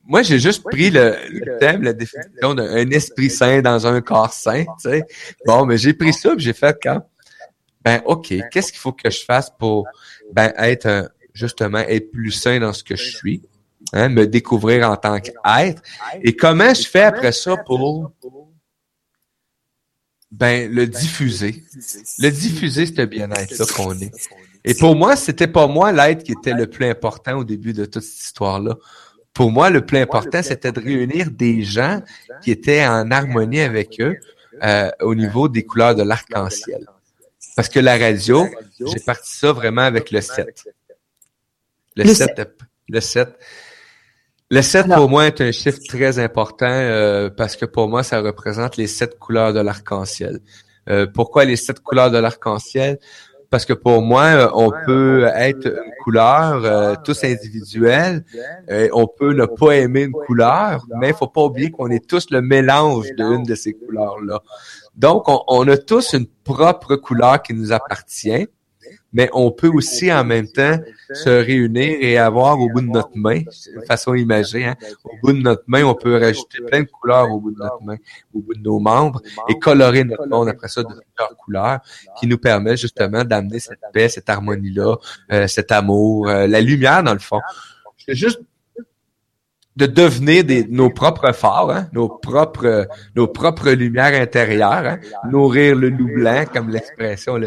[0.07, 1.15] moi, j'ai juste pris le,
[1.59, 5.03] thème, la définition d'un esprit sain dans un corps sain, tu sais.
[5.45, 7.07] Bon, mais j'ai pris ça, j'ai fait quand,
[7.83, 9.87] ben, OK, qu'est-ce qu'il faut que je fasse pour,
[10.31, 13.41] ben, être, justement, être plus sain dans ce que je suis,
[13.93, 15.81] hein, me découvrir en tant qu'être,
[16.21, 18.11] et comment je fais après ça pour,
[20.31, 21.63] ben, le diffuser?
[22.19, 24.11] Le diffuser, ce bien-être-là qu'on est.
[24.63, 27.85] Et pour moi, c'était pas moi l'être qui était le plus important au début de
[27.85, 28.75] toute cette histoire-là.
[29.35, 32.01] Pour moi, le plus important, c'était de réunir des gens
[32.41, 34.15] qui étaient en harmonie avec eux
[34.63, 36.87] euh, au niveau des couleurs de l'arc-en-ciel.
[37.57, 38.47] Parce que la radio,
[38.79, 40.47] j'ai parti ça vraiment avec le 7.
[41.97, 42.49] Le, 7,
[42.87, 43.29] le 7.
[44.49, 48.21] Le 7 pour moi est un chiffre très important euh, parce que pour moi, ça
[48.21, 50.39] représente les sept couleurs de l'arc-en-ciel.
[50.89, 52.99] Euh, pourquoi les sept couleurs de l'arc-en-ciel?
[53.49, 58.23] Parce que pour moi, euh, on peut être une couleur euh, tous individuels.
[58.69, 62.05] Euh, on peut ne pas aimer une couleur, mais il faut pas oublier qu'on est
[62.07, 64.41] tous le mélange d'une de ces couleurs-là.
[64.95, 68.47] Donc, on, a tous une propre couleur qui nous appartient
[69.15, 70.77] mais on peut aussi en même temps
[71.13, 75.31] se réunir et avoir au bout de notre main, de façon imagée, hein, au bout
[75.31, 77.95] de notre main, on peut rajouter plein de couleurs au bout de notre main,
[78.33, 81.79] au bout de nos membres, et colorer notre monde après ça de plusieurs couleurs,
[82.19, 84.97] qui nous permet justement d'amener cette paix, cette harmonie-là,
[85.31, 87.39] euh, cet amour, euh, la lumière dans le fond.
[88.09, 88.41] Juste
[89.75, 94.99] de devenir des, nos propres phares, hein, nos propres nos propres lumières intérieures, hein,
[95.29, 97.37] nourrir le loup blanc, comme l'expression,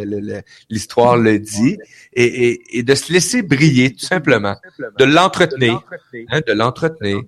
[0.68, 1.78] l'histoire le, dit,
[2.12, 4.56] et, et, et, de se laisser briller, tout simplement,
[4.98, 5.82] de l'entretenir,
[6.30, 7.22] hein, de l'entretenir.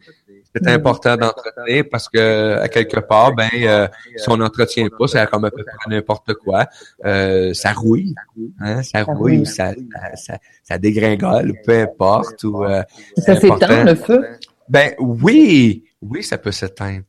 [0.55, 3.87] C'est important d'entretenir parce que à quelque part, ben, euh,
[4.17, 6.67] si on n'entretient pas, c'est comme à peu près n'importe quoi.
[7.05, 8.15] Euh, ça rouille,
[8.59, 9.73] hein, ça rouille, ça,
[10.17, 12.43] ça, ça, dégringole, peu importe.
[12.43, 12.83] Ou, euh,
[13.17, 14.25] ça s'éteint le feu?
[14.71, 17.03] Ben oui, oui, ça peut s'éteindre.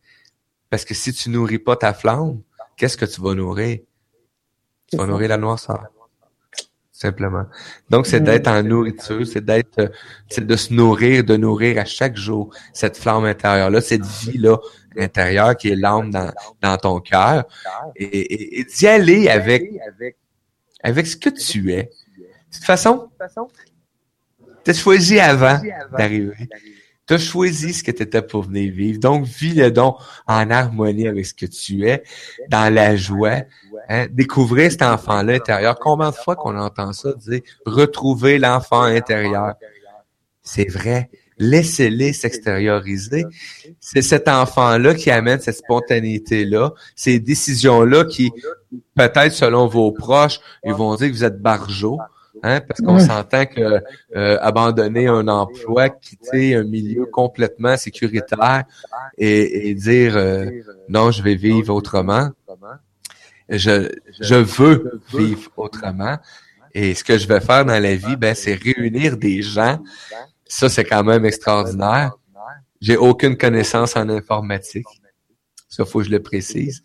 [0.67, 2.41] Parce que si tu nourris pas ta flamme,
[2.75, 3.81] qu'est-ce que tu vas nourrir?
[4.87, 5.85] Tu vas nourrir la noirceur.
[6.91, 7.45] Simplement.
[7.87, 9.91] Donc, c'est d'être en nourriture, c'est d'être,
[10.27, 14.57] c'est de se nourrir, de nourrir à chaque jour cette flamme intérieure-là, cette vie-là
[14.97, 17.43] intérieure qui est l'âme dans, dans ton cœur,
[17.95, 19.71] et, et, d'y aller avec,
[20.81, 21.83] avec ce que tu es.
[21.83, 23.07] De toute façon,
[24.63, 25.59] tu as choisi avant
[25.95, 26.49] d'arriver.
[27.11, 28.97] Tu as choisi ce que tu étais pour venir vivre.
[28.97, 29.97] Donc, vis le don
[30.27, 32.03] en harmonie avec ce que tu es,
[32.47, 33.41] dans la joie.
[33.89, 34.07] Hein?
[34.09, 35.77] Découvrir cet enfant-là intérieur.
[35.77, 39.55] Combien de fois qu'on entend ça dire retrouver l'enfant intérieur?
[40.41, 41.09] C'est vrai.
[41.37, 43.25] Laissez-les s'extérioriser.
[43.81, 48.31] C'est cet enfant-là qui amène cette spontanéité-là, ces décisions-là qui,
[48.95, 51.99] peut-être selon vos proches, ils vont dire que vous êtes barjots.
[52.43, 53.81] Hein, parce qu'on s'entend que
[54.15, 58.63] euh, abandonner un emploi, quitter un milieu complètement sécuritaire
[59.17, 60.49] et, dire euh,
[60.89, 62.29] non, je vais vivre autrement.
[63.49, 66.17] Je, je veux vivre autrement.
[66.73, 69.79] Et ce que je vais faire dans la vie, ben, c'est réunir des gens.
[70.45, 72.13] Ça, c'est quand même extraordinaire.
[72.79, 74.87] J'ai aucune connaissance en informatique.
[75.69, 76.81] Ça, faut que je le précise.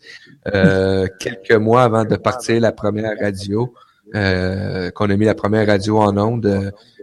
[0.53, 3.73] Euh, quelques mois avant de partir la première radio,
[4.15, 6.45] euh, qu'on a mis la première radio en onde.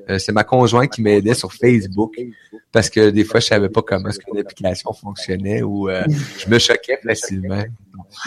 [0.08, 2.14] Euh, c'est ma conjointe qui m'aidait sur Facebook
[2.72, 6.04] parce que des fois je savais pas comment est-ce qu'une application fonctionnait ou euh,
[6.38, 7.64] je me choquais facilement.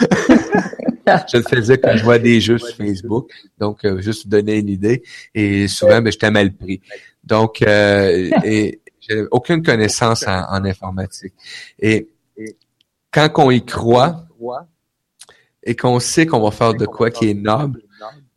[0.00, 4.68] je le faisais quand je vois des jeux sur Facebook, donc juste vous donner une
[4.68, 5.02] idée
[5.34, 6.80] et souvent ben, j'étais mal pris.
[7.22, 11.34] Donc et j'ai aucune connaissance en, en, informatique
[11.78, 12.08] et
[13.12, 14.26] quand on y croit
[15.62, 17.82] et qu'on sait qu'on va faire de quoi qui est noble,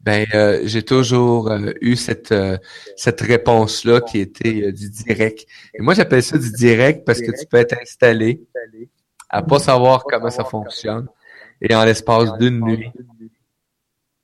[0.03, 2.57] ben, euh, j'ai toujours euh, eu cette euh,
[2.95, 5.45] cette réponse-là qui était du direct.
[5.75, 8.41] Et moi, j'appelle ça du direct parce que tu peux être installé
[9.29, 11.07] à pas savoir comment ça fonctionne.
[11.61, 13.27] Et en l'espace d'une nuit, tu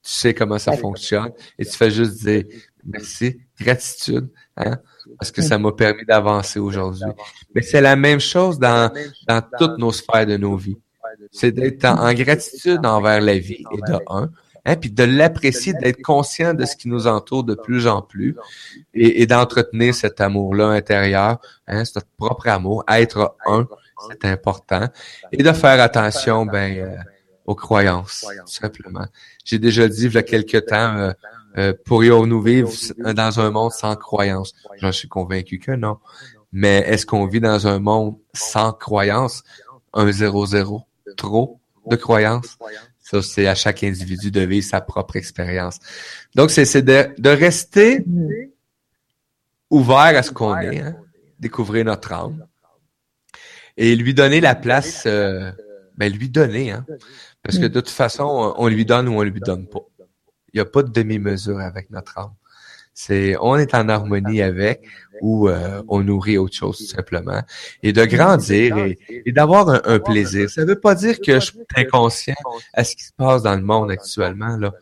[0.01, 2.45] sais comment ça fonctionne et tu fais juste dire
[2.83, 4.77] merci, gratitude, hein,
[5.19, 7.11] parce que ça m'a permis d'avancer aujourd'hui.
[7.53, 8.91] Mais c'est la même chose dans,
[9.27, 10.77] dans toutes nos sphères de nos vies.
[11.31, 14.31] C'est d'être en gratitude envers la vie et de un,
[14.67, 18.35] hein, puis de l'apprécier, d'être conscient de ce qui nous entoure de plus en plus
[18.93, 23.67] et, d'entretenir cet amour-là intérieur, hein, ce propre amour, être un,
[24.11, 24.87] c'est important,
[25.31, 26.95] et de faire attention, ben, euh,
[27.47, 29.05] aux croyances, tout simplement.
[29.45, 31.11] J'ai déjà dit il y a quelque temps, euh,
[31.57, 32.71] euh, pourrions-nous vivre
[33.13, 34.53] dans un monde sans croyances?
[34.79, 35.97] J'en suis convaincu que non.
[36.51, 39.43] Mais est-ce qu'on vit dans un monde sans croyances?
[39.93, 40.83] Un zéro zéro.
[41.15, 42.57] Trop de croyances?
[43.09, 45.79] Ça, c'est à chaque individu de vivre sa propre expérience.
[46.35, 48.03] Donc, c'est de, de rester
[49.69, 50.97] ouvert à ce qu'on est, hein,
[51.39, 52.45] découvrir notre âme
[53.77, 55.53] et lui donner la place, euh,
[55.95, 56.85] ben lui donner, hein,
[57.43, 59.85] parce que de toute façon, on lui donne ou on lui donne pas.
[60.51, 62.33] Il n'y a pas de demi-mesure avec notre âme.
[62.99, 64.81] C'est on est en harmonie avec
[65.21, 67.43] ou euh, on nourrit autre chose tout simplement
[67.83, 70.49] et de grandir et, d'avoir un, plaisir.
[70.49, 72.33] Ça ne veut pas dire que je suis inconscient
[72.73, 74.73] à ce qui se passe dans le monde actuellement là.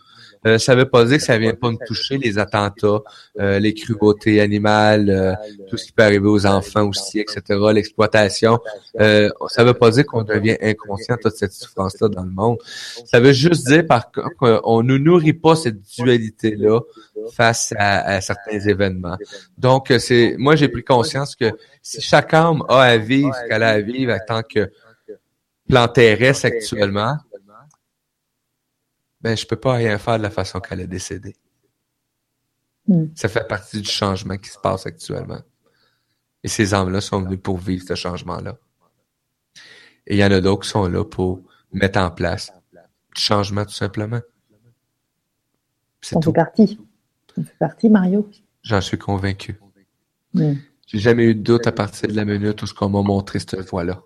[0.45, 2.99] Euh, ça veut pas dire que ça vient pas me toucher, les attentats,
[3.39, 5.33] euh, les cruautés animales, euh,
[5.69, 7.41] tout ce qui peut arriver aux enfants aussi, etc.,
[7.73, 8.59] l'exploitation.
[8.99, 12.57] Euh, ça veut pas dire qu'on devient inconscient de toute cette souffrance-là dans le monde.
[13.05, 16.79] Ça veut juste dire, par contre, qu'on ne nourrit pas cette dualité-là
[17.33, 19.17] face à, certains événements.
[19.57, 23.63] Donc, c'est moi, j'ai pris conscience que si chaque âme a à vivre ce qu'elle
[23.63, 24.69] a à vivre en tant que
[25.67, 27.17] plan terrestre actuellement,
[29.25, 31.35] ben je peux pas rien faire de la façon qu'elle est décédée.
[32.87, 33.05] Hmm.
[33.15, 35.41] Ça fait partie du changement qui se passe actuellement.
[36.43, 38.59] Et ces âmes-là sont venues pour vivre ce changement-là.
[40.05, 41.41] Et il y en a d'autres qui sont là pour
[41.73, 42.53] mettre en place
[43.15, 44.21] du changement tout simplement.
[46.13, 46.79] On fait partie.
[47.35, 48.29] On fait partie, Mario.
[48.61, 49.59] J'en suis convaincu.
[50.35, 50.53] Hmm.
[50.85, 53.39] J'ai jamais eu de doute à partir de la minute où ce qu'on m'a montré
[53.39, 54.03] cette voie-là.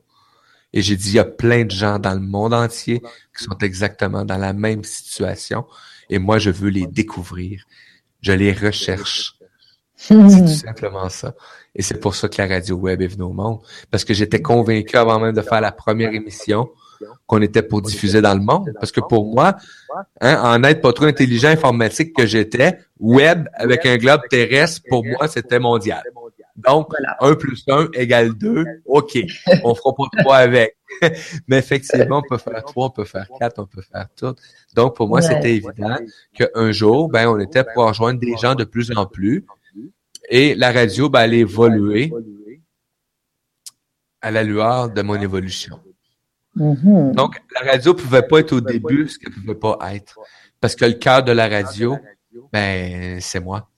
[0.73, 3.01] Et j'ai dit, il y a plein de gens dans le monde entier
[3.35, 5.65] qui sont exactement dans la même situation.
[6.09, 7.63] Et moi, je veux les découvrir.
[8.21, 9.35] Je les recherche.
[9.95, 11.33] C'est tout simplement ça.
[11.75, 13.59] Et c'est pour ça que la radio web est venue au monde.
[13.91, 16.69] Parce que j'étais convaincu avant même de faire la première émission
[17.27, 18.71] qu'on était pour diffuser dans le monde.
[18.79, 19.55] Parce que pour moi,
[20.21, 25.05] hein, en être pas trop intelligent informatique que j'étais, web avec un globe terrestre, pour
[25.05, 26.03] moi, c'était mondial.
[26.65, 28.65] Donc, 1 plus 1 égale 2.
[28.85, 29.17] OK.
[29.63, 30.77] On fera pas 3 avec.
[31.47, 34.35] Mais effectivement, on peut faire 3, on peut faire 4, on peut faire tout.
[34.75, 35.97] Donc, pour moi, c'était évident
[36.33, 39.45] qu'un jour, ben, on était pour rejoindre des gens de plus en plus.
[40.29, 42.11] Et la radio, ben, elle évoluer
[44.21, 45.79] à la lueur de mon évolution.
[46.57, 47.13] Mm-hmm.
[47.13, 50.19] Donc, la radio pouvait pas être au début ce qu'elle pouvait pas être.
[50.59, 51.97] Parce que le cœur de la radio,
[52.51, 53.69] ben, c'est moi.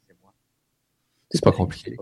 [1.29, 1.95] C'est pas compliqué.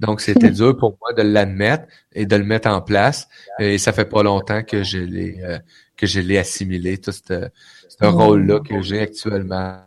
[0.00, 3.28] Donc, c'était dur pour moi de l'admettre et de le mettre en place.
[3.58, 5.58] Et ça fait pas longtemps que je l'ai euh,
[6.00, 7.48] que je l'ai assimilé, tout ce,
[7.88, 9.82] ce rôle-là que j'ai actuellement.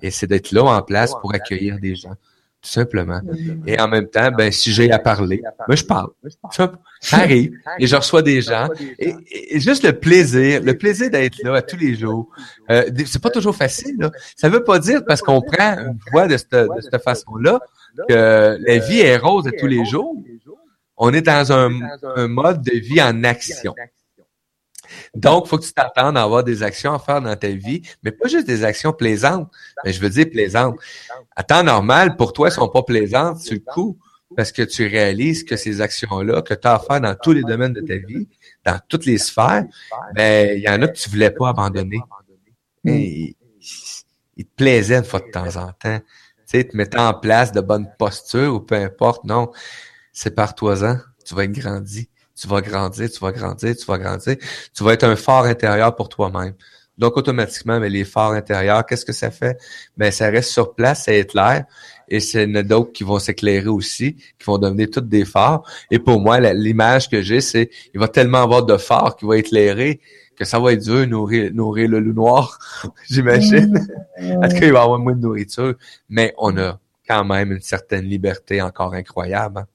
[0.00, 2.14] Et c'est d'être là en place pour accueillir des gens,
[2.62, 3.20] tout simplement.
[3.66, 6.10] Et en même temps, ben si j'ai à parler, ben je parle.
[6.52, 6.72] Ça,
[7.12, 7.50] arrive.
[7.80, 8.68] Et je reçois des gens.
[9.00, 12.30] Et, juste le plaisir, le plaisir d'être là à tous les jours.
[12.70, 13.96] Euh, c'est pas toujours facile.
[13.98, 14.12] Là.
[14.36, 17.58] Ça veut pas dire parce qu'on prend une voix de cette, de cette façon-là
[18.08, 20.14] que la vie est rose tous les jours.
[20.96, 23.74] On est dans un, mode de vie en action.
[25.14, 27.82] Donc, il faut que tu t'attendes à avoir des actions à faire dans ta vie,
[28.02, 29.50] mais pas juste des actions plaisantes.
[29.84, 30.76] Mais je veux dire plaisantes.
[31.36, 33.98] À temps normal, pour toi, elles sont pas plaisantes sur le coup,
[34.36, 37.42] parce que tu réalises que ces actions-là que tu as à faire dans tous les
[37.42, 38.28] domaines de ta vie,
[38.64, 39.64] dans toutes les sphères,
[40.14, 42.00] ben, il y en a que tu voulais pas abandonner.
[42.84, 43.34] il,
[44.38, 46.00] il te plaisait une fois de temps en temps
[46.48, 49.50] sais, te mettant en place de bonnes postures ou peu importe, non,
[50.12, 53.98] c'est par toi-en, tu vas être grandi, tu vas grandir, tu vas grandir, tu vas
[53.98, 54.36] grandir,
[54.74, 56.54] tu vas être un fort intérieur pour toi-même.
[56.98, 59.56] Donc, automatiquement, mais les forts intérieurs, qu'est-ce que ça fait?
[59.96, 61.64] Ben, ça reste sur place, ça éclaire.
[62.08, 65.62] Et c'est d'autres qui vont s'éclairer aussi, qui vont devenir toutes des phares.
[65.92, 69.34] Et pour moi, l'image que j'ai, c'est il va tellement avoir de phares qui vont
[69.34, 70.00] éclairer
[70.38, 72.58] que ça va être dur nourrir, nourrir le loup noir,
[73.10, 73.86] j'imagine.
[74.20, 74.44] Mm.
[74.44, 75.74] En tout cas, il va y avoir moins de nourriture,
[76.08, 76.78] mais on a
[77.08, 79.66] quand même une certaine liberté encore incroyable.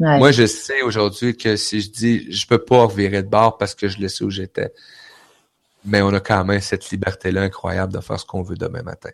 [0.00, 0.18] Hein.
[0.18, 3.74] Moi, je sais aujourd'hui que si je dis je peux pas revirer de bord parce
[3.74, 4.72] que je le sais où j'étais,
[5.84, 9.10] mais on a quand même cette liberté-là incroyable de faire ce qu'on veut demain matin.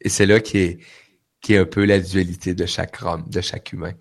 [0.00, 0.78] Et c'est là qui est,
[1.42, 3.92] qui est un peu la dualité de chaque homme, de chaque humain.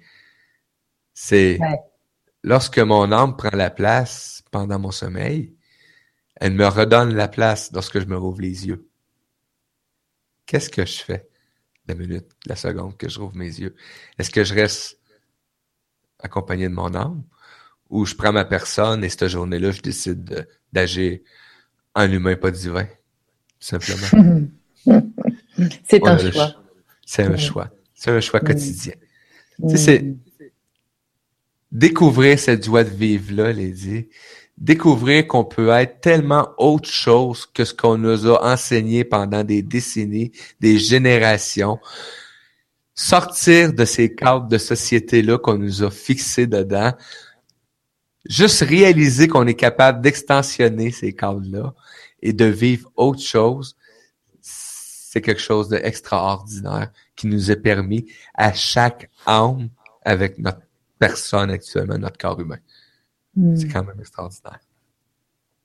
[1.14, 1.60] C'est
[2.44, 5.54] lorsque mon âme prend la place pendant mon sommeil,
[6.36, 8.88] elle me redonne la place lorsque je me rouvre les yeux.
[10.46, 11.30] Qu'est-ce que je fais
[11.88, 13.76] la minute, la seconde que je rouvre mes yeux?
[14.18, 15.00] Est-ce que je reste
[16.20, 17.24] accompagné de mon âme
[17.90, 21.20] ou je prends ma personne et cette journée-là, je décide d'agir
[21.94, 22.88] en humain, pas divin?
[23.60, 24.50] simplement?
[25.88, 26.56] c'est un choix.
[27.06, 27.70] C'est un choix.
[27.94, 28.94] C'est un choix quotidien.
[29.62, 30.16] Tu sais, c'est
[31.72, 34.10] découvrir cette joie de vivre-là, Lady.
[34.58, 39.62] Découvrir qu'on peut être tellement autre chose que ce qu'on nous a enseigné pendant des
[39.62, 41.80] décennies, des générations.
[42.94, 46.92] Sortir de ces cadres de société-là qu'on nous a fixés dedans.
[48.30, 51.74] juste réaliser qu'on est capable d'extensionner ces cadres-là
[52.22, 53.76] et de vivre autre chose,
[54.42, 58.06] c'est quelque chose d'extraordinaire qui nous est permis
[58.36, 59.70] à chaque âme
[60.04, 60.62] avec notre
[61.02, 62.60] personne actuellement, notre corps humain.
[63.36, 63.56] Hmm.
[63.56, 64.60] C'est quand même extraordinaire.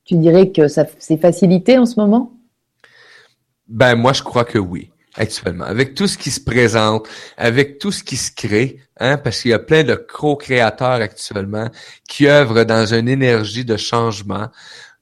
[0.05, 2.33] Tu dirais que ça c'est facilité en ce moment?
[3.69, 7.09] Ben, moi, je crois que oui actuellement, avec tout ce qui se présente,
[7.39, 11.69] avec tout ce qui se crée, hein, parce qu'il y a plein de co-créateurs actuellement
[12.07, 14.49] qui œuvrent dans une énergie de changement.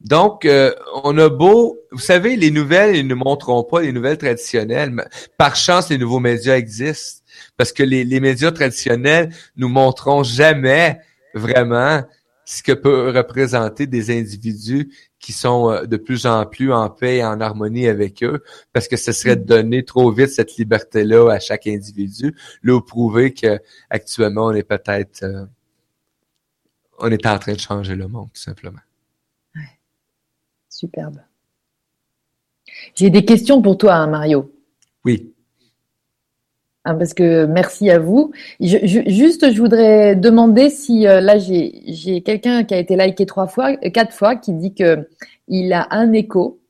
[0.01, 0.72] Donc, euh,
[1.03, 4.91] on a beau, vous savez, les nouvelles, ils ne montreront pas les nouvelles traditionnelles.
[4.91, 5.05] Mais
[5.37, 7.24] par chance, les nouveaux médias existent,
[7.57, 11.01] parce que les, les médias traditionnels nous montreront jamais
[11.35, 12.03] vraiment
[12.45, 17.17] ce que peut représenter des individus qui sont euh, de plus en plus en paix
[17.17, 18.43] et en harmonie avec eux,
[18.73, 19.47] parce que ce serait de mm.
[19.47, 25.23] donner trop vite cette liberté-là à chaque individu, là prouver que actuellement on est peut-être
[25.23, 25.47] euh,
[26.99, 28.79] on est en train de changer le monde, tout simplement.
[30.69, 31.21] Superbe.
[32.95, 34.53] J'ai des questions pour toi, hein, Mario.
[35.05, 35.34] Oui.
[36.87, 38.32] Hein, parce que merci à vous.
[38.61, 43.72] juste, je voudrais demander si euh, là j'ai quelqu'un qui a été liké trois fois,
[43.72, 45.09] euh, quatre fois, qui dit que
[45.49, 46.61] il a un écho.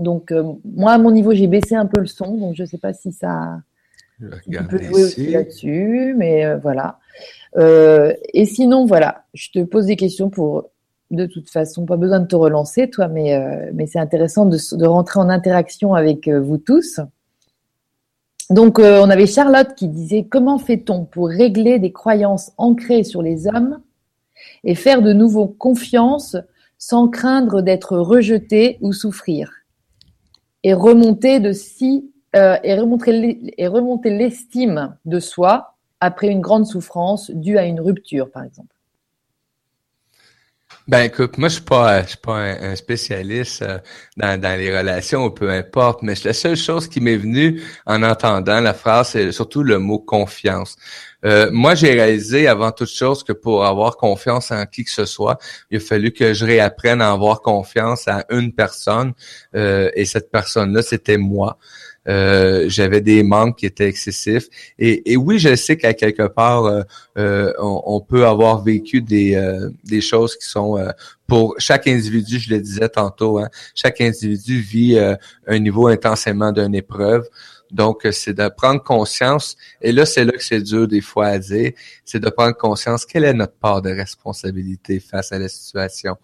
[0.00, 2.66] Donc euh, moi à mon niveau j'ai baissé un peu le son, donc je ne
[2.66, 3.60] sais pas si ça
[4.18, 6.98] peut jouer aussi là-dessus, mais voilà.
[7.56, 10.70] et sinon voilà, je te pose des questions pour
[11.12, 14.86] de toute façon pas besoin de te relancer toi, mais mais c'est intéressant de, de,
[14.86, 17.00] rentrer en interaction avec vous tous.
[18.50, 23.22] Donc, euh, on avait Charlotte qui disait comment fait-on pour régler des croyances ancrées sur
[23.22, 23.80] les hommes
[24.64, 26.36] et faire de nouveau confiance
[26.78, 29.50] sans craindre d'être rejeté ou souffrir
[30.62, 36.66] et remonter de si euh, et remonter et remonter l'estime de soi après une grande
[36.66, 38.77] souffrance due à une rupture, par exemple?
[40.88, 43.78] Ben écoute, moi je suis pas, je suis pas un, spécialiste euh,
[44.16, 48.58] dans, dans les relations, peu importe, mais la seule chose qui m'est venue en entendant
[48.60, 50.76] la phrase, c'est surtout le mot confiance.
[51.26, 55.04] Euh, moi, j'ai réalisé avant toute chose que pour avoir confiance en qui que ce
[55.04, 55.36] soit,
[55.70, 59.12] il a fallu que je réapprenne à avoir confiance à une personne,
[59.54, 61.58] euh, et cette personne-là, c'était moi.
[62.08, 64.48] Euh, j'avais des manques qui étaient excessifs.
[64.78, 66.82] Et, oui, je sais qu'à quelque part, euh,
[67.18, 70.78] euh, on, peut avoir vécu des, choses qui sont
[71.26, 74.98] pour chaque individu, je le disais tantôt, hein, chaque individu vit
[75.46, 77.24] un niveau intensément d'une épreuve.
[77.70, 81.38] Donc, c'est de prendre conscience, et là, c'est là que c'est dur des fois à
[81.38, 81.72] dire,
[82.04, 86.16] c'est de prendre conscience quelle est notre part de responsabilité face à la situation.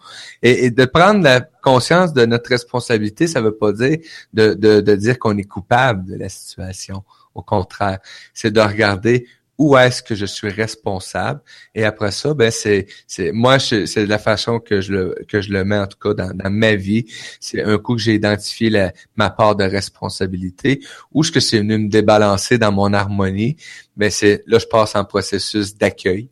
[0.43, 1.29] Et, de prendre
[1.63, 3.99] conscience de notre responsabilité, ça veut pas dire
[4.33, 7.05] de, de, de dire qu'on est coupable de la situation.
[7.35, 7.99] Au contraire,
[8.33, 9.27] c'est de regarder
[9.59, 11.41] où est-ce que je suis responsable.
[11.75, 15.53] Et après ça ben c'est c'est moi c'est la façon que je le que je
[15.53, 17.07] le mets en tout cas dans, dans ma vie.
[17.41, 20.81] C'est un coup que j'ai identifié la, ma part de responsabilité
[21.13, 23.57] ou ce que c'est venu me débalancer dans mon harmonie.
[23.97, 26.29] Ben, c'est là je passe en processus d'accueil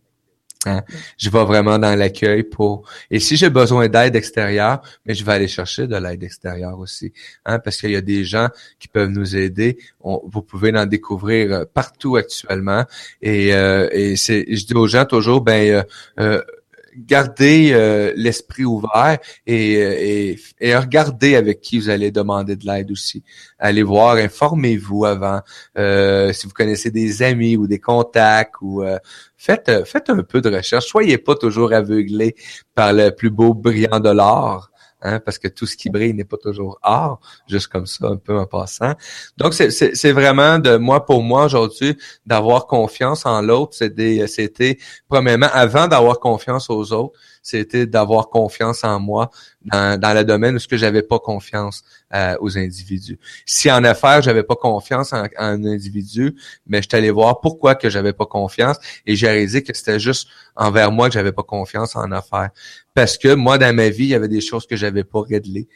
[0.66, 0.82] Hein?
[1.18, 2.88] Je vais vraiment dans l'accueil pour.
[3.10, 7.12] Et si j'ai besoin d'aide extérieure, mais je vais aller chercher de l'aide extérieure aussi,
[7.44, 7.58] hein?
[7.58, 8.48] parce qu'il y a des gens
[8.78, 9.78] qui peuvent nous aider.
[10.02, 12.84] vous pouvez en découvrir euh, partout actuellement.
[13.20, 15.84] Et, euh, et c'est, je dis aux gens toujours, ben
[16.20, 16.42] euh,
[16.96, 22.90] gardez euh, l'esprit ouvert et, et, et, regardez avec qui vous allez demander de l'aide
[22.90, 23.22] aussi.
[23.58, 25.40] Allez voir, informez-vous avant.
[25.78, 28.98] Euh, si vous connaissez des amis ou des contacts ou euh,
[29.36, 30.86] faites faites un peu de recherche.
[30.86, 32.34] Soyez pas toujours aveuglé
[32.74, 34.71] par le plus beau brillant de l'or.
[35.04, 38.16] Hein, parce que tout ce qui brille n'est pas toujours or, juste comme ça, un
[38.16, 38.94] peu en passant.
[39.36, 43.76] Donc, c'est vraiment de moi pour moi aujourd'hui d'avoir confiance en l'autre.
[43.76, 44.78] C'était
[45.08, 49.30] premièrement avant d'avoir confiance aux autres, c'était d'avoir confiance en moi
[49.64, 51.82] dans, dans le domaine où ce que j'avais pas confiance
[52.14, 53.18] euh, aux individus.
[53.44, 56.36] Si en affaires j'avais pas confiance en, un individu,
[56.66, 60.00] mais je suis allé voir pourquoi que j'avais pas confiance et j'ai réalisé que c'était
[60.00, 62.50] juste envers moi que j'avais pas confiance en affaires.
[62.94, 65.68] Parce que moi dans ma vie il y avait des choses que j'avais pas réglées.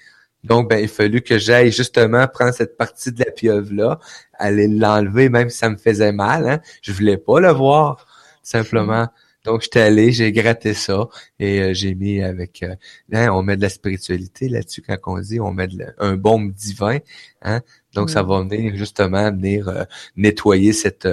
[0.45, 3.99] Donc, ben, il a fallu que j'aille justement prendre cette partie de la pieuvre-là,
[4.35, 6.49] aller l'enlever, même si ça me faisait mal.
[6.49, 6.61] Hein.
[6.83, 8.07] Je voulais pas le voir,
[8.45, 9.09] simplement.
[9.47, 12.65] Donc, j'étais allé, j'ai gratté ça et euh, j'ai mis avec...
[12.65, 15.69] Euh, on met de la spiritualité là-dessus quand on dit, on met
[15.99, 16.99] un baume divin,
[17.43, 17.63] hein,
[17.95, 18.27] Donc, ça mm.
[18.27, 19.85] va venir justement venir euh,
[20.17, 21.09] nettoyer cette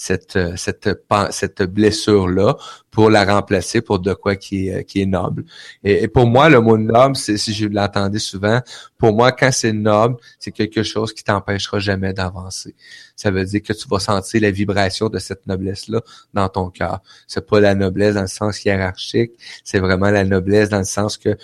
[0.00, 0.88] cette cette
[1.30, 2.56] cette blessure là
[2.92, 5.44] pour la remplacer pour de quoi qui est qui est noble.
[5.82, 8.60] Et, pour moi, le mot noble, c'est si je l'entendais souvent,
[8.96, 12.76] pour moi, quand c'est noble, c'est quelque chose qui t'empêchera jamais d'avancer.
[13.16, 16.00] Ça veut dire que tu vas sentir la vibration de cette noblesse là
[16.32, 17.00] dans ton cœur.
[17.26, 19.32] C'est pas la noblesse dans le sens hiérarchique,
[19.64, 21.36] c'est vraiment la noblesse dans le sens que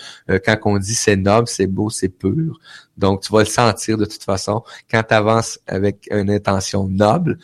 [0.45, 2.57] quand on dit c'est noble, c'est beau, c'est pur.
[2.97, 4.63] Donc, tu vas le sentir de toute façon.
[4.89, 7.37] Quand tu avances avec une intention noble,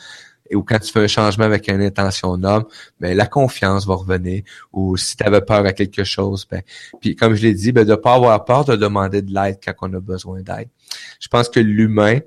[0.55, 2.67] ou quand tu fais un changement avec une intention noble,
[2.99, 4.43] ben la confiance va revenir.
[4.73, 6.61] Ou si tu avais peur à quelque chose, ben
[6.99, 9.73] puis comme je l'ai dit, ben de pas avoir peur de demander de l'aide quand
[9.81, 10.69] on a besoin d'aide.
[11.19, 12.19] Je pense que l'humain,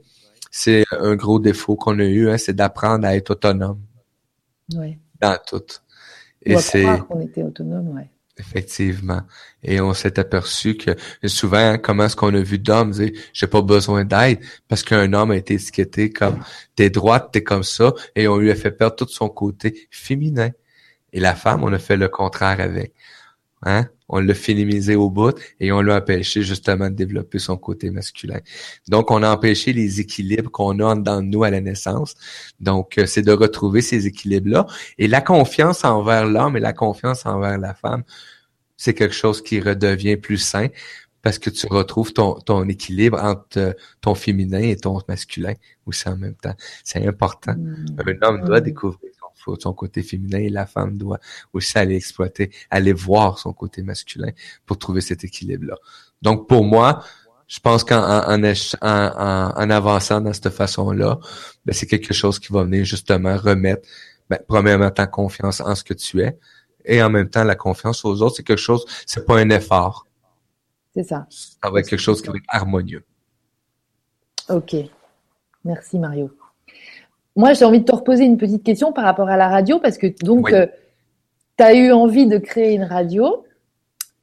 [0.50, 3.80] c'est un gros défaut qu'on a eu, hein, c'est d'apprendre à être autonome.
[4.74, 4.98] Oui.
[5.20, 5.62] Dans tout.
[6.42, 6.84] Et c'est.
[7.08, 8.08] qu'on était autonome, ouais.
[8.36, 9.22] Effectivement.
[9.62, 10.90] Et on s'est aperçu que
[11.28, 15.12] souvent, hein, comment est-ce qu'on a vu d'hommes dire j'ai pas besoin d'aide parce qu'un
[15.12, 16.42] homme a été étiqueté comme
[16.74, 20.50] t'es droite, t'es comme ça, et on lui a fait perdre tout son côté féminin.
[21.12, 22.92] Et la femme, on a fait le contraire avec.
[23.62, 23.88] Hein?
[24.08, 28.40] On l'a féminisé au bout et on l'a empêché justement de développer son côté masculin.
[28.88, 32.14] Donc, on a empêché les équilibres qu'on a dans nous à la naissance.
[32.60, 34.66] Donc, euh, c'est de retrouver ces équilibres-là.
[34.98, 38.04] Et la confiance envers l'homme et la confiance envers la femme,
[38.76, 40.68] c'est quelque chose qui redevient plus sain
[41.22, 45.54] parce que tu retrouves ton, ton équilibre entre euh, ton féminin et ton masculin
[45.86, 46.54] aussi en même temps.
[46.84, 47.54] C'est important.
[47.54, 47.86] Mmh.
[47.98, 48.64] Un homme doit mmh.
[48.64, 49.10] découvrir
[49.60, 51.18] son côté féminin et la femme doit
[51.52, 54.30] aussi aller exploiter, aller voir son côté masculin
[54.66, 55.76] pour trouver cet équilibre-là.
[56.22, 57.04] Donc pour moi,
[57.46, 61.18] je pense qu'en en, en, avançant dans cette façon-là,
[61.64, 63.86] ben, c'est quelque chose qui va venir justement remettre,
[64.30, 66.38] ben, premièrement, ta confiance en ce que tu es,
[66.84, 68.36] et en même temps la confiance aux autres.
[68.36, 70.06] C'est quelque chose, c'est pas un effort.
[70.94, 71.26] C'est ça.
[71.28, 73.04] Ça va être quelque chose qui va être harmonieux.
[74.48, 74.76] Ok.
[75.64, 76.30] Merci Mario
[77.36, 79.98] moi, j'ai envie de te reposer une petite question par rapport à la radio, parce
[79.98, 80.66] que donc, euh,
[81.58, 83.44] tu as eu envie de créer une radio.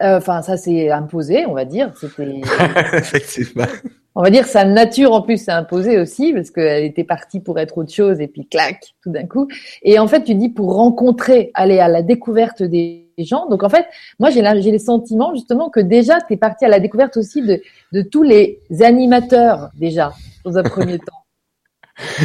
[0.02, 1.92] Euh, enfin, ça s'est imposé, on va dire.
[2.00, 2.42] C'était.
[2.94, 3.66] Effectivement.
[4.14, 7.58] On va dire sa nature en plus s'est imposée aussi parce qu'elle était partie pour
[7.60, 9.48] être autre chose et puis clac tout d'un coup.
[9.84, 13.48] Et en fait, tu dis pour rencontrer, aller à la découverte des gens.
[13.48, 13.86] Donc en fait,
[14.20, 17.42] moi j'ai j'ai les sentiments justement que déjà tu es parti à la découverte aussi
[17.42, 17.62] de
[17.94, 20.12] de tous les animateurs déjà
[20.44, 21.14] dans un premier temps.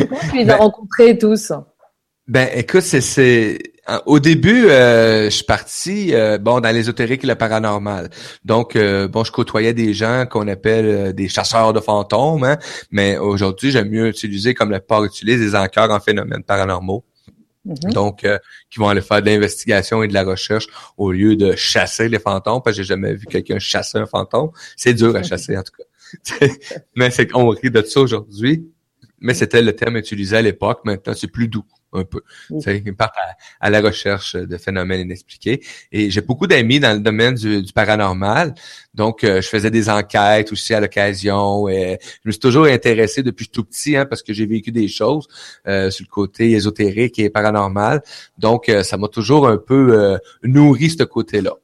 [0.09, 1.53] Comment tu les as ben, rencontrés tous?
[2.29, 3.59] Ben, écoute, c'est,
[4.05, 8.11] au début, euh, je suis parti euh, bon dans l'ésotérique et le paranormal.
[8.45, 12.59] Donc, euh, bon, je côtoyais des gens qu'on appelle des chasseurs de fantômes, hein,
[12.91, 17.05] mais aujourd'hui, j'aime mieux utiliser, comme la plupart utilisent, des enquêteurs en phénomènes paranormaux.
[17.65, 17.93] Mm-hmm.
[17.93, 18.27] Donc,
[18.71, 20.67] qui vont aller faire de l'investigation et de la recherche
[20.97, 24.51] au lieu de chasser les fantômes, parce que j'ai jamais vu quelqu'un chasser un fantôme.
[24.77, 26.47] C'est dur à chasser, en tout cas.
[26.97, 28.69] mais c'est qu'on rit de ça aujourd'hui
[29.21, 30.81] mais c'était le terme utilisé à l'époque.
[30.85, 32.21] Maintenant, c'est plus doux un peu.
[32.61, 33.13] C'est une part
[33.61, 35.63] à, la recherche de phénomènes inexpliqués.
[35.93, 38.55] Et j'ai beaucoup d'amis dans le domaine du, paranormal.
[38.95, 41.69] Donc, euh, je faisais des enquêtes aussi à l'occasion.
[41.69, 44.89] Et je me suis toujours intéressé depuis tout petit, hein, parce que j'ai vécu des
[44.89, 45.27] choses
[45.67, 48.03] euh, sur le côté ésotérique et paranormal.
[48.39, 51.55] Donc, euh, ça m'a toujours un peu nourri ce côté-là.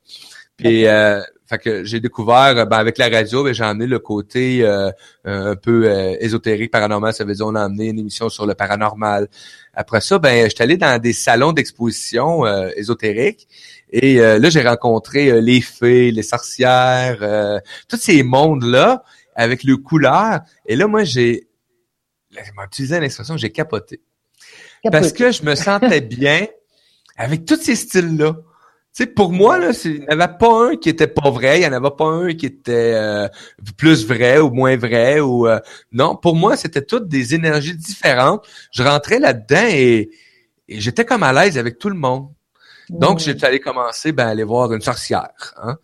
[0.56, 0.86] Puis,
[1.52, 4.90] fait que j'ai découvert, ben, avec la radio, ben, j'ai amené le côté euh,
[5.24, 7.12] un peu euh, ésotérique, paranormal.
[7.12, 9.28] Ça veut dire on a amené une émission sur le paranormal.
[9.74, 13.48] Après ça, ben, j'étais allé dans des salons d'exposition euh, ésotériques.
[13.90, 20.40] Et là, j'ai rencontré les fées, les sorcières, tous ces mondes-là avec le couleur.
[20.64, 21.46] Et là, moi, j'ai,
[22.30, 24.00] je utilisé l'expression, j'ai capoté.
[24.90, 26.46] Parce que je me sentais bien
[27.18, 28.36] avec tous ces styles-là.
[28.94, 31.56] Tu sais, pour moi, là, il n'y en avait pas un qui était pas vrai,
[31.56, 33.26] il n'y en avait pas un qui était euh,
[33.78, 35.18] plus vrai ou moins vrai.
[35.18, 35.58] ou euh,
[35.92, 38.46] Non, pour moi, c'était toutes des énergies différentes.
[38.70, 40.10] Je rentrais là-dedans et,
[40.68, 42.28] j'étais comme à l'aise avec tout le monde.
[42.90, 45.54] Donc, j'étais allé commencer ben, à aller voir une sorcière.
[45.56, 45.78] Hein?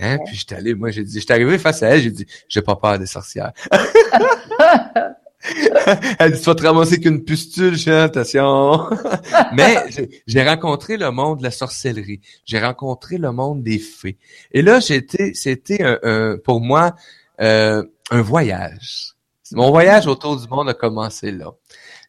[0.00, 0.18] Hein?
[0.26, 2.74] Puis j'étais allé, moi, j'ai dit, j'étais arrivé face à elle, j'ai dit, j'ai pas
[2.74, 3.52] peur des sorcières.
[6.18, 8.88] Elle dit, tu vas te ramasser qu'une pustule, attention.
[9.52, 9.76] Mais
[10.26, 12.20] j'ai rencontré le monde de la sorcellerie.
[12.44, 14.18] J'ai rencontré le monde des fées.
[14.52, 16.94] Et là, j'étais, c'était un, pour moi
[17.40, 19.14] euh, un voyage.
[19.52, 21.52] Mon voyage autour du monde a commencé là.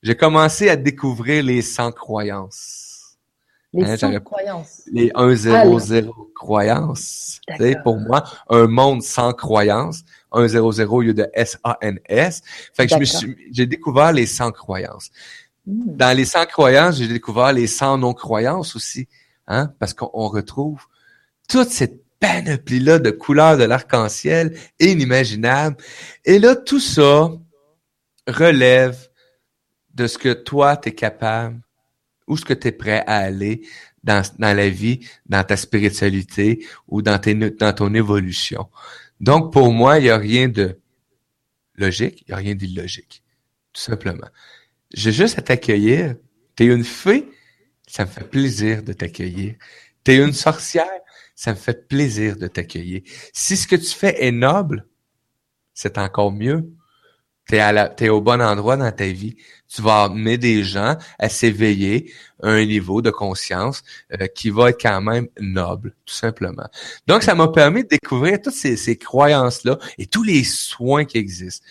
[0.03, 3.17] J'ai commencé à découvrir les 100 croyances.
[3.73, 4.81] Les hein, croyances.
[4.91, 7.39] Les 1-0-0 croyances.
[7.83, 12.41] Pour moi, un monde sans croyances 100 au lieu de S-A-N-S.
[12.73, 12.95] Fait que
[13.51, 15.09] j'ai découvert les 100 croyances.
[15.65, 15.95] Hmm.
[15.95, 19.07] Dans les 100 croyances, j'ai découvert les 100 non-croyances aussi,
[19.47, 20.81] hein, parce qu'on retrouve
[21.47, 25.75] toute cette panoplie-là de couleurs de l'arc-en-ciel inimaginable.
[26.23, 27.31] Et là, tout ça
[28.27, 28.97] relève
[29.93, 31.59] de ce que toi, tu es capable,
[32.27, 33.61] où ce que tu es prêt à aller
[34.03, 38.69] dans, dans la vie, dans ta spiritualité ou dans, tes, dans ton évolution.
[39.21, 40.79] Donc, pour moi, il n'y a rien de
[41.75, 43.23] logique, il n'y a rien d'illogique.
[43.71, 44.27] Tout simplement.
[44.93, 46.15] J'ai juste à t'accueillir.
[46.55, 47.29] T'es une fée,
[47.87, 49.55] ça me fait plaisir de t'accueillir.
[50.03, 50.89] T'es une sorcière,
[51.35, 53.01] ça me fait plaisir de t'accueillir.
[53.31, 54.87] Si ce que tu fais est noble,
[55.75, 56.73] c'est encore mieux.
[57.49, 59.35] La, t'es au bon endroit dans ta vie.
[59.67, 63.83] Tu vas amener des gens à s'éveiller à un niveau de conscience
[64.13, 66.67] euh, qui va être quand même noble, tout simplement.
[67.07, 71.17] Donc, ça m'a permis de découvrir toutes ces, ces croyances-là et tous les soins qui
[71.17, 71.65] existent.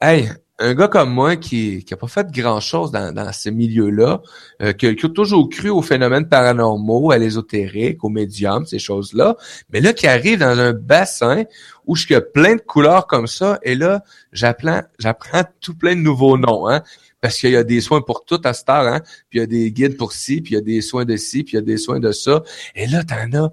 [0.00, 0.28] Hey,
[0.62, 4.22] un gars comme moi qui qui a pas fait grand chose dans, dans ce milieu-là,
[4.62, 9.36] euh, qui, a toujours cru aux phénomènes paranormaux, à l'ésotérique, aux médiums, ces choses-là,
[9.70, 11.44] mais là qui arrive dans un bassin
[11.86, 14.02] où je a plein de couleurs comme ça, et là
[14.32, 16.82] j'apprends j'apprends tout plein de nouveaux noms, hein,
[17.20, 19.00] parce qu'il y a des soins pour tout à cette hein,
[19.30, 21.16] puis il y a des guides pour ci, puis il y a des soins de
[21.16, 22.42] ci, puis il y a des soins de ça,
[22.74, 23.52] et là t'en as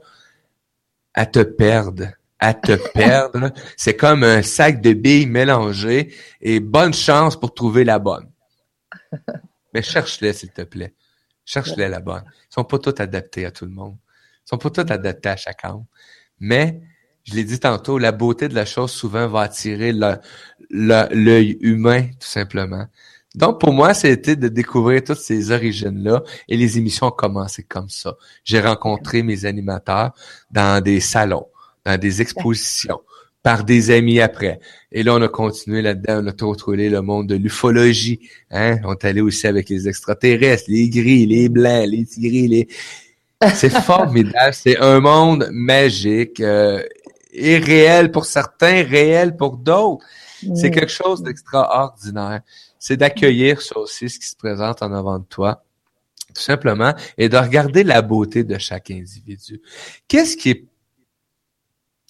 [1.16, 2.06] à te perdre
[2.40, 3.52] à te perdre.
[3.78, 8.30] C'est comme un sac de billes mélangées et bonne chance pour trouver la bonne.
[9.74, 10.94] Mais cherche-les, s'il te plaît.
[11.46, 12.24] Cherche-les la bonne.
[12.26, 13.98] Ils sont pas tous adaptés à tout le monde.
[14.46, 15.86] Ils sont pas tous adaptés à chacun.
[16.40, 16.82] Mais,
[17.24, 19.94] je l'ai dit tantôt, la beauté de la chose souvent va attirer
[20.72, 22.88] l'œil humain, tout simplement.
[23.36, 27.90] Donc, pour moi, c'était de découvrir toutes ces origines-là et les émissions ont commencé comme
[27.90, 28.16] ça.
[28.44, 30.14] J'ai rencontré mes animateurs
[30.50, 31.48] dans des salons
[31.86, 33.02] dans des expositions,
[33.44, 34.60] par des amis après.
[34.92, 38.20] Et là, on a continué là-dedans, on a contrôlé le monde de l'ufologie.
[38.52, 38.80] Hein?
[38.84, 42.68] On est allé aussi avec les extraterrestres, les gris, les blancs, les tigris, les...
[43.54, 46.84] C'est formidable, c'est un monde magique euh,
[47.32, 50.06] et réel pour certains, réel pour d'autres.
[50.56, 52.42] C'est quelque chose d'extraordinaire.
[52.80, 55.64] C'est d'accueillir ça aussi, ce qui se présente en avant de toi,
[56.34, 59.62] tout simplement, et de regarder la beauté de chaque individu.
[60.08, 60.66] Qu'est-ce qui est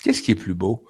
[0.03, 0.85] Qu'est-ce qui est plus beau?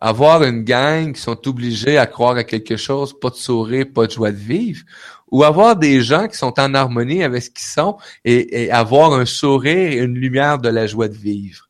[0.00, 4.06] Avoir une gang qui sont obligés à croire à quelque chose, pas de sourire, pas
[4.06, 4.82] de joie de vivre,
[5.30, 9.24] ou avoir des gens qui sont en harmonie avec ce qu'ils sont et, avoir un
[9.24, 11.68] sourire et une lumière de la joie de vivre?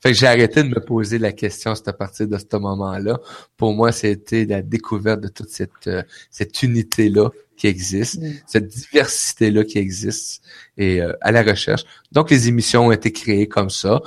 [0.00, 3.18] Fait que j'ai arrêté de me poser la question à partir de ce moment-là.
[3.56, 8.32] Pour moi, c'était la découverte de toute cette, euh, cette unité-là qui existe, mm.
[8.46, 10.42] cette diversité-là qui existe
[10.76, 11.84] et euh, à la recherche.
[12.12, 14.00] Donc, les émissions ont été créées comme ça.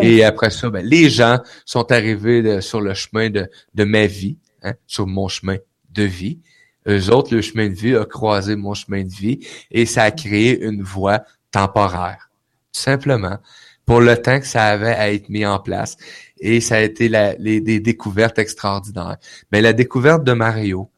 [0.00, 4.36] et après ça, ben, les gens sont arrivés sur le chemin de, de ma vie,
[4.62, 5.56] hein, sur mon chemin
[5.90, 6.38] de vie.
[6.86, 9.40] Eux autres, le chemin de vie a croisé mon chemin de vie
[9.70, 12.30] et ça a créé une voie temporaire.
[12.72, 13.38] Tout simplement.
[13.86, 15.96] Pour le temps que ça avait à être mis en place.
[16.38, 19.18] Et ça a été la, les, des découvertes extraordinaires.
[19.52, 20.90] Mais la découverte de Mario,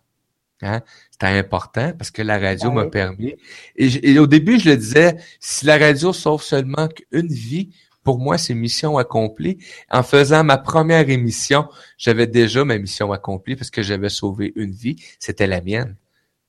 [0.62, 0.80] hein,
[1.18, 3.36] c'était important parce que la radio m'a permis.
[3.76, 7.70] Et, au début, je le disais, si la radio sauve seulement qu'une vie,
[8.02, 9.56] pour moi, c'est mission accomplie.
[9.90, 14.72] En faisant ma première émission, j'avais déjà ma mission accomplie parce que j'avais sauvé une
[14.72, 14.96] vie.
[15.18, 15.96] C'était la mienne,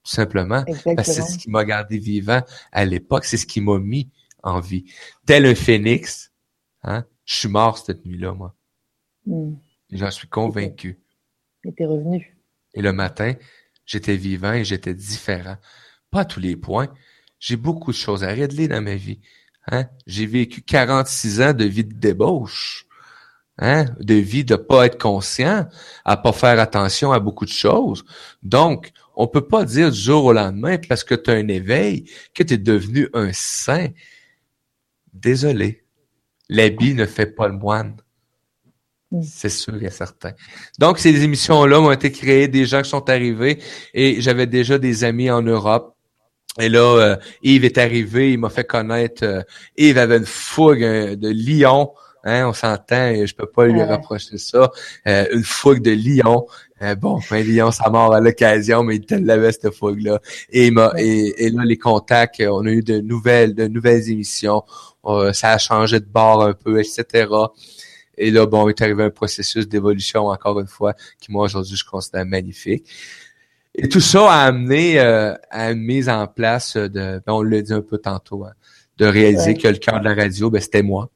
[0.03, 0.65] tout simplement.
[0.83, 2.41] Parce que c'est ce qui m'a gardé vivant
[2.73, 3.23] à l'époque.
[3.23, 4.11] C'est ce qui m'a mis
[4.43, 4.83] en vie.
[5.25, 6.33] Tel un phénix,
[6.83, 8.53] hein, je suis mort cette nuit-là, moi.
[9.25, 9.53] Hmm.
[9.93, 10.99] J'en suis convaincu.
[11.63, 12.37] Et t'es revenu.
[12.73, 13.33] Et le matin,
[13.87, 15.57] j'étais vivant et j'étais différent.
[16.11, 16.89] Pas à tous les points.
[17.39, 19.19] J'ai beaucoup de choses à régler dans ma vie.
[19.71, 19.87] Hein?
[20.05, 22.85] J'ai vécu 46 ans de vie de débauche.
[23.57, 23.85] Hein?
[23.99, 25.67] De vie de pas être conscient,
[26.05, 28.05] à pas faire attention à beaucoup de choses.
[28.43, 32.09] Donc, on peut pas dire du jour au lendemain, parce que tu as un éveil,
[32.35, 33.87] que tu es devenu un saint.
[35.11, 35.83] Désolé.
[36.49, 37.97] L'habit ne fait pas le moine.
[39.11, 39.21] Mm.
[39.23, 40.33] C'est sûr et certain.
[40.79, 43.59] Donc, ces émissions-là ont été créées, des gens qui sont arrivés
[43.93, 45.95] et j'avais déjà des amis en Europe.
[46.59, 49.23] Et là, euh, Yves est arrivé, il m'a fait connaître.
[49.23, 49.41] Euh,
[49.77, 51.91] Yves avait une fougue euh, de lion.
[52.23, 54.69] Hein, on s'entend, je peux pas lui rapprocher ça.
[55.05, 56.45] une fougue de lion.
[56.97, 60.19] bon, un lion, ça mort à l'occasion, mais il te l'avait cette fougue-là.
[60.49, 60.67] Et,
[60.97, 64.63] et, et, là, les contacts, on a eu de nouvelles, de nouvelles émissions.
[65.31, 67.27] ça a changé de bord un peu, etc.
[68.17, 71.75] Et là, bon, il est arrivé un processus d'évolution, encore une fois, qui moi, aujourd'hui,
[71.75, 72.89] je considère magnifique.
[73.75, 77.61] Et tout ça a amené euh, à une mise en place de, ben, on l'a
[77.61, 78.53] dit un peu tantôt, hein,
[78.97, 81.11] de réaliser que le cœur de la radio, ben, c'était moi.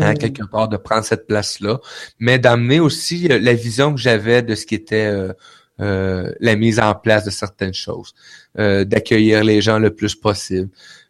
[0.00, 1.78] Hein, quelque part, de prendre cette place-là,
[2.18, 5.10] mais d'amener aussi euh, la vision que j'avais de ce qui était
[5.80, 8.12] euh, la mise en place de certaines choses,
[8.54, 10.68] d'accueillir les gens le plus possible,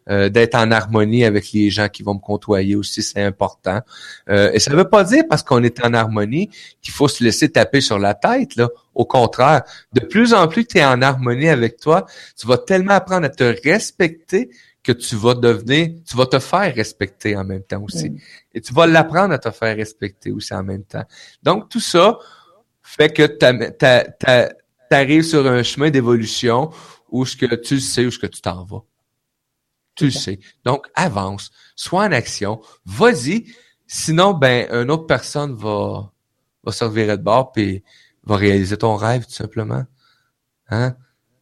[0.09, 3.79] d'être en harmonie avec les gens qui vont me côtoyer aussi, c'est important.
[4.27, 6.49] et ça ne veut pas dire parce qu'on est en harmonie
[6.81, 8.55] qu'il faut se laisser taper sur la tête.
[8.55, 8.69] Là.
[8.95, 9.63] Au contraire,
[9.93, 12.05] de plus en plus tu es en harmonie avec toi,
[12.37, 14.49] tu vas tellement apprendre à te respecter
[14.81, 18.13] que tu vas devenir, tu vas te faire respecter en même temps aussi.
[18.53, 21.03] Et tu vas l'apprendre à te faire respecter aussi en même temps.
[21.43, 22.17] Donc, tout ça
[22.81, 26.71] fait que tu arrives sur un chemin d'évolution
[27.09, 28.83] où ce que tu sais où ce que tu t'en vas.
[29.99, 30.39] Tu le sais.
[30.63, 33.47] Donc, avance, sois en action, vas-y.
[33.85, 36.09] Sinon, ben, une autre personne va,
[36.63, 37.83] va se revirer de bord puis
[38.23, 39.83] va réaliser ton rêve, tout simplement.
[40.69, 40.95] Hein?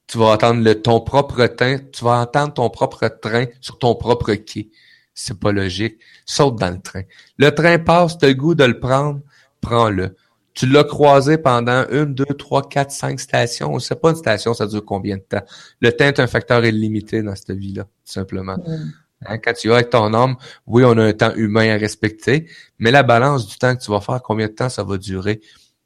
[0.08, 3.94] tu vas entendre le, ton propre train, tu vas entendre ton propre train sur ton
[3.94, 4.72] propre quai.
[5.14, 6.00] C'est pas logique.
[6.26, 7.04] Saute dans le train.
[7.38, 9.20] Le train passe, t'as le goût de le prendre,
[9.62, 10.16] prends-le.
[10.58, 13.72] Tu l'as croisé pendant une, deux, trois, quatre, cinq stations.
[13.72, 15.44] On sait pas une station, ça dure combien de temps.
[15.82, 18.58] Le temps est un facteur illimité dans cette vie-là, tout simplement.
[18.58, 18.92] Mm.
[19.28, 20.36] Hein, quand tu vas avec ton homme,
[20.66, 23.92] oui, on a un temps humain à respecter, mais la balance du temps que tu
[23.92, 25.42] vas faire, combien de temps ça va durer,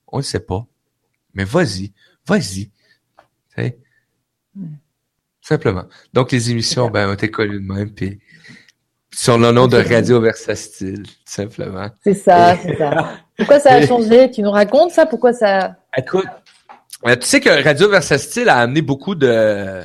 [0.08, 0.66] on ne sait pas.
[1.34, 1.92] Mais vas-y,
[2.26, 2.72] vas-y.
[5.42, 5.84] Simplement.
[6.14, 8.22] Donc, les émissions, ben, ont été connues de même, puis
[9.14, 11.90] sur le nom de Radio Versastile, simplement.
[12.04, 13.18] C'est ça, c'est ça.
[13.42, 14.30] Pourquoi ça a changé?
[14.30, 15.08] Tu nous racontes ça?
[15.08, 15.76] Pourquoi ça...
[15.98, 16.28] Écoute,
[17.08, 19.82] euh, tu sais que Radio Versastile a amené beaucoup de,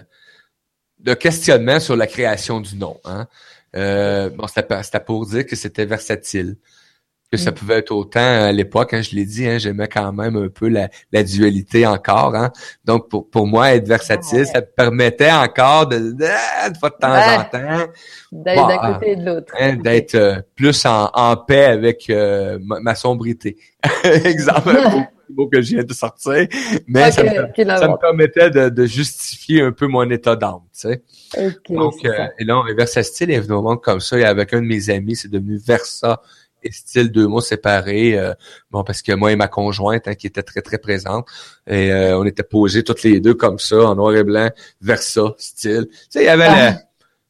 [0.98, 3.00] de questionnements sur la création du nom.
[3.06, 3.26] Hein?
[3.74, 6.56] Euh, bon, c'était pour dire que c'était versatile
[7.30, 7.54] que ça mm.
[7.54, 10.48] pouvait être autant à l'époque, quand hein, je l'ai dit, hein, j'aimais quand même un
[10.48, 12.34] peu la, la dualité encore.
[12.34, 12.52] Hein.
[12.84, 17.44] Donc, pour, pour moi, être versatile, ça me permettait encore de, de, de, temps en
[17.44, 17.92] temps.
[18.32, 19.52] D'être d'un côté et de l'autre.
[19.58, 23.56] Hein, d'être euh, plus en, en, paix avec euh, ma, sombrité.
[24.04, 24.76] Exemple
[25.28, 26.46] mot que je viens de sortir,
[26.86, 31.02] mais ça, me, permettait de, de, justifier un peu mon état d'âme, tu sais.
[31.68, 34.66] Donc, euh, et là, Versatile est venu au monde comme ça, et avec un de
[34.66, 36.22] mes amis, c'est devenu Versa
[36.72, 38.18] style deux mots séparés.
[38.18, 38.34] Euh,
[38.70, 41.26] bon, parce que moi et ma conjointe, hein, qui était très, très présente,
[41.66, 45.02] et euh, on était posés toutes les deux comme ça, en noir et blanc, vers
[45.02, 45.86] ça, style.
[45.90, 46.76] Tu sais, il y avait ah.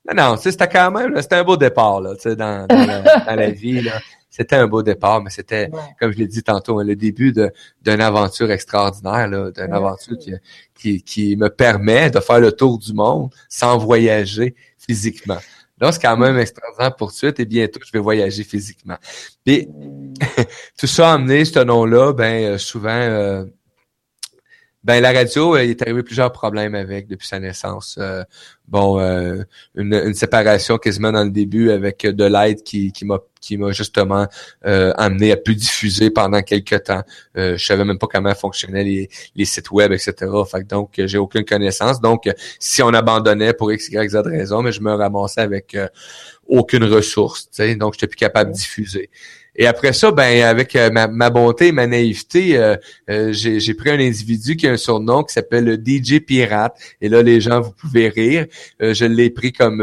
[0.09, 3.51] Non, non, c'était quand même, c'était un beau départ, là, tu sais, dans, dans, la,
[3.51, 4.01] vie, là.
[4.31, 8.01] C'était un beau départ, mais c'était, comme je l'ai dit tantôt, hein, le début d'une
[8.01, 10.35] aventure extraordinaire, d'une aventure qui,
[10.75, 15.39] qui, qui me permet de faire le tour du monde sans voyager physiquement.
[15.81, 18.97] Là, c'est quand même extraordinaire pour suite et bientôt, je vais voyager physiquement.
[19.45, 19.69] Puis,
[20.79, 23.45] tout ça amené ce nom-là, ben, euh, souvent, euh,
[24.87, 27.97] ben la radio, il est arrivé plusieurs problèmes avec depuis sa naissance.
[27.99, 28.23] Euh,
[28.69, 29.43] bon, euh,
[29.75, 34.29] une, séparation quasiment dans le début avec de l'aide qui, qui m'a qui m'a justement
[34.65, 37.03] euh, amené à plus diffuser pendant quelques temps.
[37.37, 40.15] Euh, je savais même pas comment fonctionnaient les, les sites web, etc.
[40.49, 42.01] Fait donc j'ai aucune connaissance.
[42.01, 42.31] Donc
[42.61, 45.77] si on abandonnait pour x y z raison, mais je me ramassais avec
[46.47, 47.51] aucune ressource.
[47.77, 49.11] Donc j'étais plus capable de diffuser.
[49.59, 52.77] Et après ça, ben avec euh, ma, bonté et ma naïveté, euh,
[53.09, 56.77] euh, j'ai pris un individu qui a un surnom qui s'appelle le DJ Pirate.
[57.01, 58.47] Et là, les gens, vous pouvez rire.
[58.81, 59.83] je l'ai pris comme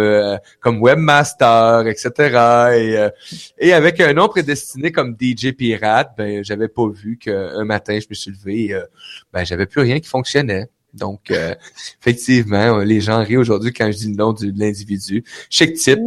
[0.60, 2.70] comme webmaster, etc.
[2.76, 7.98] Et, et avec un nom prédestiné comme DJ Pirate, ben j'avais pas vu qu'un matin,
[8.00, 8.80] je me suis levé,
[9.32, 10.70] ben j'avais plus rien qui fonctionnait.
[10.94, 11.34] Donc,
[12.02, 15.24] effectivement, les gens rient aujourd'hui quand je dis le nom de l'individu.
[15.50, 16.00] Chic type,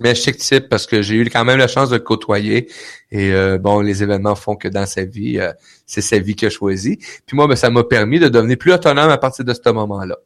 [0.00, 2.70] mais chic type parce que j'ai eu quand même la chance de le côtoyer.
[3.10, 5.52] Et euh, bon les événements font que dans sa vie euh,
[5.86, 8.72] c'est sa vie qu'il a choisi puis moi ben, ça m'a permis de devenir plus
[8.72, 10.16] autonome à partir de ce moment-là.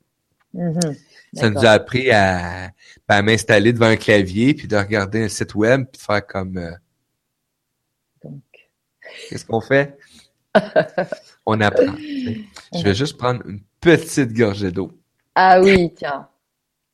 [0.55, 0.99] Mm-hmm.
[1.35, 2.71] ça nous a appris à,
[3.09, 6.27] ben, à m'installer devant un clavier puis de regarder un site web puis de faire
[6.27, 8.29] comme euh,
[9.29, 9.97] qu'est-ce qu'on fait?
[11.47, 11.95] On apprend
[12.75, 14.93] je vais juste prendre une petite gorgée d'eau.
[15.35, 16.29] Ah oui tiens.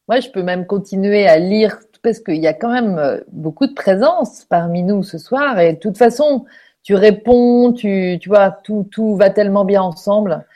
[0.09, 3.66] Moi, je peux même continuer à lire parce qu'il y a quand même euh, beaucoup
[3.66, 5.59] de présence parmi nous ce soir.
[5.59, 6.45] Et de toute façon,
[6.85, 10.47] tu réponds, tu, tu vois, tout, tout va tellement bien ensemble.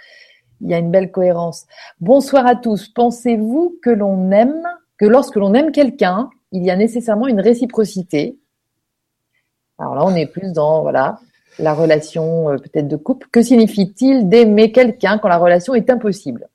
[0.60, 1.66] Il y a une belle cohérence.
[1.98, 2.86] Bonsoir à tous.
[2.90, 4.62] Pensez-vous que l'on aime,
[4.96, 8.38] que lorsque l'on aime quelqu'un, il y a nécessairement une réciprocité?
[9.80, 11.18] Alors là, on est plus dans, la
[11.58, 13.26] relation euh, peut-être de couple.
[13.32, 16.48] Que signifie-t-il d'aimer quelqu'un quand la relation est impossible?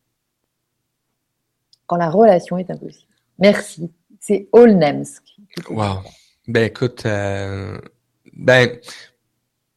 [1.85, 3.11] Quand la relation est impossible.
[3.39, 3.91] Merci.
[4.27, 5.05] C'est Olnems.
[5.69, 6.01] Wow.
[6.47, 7.79] Ben écoute, euh,
[8.33, 8.79] ben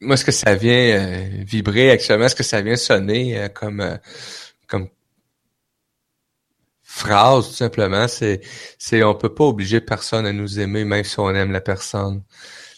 [0.00, 3.98] moi ce que ça vient euh, vibrer actuellement, ce que ça vient sonner euh, comme
[4.66, 4.88] comme
[6.82, 8.40] phrase tout simplement, c'est
[8.78, 12.22] c'est on peut pas obliger personne à nous aimer même si on aime la personne.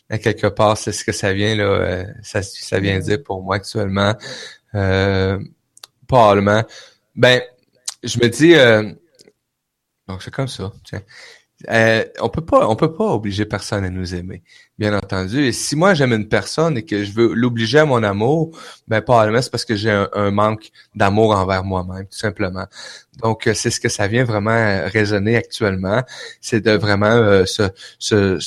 [0.09, 3.56] À quelque part, c'est ce que ça vient là, ça ça vient dire pour moi
[3.56, 4.14] actuellement
[6.10, 6.64] probablement.
[7.14, 7.40] Ben,
[8.02, 8.92] je me dis, euh,
[10.09, 10.72] donc c'est comme ça.
[10.84, 11.02] Tiens.
[11.69, 14.43] Euh, on peut pas, on peut pas obliger personne à nous aimer,
[14.81, 15.44] bien entendu.
[15.44, 18.59] Et si moi j'aime une personne et que je veux l'obliger à mon amour,
[18.89, 22.65] ben probablement c'est parce que j'ai un, manque d'amour envers moi-même, tout simplement.
[23.23, 26.02] Donc euh, c'est ce que ça vient vraiment euh, résonner actuellement,
[26.40, 28.39] c'est de vraiment euh, se,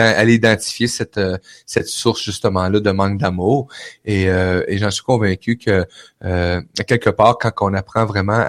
[0.00, 1.20] aller identifier cette
[1.64, 3.68] cette source justement là de manque d'amour.
[4.04, 5.86] Et, et j'en suis convaincu que
[6.86, 8.44] quelque part quand on apprend vraiment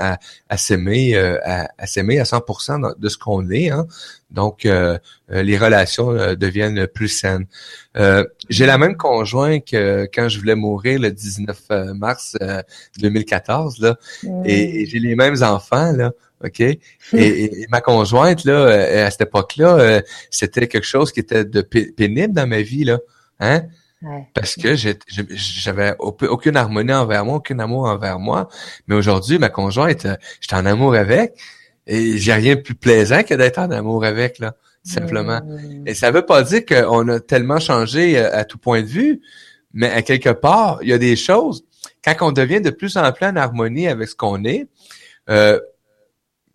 [0.49, 3.69] à, s'aimer, à, à s'aimer à 100% de ce qu'on est.
[3.69, 3.85] Hein,
[4.33, 4.97] donc, euh,
[5.31, 7.45] euh, les relations euh, deviennent plus saines.
[8.49, 12.35] j'ai la même conjoint que quand je voulais mourir le 19 mars
[12.99, 13.97] 2014, là,
[14.45, 16.11] et, j'ai les mêmes enfants, là.
[16.43, 16.59] OK?
[16.59, 16.79] Et,
[17.69, 22.61] ma conjointe, là, à cette époque-là, c'était quelque chose qui était de pénible dans ma
[22.61, 22.99] vie, là.
[23.39, 23.63] Hein?
[24.33, 28.49] Parce que j'avais aucune harmonie envers moi, aucun amour envers moi.
[28.87, 30.07] Mais aujourd'hui, ma conjointe,
[30.41, 31.35] j'étais en amour avec.
[31.87, 35.41] Et j'ai rien de plus plaisant que d'être en amour avec, là, simplement.
[35.85, 39.21] Et ça veut pas dire qu'on a tellement changé euh, à, tout point de vue,
[39.73, 41.65] mais à quelque part, il y a des choses,
[42.03, 44.67] quand on devient de plus en plus en harmonie avec ce qu'on est,
[45.29, 45.59] euh,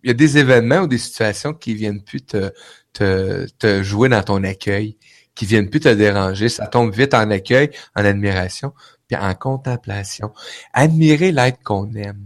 [0.03, 2.51] il y a des événements ou des situations qui viennent plus te,
[2.93, 4.97] te, te jouer dans ton accueil,
[5.35, 6.49] qui viennent plus te déranger.
[6.49, 8.73] Ça tombe vite en accueil, en admiration,
[9.07, 10.31] puis en contemplation.
[10.73, 12.25] Admirer l'être qu'on aime.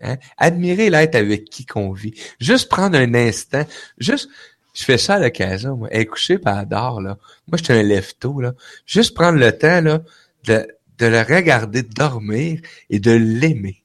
[0.00, 0.16] Hein?
[0.36, 2.14] Admirer l'être avec qui qu'on vit.
[2.40, 3.64] Juste prendre un instant,
[3.98, 4.28] juste,
[4.74, 5.88] je fais ça à l'occasion, moi.
[5.90, 7.00] Elle est couchée par là.
[7.00, 8.52] Moi, je suis un lève-tôt, là.
[8.84, 10.02] Juste prendre le temps, là,
[10.44, 10.68] de,
[10.98, 12.60] de le regarder dormir
[12.90, 13.82] et de l'aimer.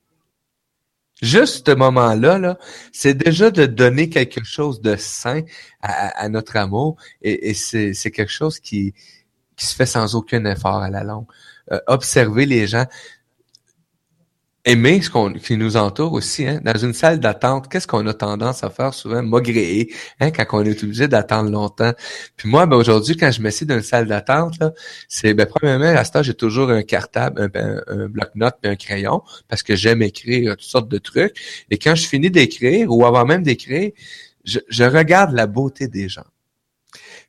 [1.22, 2.58] Juste ce moment-là, là,
[2.92, 5.44] c'est déjà de donner quelque chose de sain
[5.82, 8.96] à, notre amour et, et c'est quelque chose qui,
[9.56, 11.28] qui se fait sans aucun effort à la longue.
[11.72, 12.86] Euh, observer les gens
[14.66, 16.48] aimer ce qu'on qui nous entoure aussi.
[16.48, 16.60] Hein?
[16.64, 19.24] Dans une salle d'attente, qu'est-ce qu'on a tendance à faire souvent?
[19.24, 21.94] Maugréer, hein, quand on est obligé d'attendre longtemps.
[22.38, 24.60] Puis moi, ben, aujourd'hui, quand je m'assieds dans une salle d'attente,
[25.08, 29.22] c'est ben, premièrement, à ce temps, j'ai toujours un cartable, un, un, bloc-notes un crayon,
[29.48, 31.36] parce que j'aime écrire toutes sortes de trucs.
[31.70, 33.92] Et quand je finis d'écrire, ou avant même d'écrire,
[34.44, 36.26] je regarde la beauté des gens.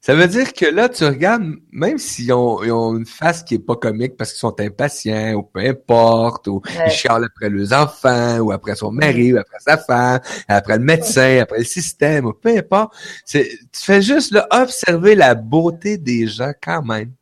[0.05, 3.61] Ça veut dire que là, tu regardes, même s'ils ont, ont une face qui est
[3.61, 8.39] pas comique parce qu'ils sont impatients ou peu importe, ou ils chialent après leurs enfants,
[8.39, 10.19] ou après son mari, ou après sa femme,
[10.49, 12.93] après le médecin, après le système, ou peu importe.
[13.25, 17.13] C'est, tu fais juste là, observer la beauté des gens quand même.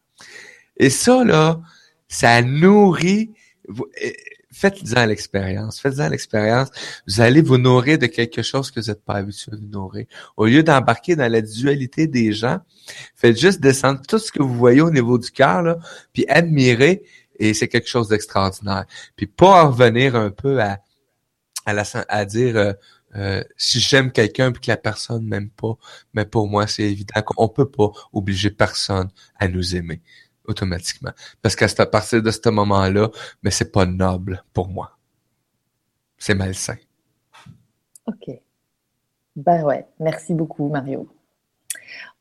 [0.78, 1.60] Et ça, là,
[2.08, 3.30] ça nourrit
[4.52, 5.80] faites-en l'expérience.
[5.80, 6.68] Faites-en l'expérience.
[7.06, 10.06] Vous allez vous nourrir de quelque chose que vous n'êtes pas habitué de vous nourrir.
[10.36, 12.58] Au lieu d'embarquer dans la dualité des gens,
[13.14, 15.78] faites juste descendre tout ce que vous voyez au niveau du cœur, là,
[16.12, 17.02] puis admirer,
[17.38, 18.86] et c'est quelque chose d'extraordinaire.
[19.16, 20.78] Puis pas en revenir un peu à,
[21.66, 21.74] à,
[22.08, 22.56] à dire...
[22.56, 22.72] Euh,
[23.16, 25.74] euh, si j'aime quelqu'un puis que la personne m'aime pas,
[26.14, 30.00] mais pour moi, c'est évident qu'on peut pas obliger personne à nous aimer
[30.50, 31.12] automatiquement.
[31.42, 33.08] Parce qu'à partir de ce moment-là,
[33.42, 34.98] mais c'est pas noble pour moi.
[36.18, 36.76] C'est malsain.
[38.06, 38.30] OK.
[39.36, 41.08] Ben ouais, merci beaucoup, Mario.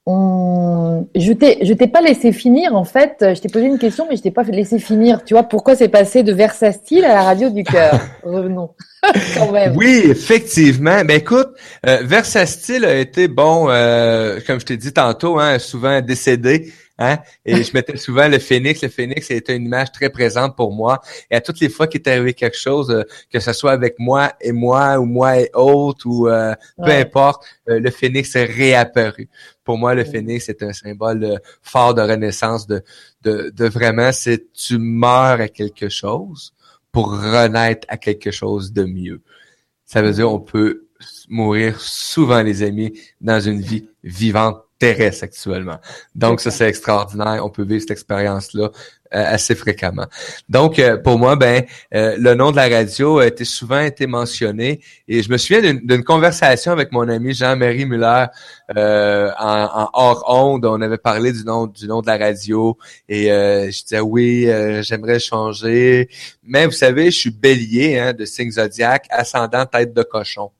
[0.05, 1.07] On...
[1.13, 3.17] Je t'ai, t'ai pas laissé finir en fait.
[3.19, 5.23] Je t'ai posé une question, mais je t'ai pas laissé finir.
[5.23, 7.99] Tu vois pourquoi c'est passé de Versastile à la radio du cœur?
[8.23, 8.71] Revenons.
[9.35, 9.75] Quand même.
[9.75, 11.03] Oui, effectivement.
[11.03, 11.49] Ben écoute,
[11.85, 17.17] euh, a été bon, euh, comme je t'ai dit tantôt, hein, souvent décédé Hein?
[17.45, 18.83] Et je mettais souvent le phénix.
[18.83, 20.99] Le phénix était une image très présente pour moi.
[21.31, 23.97] Et à toutes les fois qu'il est arrivé quelque chose, euh, que ce soit avec
[23.99, 28.43] moi et moi ou moi et autre ou euh, peu importe, euh, le phénix est
[28.43, 29.29] réapparu.
[29.63, 32.83] Pour moi, le phénix est un symbole fort de renaissance, de,
[33.21, 36.53] de, de vraiment, c'est tu meurs à quelque chose
[36.91, 39.21] pour renaître à quelque chose de mieux.
[39.85, 40.85] Ça veut dire on peut
[41.29, 45.77] mourir souvent, les amis, dans une vie vivante terrestre actuellement.
[46.15, 47.45] Donc, ça, c'est extraordinaire.
[47.45, 48.69] On peut vivre cette expérience-là
[49.13, 50.05] euh, assez fréquemment.
[50.49, 51.63] Donc, euh, pour moi, ben,
[51.95, 54.81] euh, le nom de la radio a été souvent été mentionné.
[55.07, 58.25] Et je me souviens d'une conversation avec mon ami Jean-Marie Muller
[58.69, 60.65] en, en, hors onde.
[60.65, 62.77] On avait parlé du nom du nom de la radio.
[63.07, 64.47] Et je disais oui,
[64.81, 66.07] j'aimerais changer.
[66.43, 70.51] Mais vous savez, je suis bélier hein, de signe zodiaque, ascendant tête de cochon.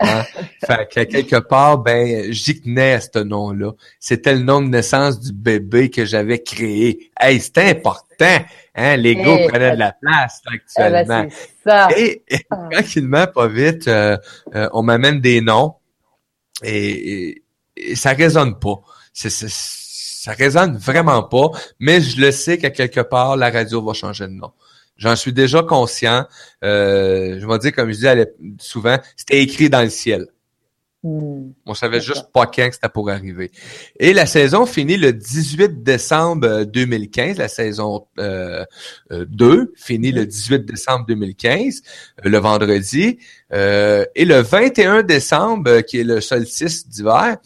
[0.00, 0.24] Hein?
[0.66, 3.72] fait que quelque part, ben, j'y tenais à ce nom-là.
[4.00, 7.10] C'était le nom de naissance du bébé que j'avais créé.
[7.18, 8.38] Hey, c'était important.
[8.74, 8.96] Hein?
[8.96, 11.28] L'ego prenait de la place actuellement.
[11.64, 11.88] ça.
[11.96, 12.68] Et, ah.
[12.70, 14.16] tranquillement, pas vite, euh,
[14.54, 15.74] euh, on m'amène des noms
[16.62, 17.42] et,
[17.94, 18.80] ça résonne pas.
[19.12, 23.92] C'est, ça résonne vraiment pas, mais je le sais qu'à quelque part, la radio va
[23.92, 24.52] changer de nom.
[24.96, 26.26] J'en suis déjà conscient.
[26.62, 30.26] Euh, je vais dire, comme je dis souvent, c'était écrit dans le ciel.
[31.04, 31.50] Hmm.
[31.66, 33.52] On savait juste pas quand que c'était pour arriver.
[34.00, 38.64] Et la saison finit le 18 décembre 2015, la saison euh,
[39.10, 41.82] 2 euh, finit le 18 décembre 2015,
[42.24, 43.18] euh, le vendredi.
[43.52, 47.36] Euh, et le 21 décembre, euh, qui est le solstice d'hiver,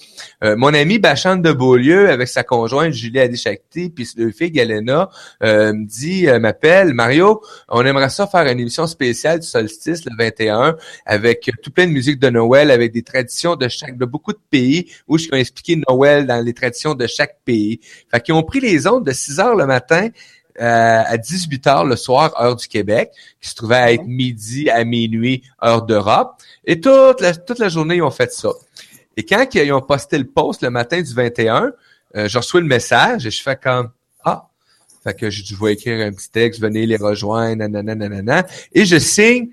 [0.45, 5.11] euh, mon ami Bachan de Beaulieu, avec sa conjointe Julie Adishakti, puis le fille Galena,
[5.43, 10.77] me dit, m'appelle, Mario, on aimerait ça faire une émission spéciale du solstice le 21,
[11.05, 14.41] avec tout plein de musique de Noël, avec des traditions de chaque, de beaucoup de
[14.51, 17.81] pays, où je vais expliquer Noël dans les traditions de chaque pays.
[18.11, 20.09] Fait qu'ils ont pris les ondes de 6 heures le matin
[20.61, 24.69] euh, à 18 h le soir, heure du Québec, qui se trouvait à être midi
[24.71, 26.35] à minuit, heure d'Europe.
[26.65, 28.51] Et toute la, toute la journée, ils ont fait ça.
[29.17, 31.73] Et quand ils ont posté le post le matin du 21,
[32.17, 33.91] euh, je reçois le message et je fais comme
[34.25, 34.49] Ah!
[35.05, 38.47] Fait que je, je vais écrire un petit texte, venez les rejoindre, nanana, nanana.
[38.73, 39.49] Et je signe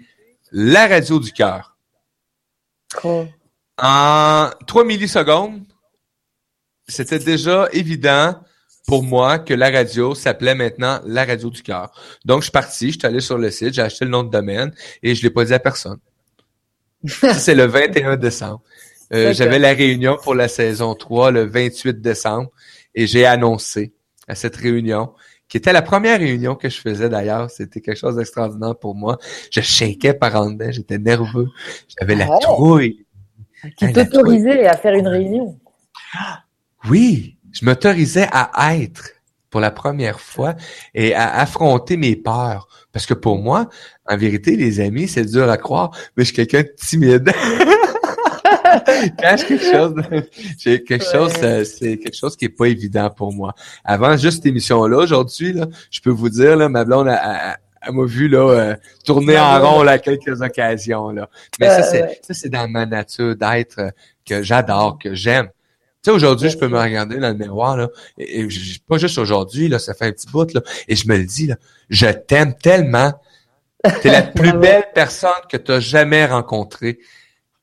[0.52, 1.76] la radio du cœur.
[3.78, 5.64] En trois millisecondes,
[6.88, 8.40] c'était déjà évident
[8.88, 11.92] pour moi que la radio s'appelait maintenant la radio du cœur.
[12.24, 14.30] Donc, je suis parti, je suis allé sur le site, j'ai acheté le nom de
[14.30, 16.00] domaine et je l'ai pas dit à personne.
[17.04, 18.62] c'est le 21 décembre.
[19.14, 22.50] Euh, j'avais la réunion pour la saison 3 le 28 décembre
[22.96, 23.94] et j'ai annoncé
[24.28, 25.14] à cette réunion
[25.48, 27.52] qui était la première réunion que je faisais d'ailleurs.
[27.52, 29.20] C'était quelque chose d'extraordinaire pour moi.
[29.52, 31.50] Je shakeais par en dedans, j'étais nerveux.
[32.00, 33.06] J'avais la trouille.
[33.78, 35.60] Qui t'autorisait à faire une réunion?
[36.90, 39.16] Oui, je m'autorisais à être
[39.56, 40.56] pour la première fois
[40.94, 42.68] et à affronter mes peurs.
[42.92, 43.70] Parce que pour moi,
[44.06, 47.32] en vérité, les amis, c'est dur à croire, mais je suis quelqu'un de timide.
[49.18, 49.94] Quand quelque chose,
[50.58, 53.54] j'ai quelque chose, euh, c'est quelque chose qui est pas évident pour moi.
[53.86, 57.58] Avant juste cette émission-là, aujourd'hui, là, je peux vous dire, là, ma blonde a,
[57.90, 58.76] m'a vu là euh,
[59.06, 61.30] tourner en rond à quelques occasions là.
[61.60, 63.90] Mais ça c'est ça c'est dans ma nature d'être euh,
[64.28, 65.50] que j'adore, que j'aime
[66.06, 68.48] sais, aujourd'hui, je peux me regarder dans le miroir, là, et,
[68.88, 71.48] pas juste aujourd'hui, là, ça fait un petit bout, là, et je me le dis,
[71.48, 71.56] là,
[71.90, 73.14] je t'aime tellement.
[74.02, 77.00] T'es la plus belle personne que tu as jamais rencontrée.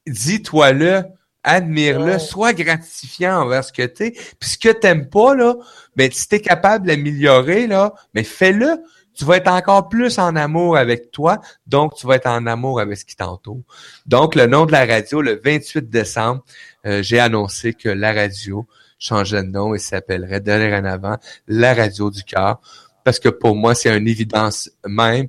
[0.07, 1.05] Dis-toi-le,
[1.45, 4.13] admire-le, sois gratifiant envers ce que t'es.
[4.39, 5.55] Puis ce que t'aimes pas, là,
[5.97, 8.83] ben, si t'es capable d'améliorer, là, mais fais-le.
[9.15, 12.81] Tu vas être encore plus en amour avec toi, donc tu vas être en amour
[12.81, 13.61] avec ce qui t'entoure.
[14.07, 16.43] Donc, le nom de la radio, le 28 décembre,
[16.87, 18.67] euh, j'ai annoncé que la radio
[18.99, 21.17] changeait de nom et s'appellerait de en avant
[21.49, 22.61] la radio du cœur.
[23.05, 25.27] Parce que pour moi, c'est une évidence même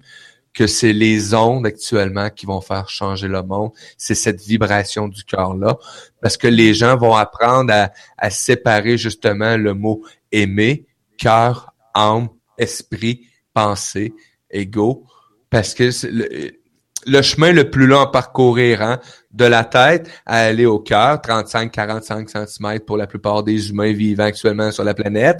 [0.54, 3.72] que c'est les ondes actuellement qui vont faire changer le monde.
[3.98, 5.78] C'est cette vibration du cœur-là.
[6.22, 10.86] Parce que les gens vont apprendre à, à séparer justement le mot aimer,
[11.18, 14.14] cœur, âme, esprit, pensée,
[14.52, 15.06] ego.
[15.50, 16.63] Parce que le,
[17.06, 19.00] le chemin le plus long à parcourir, hein,
[19.32, 24.26] de la tête à aller au cœur, 35-45 cm pour la plupart des humains vivant
[24.26, 25.38] actuellement sur la planète.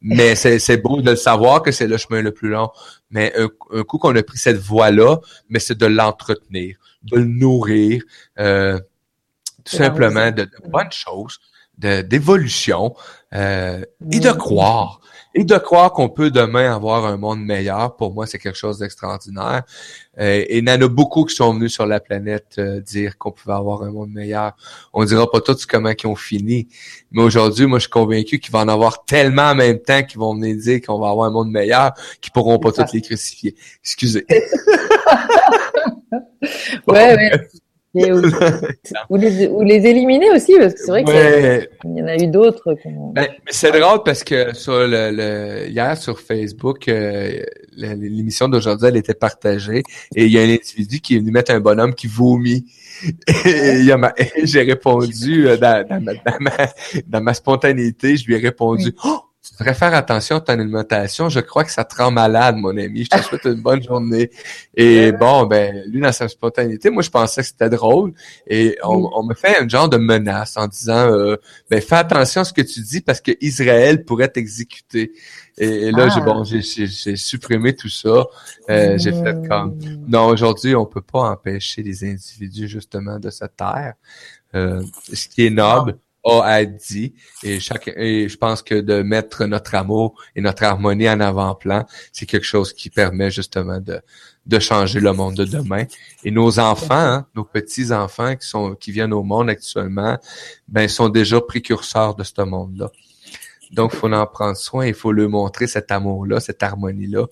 [0.00, 2.70] Mais c'est beau de le savoir que c'est le chemin le plus long.
[3.10, 5.18] Mais un, coup qu'on a pris cette voie-là,
[5.48, 8.02] mais c'est de l'entretenir, de le nourrir,
[8.38, 8.78] euh,
[9.64, 11.38] tout simplement de, bonnes choses,
[11.78, 12.94] d'évolution
[13.34, 15.00] euh, et de croire
[15.34, 18.78] et de croire qu'on peut demain avoir un monde meilleur, pour moi, c'est quelque chose
[18.78, 19.62] d'extraordinaire.
[20.18, 23.16] Euh, et il y en a beaucoup qui sont venus sur la planète euh, dire
[23.16, 24.52] qu'on pouvait avoir un monde meilleur.
[24.92, 26.68] On dira pas tous comment ils ont fini,
[27.10, 30.18] mais aujourd'hui, moi, je suis convaincu qu'il va en avoir tellement en même temps qu'ils
[30.18, 33.54] vont venir dire qu'on va avoir un monde meilleur qu'ils pourront pas tous les crucifier.
[33.82, 34.26] Excusez.
[36.86, 37.48] ouais, ouais.
[39.10, 42.26] ou, les, ou, les, éliminer aussi, parce que c'est vrai qu'il y en a eu
[42.26, 42.74] d'autres.
[43.12, 47.42] Ben, c'est drôle parce que sur le, hier sur Facebook, euh,
[47.76, 49.82] l'émission d'aujourd'hui, elle était partagée
[50.16, 52.64] et il y a un individu qui est venu mettre un bonhomme qui vomit.
[53.46, 53.84] Et,
[54.44, 55.84] j'ai répondu euh, dans,
[56.40, 56.50] ma,
[57.06, 59.20] dans, ma, spontanéité, je lui ai répondu oh,
[59.52, 61.28] tu devrais faire attention à ton alimentation.
[61.28, 63.04] Je crois que ça te rend malade, mon ami.
[63.04, 64.30] Je te souhaite une bonne journée.
[64.74, 68.14] Et bon, ben, lui, dans sa spontanéité, moi, je pensais que c'était drôle.
[68.46, 71.36] Et on, me fait un genre de menace en disant, euh,
[71.70, 75.12] ben, fais attention à ce que tu dis parce que Israël pourrait t'exécuter.
[75.58, 76.24] Et, là, j'ai ah.
[76.24, 78.24] bon, j'ai supprimé tout ça.
[78.70, 83.44] Euh, j'ai fait comme, non, aujourd'hui, on peut pas empêcher les individus justement de se
[83.44, 83.94] taire.
[84.54, 89.44] Euh, ce qui est noble, a dit et chaque et je pense que de mettre
[89.46, 94.00] notre amour et notre harmonie en avant-plan, c'est quelque chose qui permet justement de
[94.46, 95.84] de changer le monde de demain.
[96.24, 100.18] Et nos enfants, hein, nos petits enfants qui sont qui viennent au monde actuellement,
[100.68, 102.90] ben sont déjà précurseurs de ce monde-là.
[103.72, 107.24] Donc, il faut en prendre soin, il faut le montrer cet amour-là, cette harmonie-là,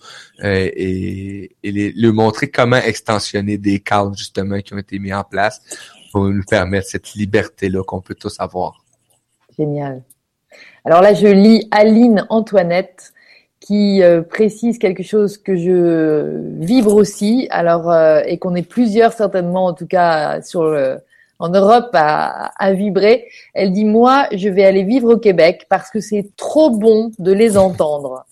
[0.43, 5.23] euh, et, et le montrer comment extensionner des cadres, justement, qui ont été mis en
[5.23, 5.61] place
[6.13, 8.85] pour nous permettre cette liberté-là qu'on peut tous avoir.
[9.59, 10.03] Génial.
[10.85, 13.13] Alors là, je lis Aline Antoinette
[13.61, 17.47] qui euh, précise quelque chose que je vibre aussi.
[17.51, 20.75] Alors euh, et qu'on est plusieurs certainement, en tout cas sur
[21.41, 23.27] en Europe à, vibrer.
[23.55, 27.33] Elle dit moi, je vais aller vivre au Québec parce que c'est trop bon de
[27.33, 28.27] les entendre.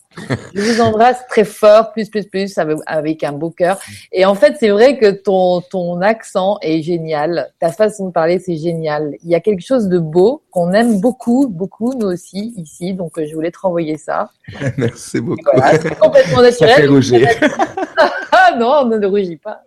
[0.54, 3.78] Je vous embrasse très fort, plus, plus, plus, avec un beau cœur.
[4.12, 7.50] Et en fait, c'est vrai que ton, ton accent est génial.
[7.60, 9.16] Ta façon de parler, c'est génial.
[9.22, 12.94] Il y a quelque chose de beau qu'on aime beaucoup, beaucoup, nous aussi, ici.
[12.94, 14.30] Donc, je voulais te renvoyer ça.
[14.76, 15.44] Merci beaucoup.
[15.82, 16.74] c'est complètement naturel.
[16.74, 17.28] Ça fait rougir.
[18.32, 19.62] ah non, on ne rougit pas.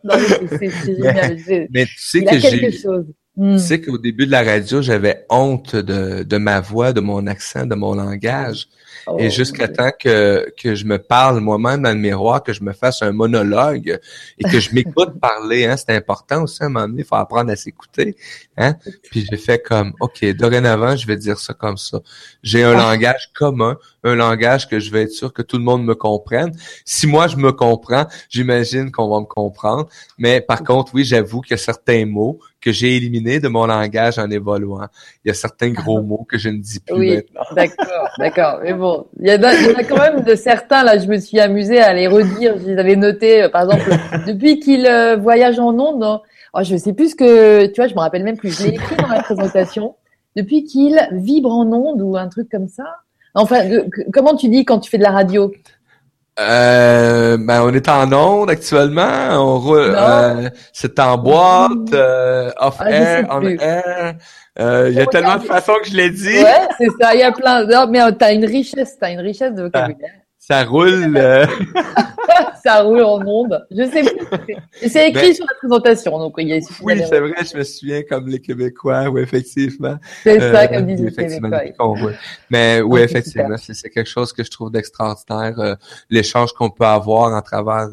[0.50, 1.38] c'est génial.
[1.72, 2.72] Mais, tu sais que j'ai...
[3.38, 7.26] Tu sais qu'au début de la radio, j'avais honte de, de ma voix, de mon
[7.28, 8.68] accent, de mon langage
[9.20, 12.64] et oh, jusqu'à temps que, que je me parle moi-même dans le miroir, que je
[12.64, 14.00] me fasse un monologue
[14.38, 17.16] et que je m'écoute parler, hein, c'est important aussi à un moment donné, il faut
[17.16, 18.16] apprendre à s'écouter.
[18.58, 18.76] Hein?
[19.10, 22.00] Puis j'ai fait comme, OK, dorénavant, je vais dire ça comme ça.
[22.44, 22.92] J'ai un ah.
[22.92, 26.52] langage commun, un langage que je vais être sûr que tout le monde me comprenne.
[26.86, 29.88] Si moi, je me comprends, j'imagine qu'on va me comprendre.
[30.18, 33.66] Mais par contre, oui, j'avoue qu'il y a certains mots que j'ai éliminés de mon
[33.66, 34.88] langage en évoluant.
[35.26, 36.04] Il y a certains gros ah.
[36.04, 37.22] mots que je ne dis plus oui,
[37.56, 38.64] D'accord, d'accord.
[38.82, 41.94] Bon, il y, en a, quand même de certains, là, je me suis amusée à
[41.94, 42.58] les redire.
[42.58, 43.92] Je les avais notés, euh, par exemple,
[44.28, 46.04] depuis qu'il euh, voyage en ondes,
[46.56, 48.58] oh, je sais plus ce que, tu vois, je me rappelle même plus.
[48.58, 49.96] Je l'ai écrit dans la présentation.
[50.36, 52.86] Depuis qu'il vibre en ondes ou un truc comme ça.
[53.36, 53.60] Enfin,
[54.12, 55.52] comment tu dis quand tu fais de la radio?
[56.40, 59.30] Euh, ben, on est en onde actuellement.
[59.32, 59.94] On roule.
[59.96, 64.16] Euh, c'est en boîte, euh, off ah, air, on air.
[64.60, 66.40] Euh, il y a tellement de façons que je l'ai dit.
[66.40, 67.14] Ouais, c'est ça.
[67.14, 67.66] Il y a plein.
[67.66, 70.21] Non, mais t'as une richesse, t'as une richesse de vocabulaire.
[70.52, 71.16] Ça roule.
[71.16, 71.46] Euh.
[72.64, 73.66] ça roule en ondes.
[73.72, 74.56] Je sais plus.
[74.90, 77.64] C'est écrit ben, sur la présentation, donc il y a Oui, c'est vrai, je me
[77.64, 79.96] souviens comme les Québécois, oui, effectivement.
[80.24, 81.96] C'est ça, euh, comme disent les Québécois.
[82.50, 85.76] Mais oui, effectivement, c'est quelque chose que je trouve d'extraordinaire, euh,
[86.10, 87.88] l'échange qu'on peut avoir à travers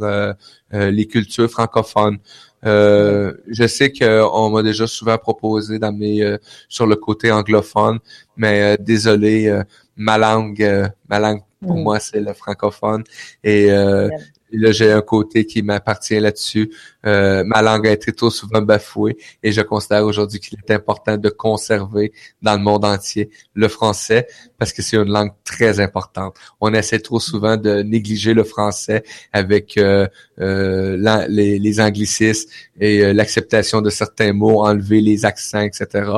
[0.73, 2.19] les cultures francophones.
[2.65, 6.37] je sais qu'on m'a déjà souvent proposé d'amener
[6.69, 8.01] sur le côté anglophone,
[8.37, 9.63] mais désolé,
[9.95, 11.83] ma langue, ma langue pour mm.
[11.83, 13.05] moi, c'est le francophone.
[13.43, 14.09] Et euh,
[14.53, 16.71] là, j'ai un côté qui m'appartient là-dessus.
[17.07, 21.17] Euh, ma langue a été trop souvent bafouée et je considère aujourd'hui qu'il est important
[21.17, 22.13] de conserver
[22.43, 24.27] dans le monde entier le français
[24.59, 26.35] parce que c'est une langue très importante.
[26.61, 30.07] On essaie trop souvent de négliger le français avec euh,
[30.41, 30.97] euh
[31.29, 36.11] les, les, anglicismes et euh, l'acceptation de certains mots, enlever les accents, etc.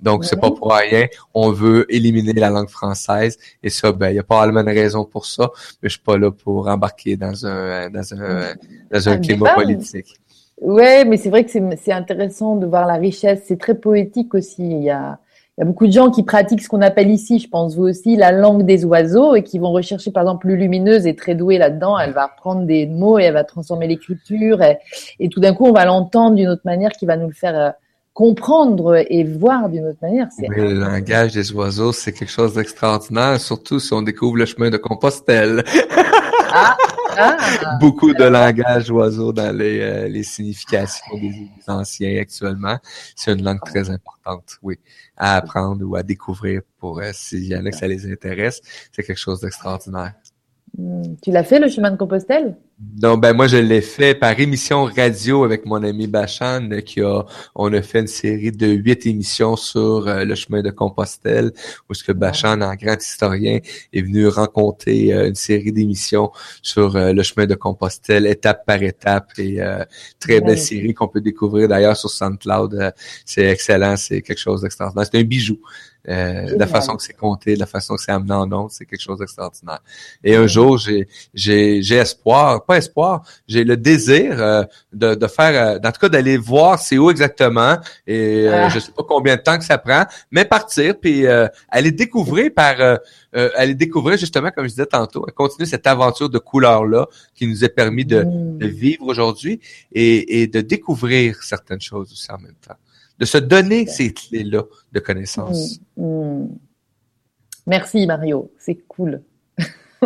[0.00, 1.06] Donc, c'est pas pour rien.
[1.34, 5.04] On veut éliminer la langue française et ça, ben, il y a pas de raison
[5.04, 5.50] pour ça,
[5.82, 8.54] mais je suis pas là pour embarquer dans un dans un
[8.90, 10.16] dans un climat politique.
[10.60, 13.42] Ouais, mais c'est vrai que c'est intéressant de voir la richesse.
[13.46, 14.62] C'est très poétique aussi.
[14.62, 15.18] Il y a,
[15.58, 17.82] il y a beaucoup de gens qui pratiquent ce qu'on appelle ici, je pense vous
[17.82, 21.58] aussi, la langue des oiseaux et qui vont rechercher, par exemple, lumineuse et très douée
[21.58, 21.98] là-dedans.
[21.98, 24.78] Elle va reprendre des mots et elle va transformer l'écriture et,
[25.20, 27.58] et, tout d'un coup, on va l'entendre d'une autre manière qui va nous le faire
[27.58, 27.70] euh,
[28.14, 30.28] comprendre et voir d'une autre manière.
[30.38, 34.70] Oui, le langage des oiseaux, c'est quelque chose d'extraordinaire, surtout si on découvre le chemin
[34.70, 35.64] de Compostelle.
[36.54, 36.76] Ah,
[37.18, 37.76] ah.
[37.80, 42.78] Beaucoup de langage oiseaux dans les, euh, les significations des, anciens actuellement.
[43.16, 44.78] C'est une langue très importante, oui,
[45.16, 48.60] à apprendre ou à découvrir pour euh, s'il y en a que ça les intéresse.
[48.92, 50.14] C'est quelque chose d'extraordinaire.
[50.82, 51.14] Hmm.
[51.22, 52.56] Tu l'as fait, le chemin de Compostelle?
[53.00, 57.24] Non, ben moi je l'ai fait par émission radio avec mon ami Bachan qui a
[57.54, 61.52] on a fait une série de huit émissions sur euh, le chemin de Compostelle
[61.88, 63.60] où ce que Bachan, un grand historien,
[63.92, 66.32] est venu rencontrer euh, une série d'émissions
[66.62, 69.60] sur euh, le chemin de Compostelle étape par étape et
[70.18, 72.92] très belle série qu'on peut découvrir d'ailleurs sur SoundCloud.
[73.24, 75.06] c'est excellent, c'est quelque chose d'extraordinaire.
[75.10, 75.60] C'est un bijou.
[76.08, 79.00] Euh, la façon que c'est compté, la façon que c'est amené en nom, c'est quelque
[79.00, 79.80] chose d'extraordinaire.
[80.24, 85.26] Et un jour, j'ai j'ai j'ai espoir, pas espoir, j'ai le désir euh, de, de
[85.28, 88.68] faire, euh, en tout cas d'aller voir c'est où exactement et euh, ah.
[88.68, 91.26] je sais pas combien de temps que ça prend, mais partir puis
[91.68, 92.98] aller découvrir par
[93.32, 97.64] aller découvrir justement comme je disais tantôt, continuer cette aventure de couleurs là qui nous
[97.64, 99.60] a permis de, de vivre aujourd'hui
[99.92, 102.76] et, et de découvrir certaines choses aussi en même temps
[103.18, 105.80] de se donner ces clés-là de connaissances.
[105.96, 106.58] Mm, mm.
[107.66, 109.22] Merci Mario, c'est cool.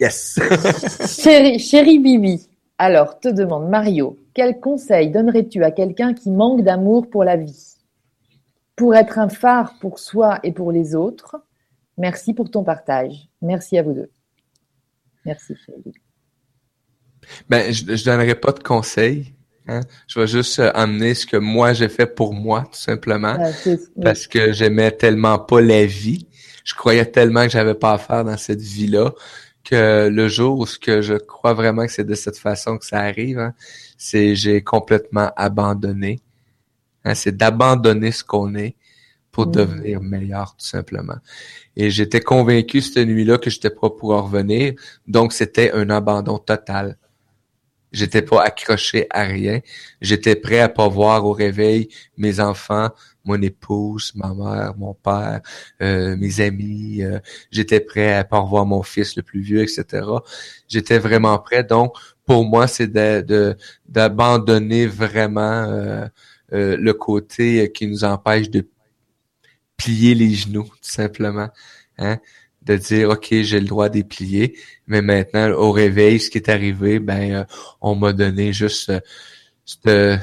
[0.00, 0.38] yes.
[1.22, 7.10] chérie, chérie Bibi, alors te demande Mario, quel conseil donnerais-tu à quelqu'un qui manque d'amour
[7.10, 7.76] pour la vie?
[8.76, 11.36] Pour être un phare pour soi et pour les autres,
[11.98, 13.28] Merci pour ton partage.
[13.40, 14.10] Merci à vous deux.
[15.24, 15.94] Merci, Chérie.
[17.48, 19.34] Ben, je, je donnerai pas de conseils.
[19.68, 19.80] Hein?
[20.08, 23.36] Je vais juste euh, amener ce que moi j'ai fait pour moi, tout simplement,
[24.02, 26.26] parce que j'aimais tellement pas la vie.
[26.64, 29.12] Je croyais tellement que j'avais pas à faire dans cette vie-là
[29.64, 32.84] que le jour où ce que je crois vraiment que c'est de cette façon que
[32.84, 33.54] ça arrive, hein,
[33.96, 36.20] c'est j'ai complètement abandonné.
[37.04, 38.76] Hein, c'est d'abandonner ce qu'on est
[39.30, 39.52] pour mm.
[39.52, 41.16] devenir meilleur, tout simplement.
[41.76, 44.74] Et j'étais convaincu cette nuit-là que j'étais pas pour revenir,
[45.06, 46.96] donc c'était un abandon total.
[47.92, 49.60] J'étais pas accroché à rien.
[50.00, 52.90] J'étais prêt à pas voir au réveil mes enfants,
[53.24, 55.40] mon épouse, ma mère, mon père,
[55.82, 57.02] euh, mes amis.
[57.02, 57.18] Euh,
[57.50, 60.06] j'étais prêt à pas revoir mon fils le plus vieux, etc.
[60.68, 61.64] J'étais vraiment prêt.
[61.64, 61.94] Donc,
[62.24, 63.56] pour moi, c'est de
[63.86, 65.64] d'abandonner vraiment
[66.52, 68.66] euh, le côté qui nous empêche de
[69.76, 71.48] plier les genoux, tout simplement.
[71.98, 72.18] Hein?
[72.64, 76.48] De dire ok j'ai le droit de plier mais maintenant au réveil ce qui est
[76.48, 77.44] arrivé ben euh,
[77.80, 79.00] on m'a donné juste euh,
[79.64, 80.18] ce,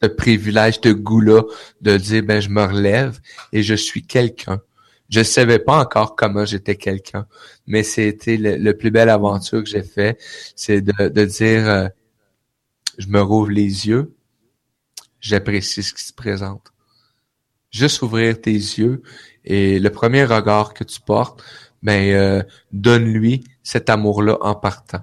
[0.00, 1.42] ce, privilège de goût là
[1.80, 3.18] de dire ben je me relève
[3.52, 4.60] et je suis quelqu'un.
[5.08, 7.26] Je savais pas encore comment j'étais quelqu'un
[7.66, 10.18] mais c'était le, plus belle aventure que j'ai fait
[10.54, 11.88] c'est de, de dire euh,
[12.98, 14.14] je me rouvre les yeux
[15.20, 16.72] j'apprécie ce qui se présente.
[17.70, 19.02] Juste ouvrir tes yeux
[19.44, 21.42] et le premier regard que tu portes
[21.82, 22.42] ben euh,
[22.72, 25.02] donne-lui cet amour-là en partant.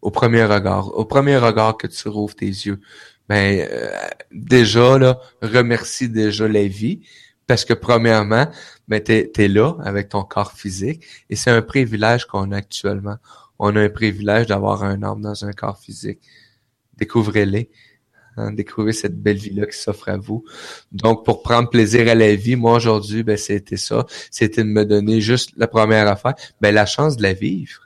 [0.00, 2.80] Au premier regard, au premier regard que tu rouvres tes yeux,
[3.28, 3.90] ben euh,
[4.32, 7.00] déjà là, remercie déjà la vie
[7.46, 8.46] parce que premièrement,
[8.88, 13.16] ben t'es es là avec ton corps physique et c'est un privilège qu'on a actuellement.
[13.58, 16.20] On a un privilège d'avoir un âme dans un corps physique.
[16.96, 17.70] Découvrez-les.
[18.38, 20.42] Hein, découvrir cette belle vie-là qui s'offre à vous.
[20.90, 24.06] Donc, pour prendre plaisir à la vie, moi aujourd'hui, ben, c'était ça.
[24.30, 27.81] C'était de me donner juste la première affaire, ben, la chance de la vivre.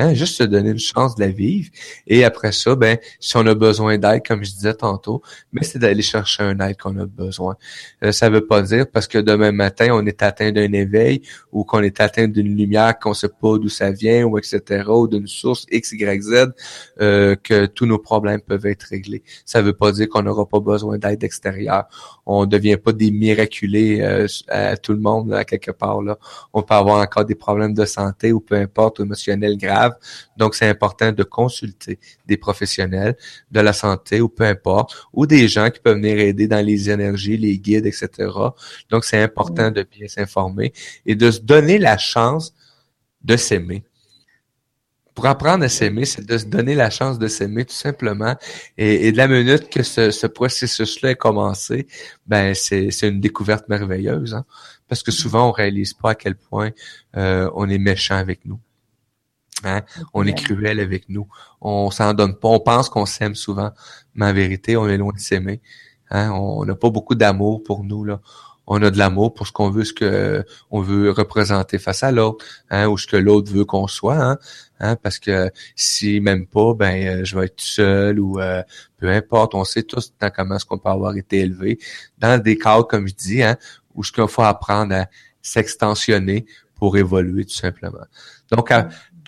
[0.00, 1.70] Hein, juste se donner une chance de la vivre.
[2.06, 5.22] Et après ça, ben, si on a besoin d'aide, comme je disais tantôt,
[5.52, 7.56] ben, c'est d'aller chercher un aide qu'on a besoin.
[8.04, 11.64] Euh, ça veut pas dire parce que demain matin, on est atteint d'un éveil ou
[11.64, 14.84] qu'on est atteint d'une lumière qu'on sait pas d'où ça vient ou etc.
[14.86, 16.46] ou d'une source X, Y, Z,
[17.00, 19.24] euh, que tous nos problèmes peuvent être réglés.
[19.44, 21.86] Ça veut pas dire qu'on n'aura pas besoin d'aide extérieure.
[22.24, 26.16] On devient pas des miraculés euh, à tout le monde à quelque part là.
[26.52, 29.87] On peut avoir encore des problèmes de santé ou peu importe, émotionnels graves
[30.36, 33.16] donc, c'est important de consulter des professionnels
[33.50, 36.90] de la santé ou peu importe, ou des gens qui peuvent venir aider dans les
[36.90, 38.30] énergies, les guides, etc.
[38.90, 40.72] Donc, c'est important de bien s'informer
[41.06, 42.54] et de se donner la chance
[43.22, 43.84] de s'aimer
[45.18, 48.36] pour apprendre à s'aimer, c'est de se donner la chance de s'aimer tout simplement.
[48.76, 51.88] Et, de la minute que ce, processus-là est commencé,
[52.28, 54.44] ben c'est une découverte merveilleuse, hein.
[54.86, 56.70] parce que souvent on réalise pas à quel point
[57.16, 58.60] euh, on est méchant avec nous.
[59.64, 59.82] Hein?
[60.14, 61.26] On est cruel avec nous.
[61.60, 62.48] On s'en donne pas.
[62.48, 63.72] On pense qu'on s'aime souvent,
[64.14, 65.60] mais en vérité, on est loin de s'aimer.
[66.10, 66.30] Hein?
[66.32, 68.04] On n'a pas beaucoup d'amour pour nous.
[68.04, 68.20] Là.
[68.66, 72.12] On a de l'amour pour ce qu'on veut, ce que on veut représenter face à
[72.12, 72.86] l'autre, hein?
[72.86, 74.16] ou ce que l'autre veut qu'on soit.
[74.16, 74.38] Hein?
[74.78, 74.96] hein?
[74.96, 78.62] Parce que si même pas, ben euh, je vais être seul ou euh,
[78.98, 79.54] peu importe.
[79.54, 81.78] On sait tous comment est-ce qu'on peut avoir été élevé
[82.18, 83.56] dans des cas comme je dis, hein,
[83.94, 85.06] où ce qu'il faut apprendre à
[85.40, 86.44] s'extensionner
[86.78, 88.04] pour évoluer tout simplement.
[88.50, 88.72] Donc,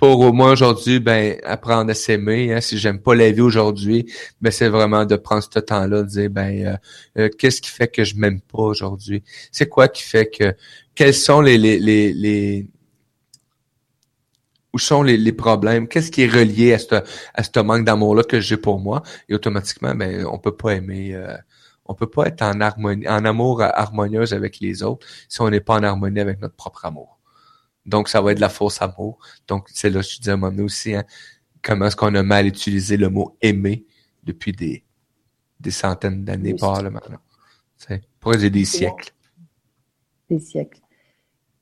[0.00, 2.54] pour moi aujourd'hui, ben apprendre à s'aimer.
[2.54, 4.10] Hein, si j'aime pas la vie aujourd'hui,
[4.40, 6.76] ben c'est vraiment de prendre ce temps-là, de dire ben euh,
[7.18, 9.22] euh, qu'est-ce qui fait que je m'aime pas aujourd'hui?
[9.52, 10.54] C'est quoi qui fait que
[10.94, 12.66] quels sont les les les, les
[14.72, 15.86] où sont les, les problèmes?
[15.86, 16.94] Qu'est-ce qui est relié à ce
[17.34, 19.02] à ce manque d'amour-là que j'ai pour moi?
[19.28, 21.14] Et automatiquement, ben on peut pas aimer.
[21.14, 21.36] Euh,
[21.84, 25.60] on peut pas être en harmonie, en amour harmonieuse avec les autres si on n'est
[25.60, 27.19] pas en harmonie avec notre propre amour.
[27.86, 29.18] Donc, ça va être de la fausse amour.
[29.48, 31.04] Donc, c'est là, je te dis à un moment donné aussi, hein,
[31.62, 33.86] comment est-ce qu'on a mal utilisé le mot aimer
[34.22, 34.84] depuis des,
[35.60, 37.20] des centaines d'années par là maintenant.
[37.76, 39.12] C'est pour des siècles.
[40.28, 40.80] Des siècles.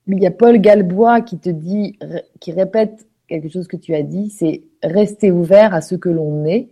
[0.07, 1.97] Il y a Paul Galbois qui te dit,
[2.39, 6.45] qui répète quelque chose que tu as dit, c'est rester ouvert à ce que l'on
[6.45, 6.69] est.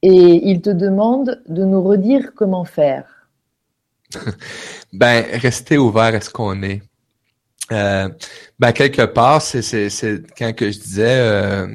[0.00, 3.28] Et il te demande de nous redire comment faire.
[4.92, 6.82] ben, rester ouvert à ce qu'on est.
[7.70, 8.08] Euh,
[8.58, 9.88] ben quelque part, c'est
[10.36, 11.66] quand que je disais euh,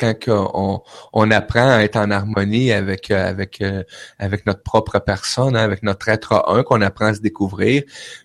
[0.00, 0.80] quand on,
[1.12, 3.82] on apprend à être en harmonie avec euh, avec euh,
[4.18, 7.82] avec notre propre personne, hein, avec notre être un, qu'on apprend à se découvrir,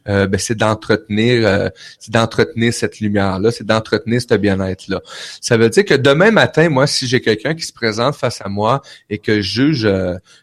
[0.08, 1.70] euh, ben c'est d'entretenir
[2.00, 5.02] c'est d'entretenir cette lumière là, c'est d'entretenir ce bien-être là.
[5.42, 8.50] Ça veut dire que demain matin, moi, si j'ai quelqu'un qui se présente face à
[8.50, 9.90] moi et que je juge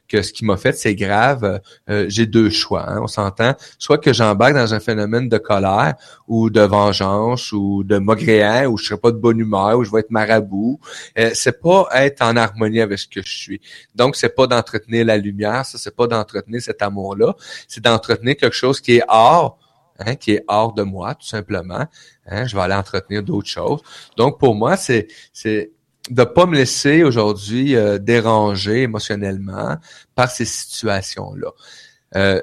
[0.09, 1.61] que ce qui m'a fait c'est grave,
[2.09, 2.91] j'ai deux choix.
[2.91, 5.95] Hein, on s'entend, soit que j'embarque dans un phénomène de colère
[6.29, 9.91] ou de vengeance ou de maugréant ou je serai pas de bonne humeur ou je
[9.91, 10.81] vais être marabout.
[11.23, 13.61] Euh, c'est pas être en harmonie avec ce que je suis.
[13.95, 17.35] Donc, c'est pas d'entretenir la lumière, ça, c'est pas d'entretenir cet amour-là,
[17.69, 19.59] c'est d'entretenir quelque chose qui est hors,
[19.99, 21.87] hein, qui est hors de moi, tout simplement.
[22.27, 23.81] Hein, je vais aller entretenir d'autres choses.
[24.17, 25.71] Donc, pour moi, c'est, c'est
[26.11, 29.77] de pas me laisser aujourd'hui euh, déranger émotionnellement
[30.15, 31.51] par ces situations-là.
[32.17, 32.43] Euh,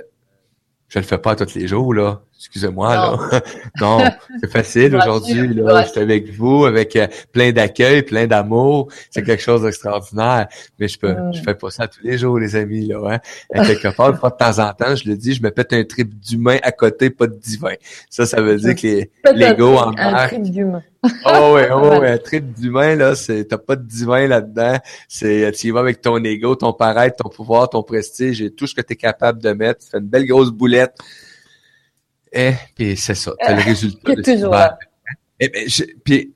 [0.88, 2.22] je le fais pas tous les jours, là.
[2.40, 3.42] Excusez-moi, là.
[3.82, 4.00] non,
[4.40, 5.84] c'est facile aujourd'hui, là.
[5.84, 8.88] Je suis avec vous, avec euh, plein d'accueil, plein d'amour.
[9.10, 10.48] C'est quelque chose d'extraordinaire.
[10.80, 13.20] Mais je peux, je fais pas ça tous les jours, les amis, là,
[13.54, 13.64] hein.
[13.66, 16.60] Quelque part, de temps en temps, je le dis, je me pète un trip d'humain
[16.64, 17.74] à côté, pas de divin.
[18.10, 20.84] Ça, ça veut dire que l'ego en Un trip d'humain.
[21.26, 24.78] oh ouais, oh ouais, un trip d'humain, là, c'est, t'as pas de divin là-dedans.
[25.10, 28.66] C'est, tu y vas avec ton ego, ton paraître, ton pouvoir, ton prestige et tout
[28.66, 29.84] ce que tu es capable de mettre.
[29.84, 30.96] Tu fais une belle grosse boulette
[32.32, 34.16] et puis c'est ça, c'est le résultat.
[34.16, 34.78] de toujours là.
[35.40, 35.68] Et, ben,
[36.04, 36.34] puis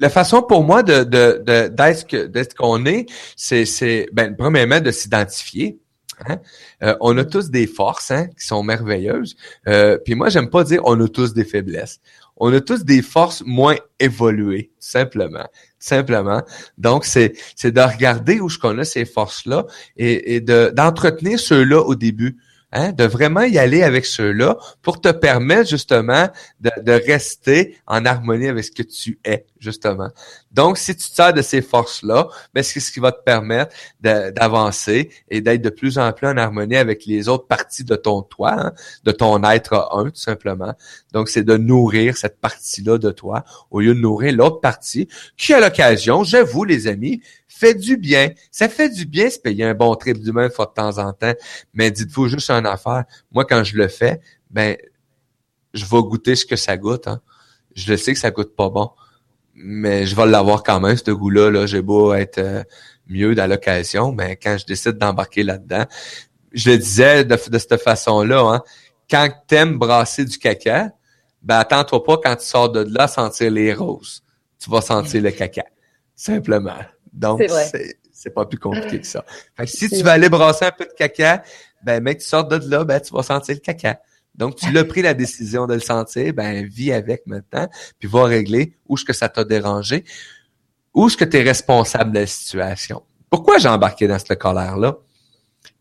[0.00, 3.06] la façon pour moi de de d'être d'être qu'on est,
[3.36, 5.78] c'est c'est ben premièrement de s'identifier.
[6.26, 6.38] Hein?
[6.82, 9.36] Euh, on a tous des forces hein, qui sont merveilleuses.
[9.66, 12.00] Euh, puis moi, j'aime pas dire on a tous des faiblesses.
[12.36, 15.46] On a tous des forces moins évoluées, simplement,
[15.78, 16.42] simplement.
[16.78, 19.66] Donc c'est c'est de regarder où je connais ces forces là
[19.96, 22.36] et, et de d'entretenir ceux-là au début.
[22.76, 26.28] Hein, de vraiment y aller avec ceux-là pour te permettre justement
[26.60, 30.10] de, de, rester en harmonie avec ce que tu es, justement.
[30.52, 33.74] Donc, si tu te sers de ces forces-là, ben, c'est ce qui va te permettre
[34.00, 38.22] d'avancer et d'être de plus en plus en harmonie avec les autres parties de ton
[38.22, 38.72] toi, hein,
[39.04, 40.74] de ton être un, tout simplement.
[41.12, 45.52] Donc, c'est de nourrir cette partie-là de toi au lieu de nourrir l'autre partie qui,
[45.54, 48.30] à l'occasion, j'avoue, les amis, fait du bien.
[48.50, 51.34] Ça fait du bien se payer un bon trip d'humain fois de temps en temps.
[51.72, 53.04] Mais dites-vous juste une affaire.
[53.32, 54.20] Moi, quand je le fais,
[54.50, 54.76] ben,
[55.72, 57.06] je vais goûter ce que ça goûte.
[57.06, 57.20] Hein.
[57.74, 58.90] Je le sais que ça goûte pas bon
[59.54, 61.50] mais je vais l'avoir quand même, ce goût-là.
[61.50, 61.66] Là.
[61.66, 62.62] J'ai beau être euh,
[63.06, 65.84] mieux dans l'occasion, mais quand je décide d'embarquer là-dedans,
[66.52, 68.62] je le disais de, cette façon-là, hein,
[69.10, 70.90] quand t'aimes brasser du caca,
[71.42, 74.22] ben attends-toi pas quand tu sors de là sentir les roses.
[74.58, 75.64] Tu vas sentir le caca.
[76.14, 76.78] Simplement.
[77.12, 77.42] Donc,
[78.12, 79.24] c'est pas plus compliqué que ça.
[79.66, 81.42] si tu vas aller brasser un peu de caca,
[81.82, 84.00] ben mec, tu sors de là, ben tu vas sentir le caca.
[84.34, 88.24] Donc, tu l'as pris la décision de le sentir, ben vis avec maintenant, puis va
[88.24, 90.04] régler où est-ce que ça t'a dérangé,
[90.92, 93.02] où est-ce que tu es responsable de la situation.
[93.30, 94.98] Pourquoi j'ai embarqué dans cette colère-là?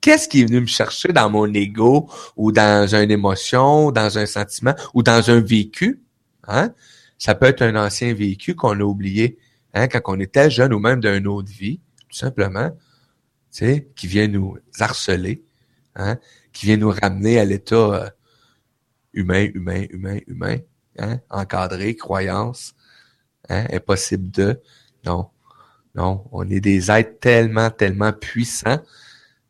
[0.02, 4.26] Qu'est-ce qui est venu me chercher dans mon ego ou dans une émotion, dans un
[4.26, 6.04] sentiment ou dans un vécu?
[6.48, 6.74] Hein?
[7.18, 9.38] Ça peut être un ancien vécu qu'on a oublié
[9.74, 12.70] hein, quand on était jeune ou même d'une autre vie, tout simplement,
[13.52, 15.44] tu sais, qui vient nous harceler,
[15.96, 16.18] hein,
[16.52, 18.10] qui vient nous ramener à l'état euh,
[19.14, 20.58] humain, humain, humain, humain,
[21.00, 21.20] hein?
[21.30, 22.74] encadré, croyance,
[23.50, 23.66] hein?
[23.72, 24.62] impossible de.
[25.06, 25.30] Non,
[25.96, 28.80] non, on est des êtres tellement, tellement puissants.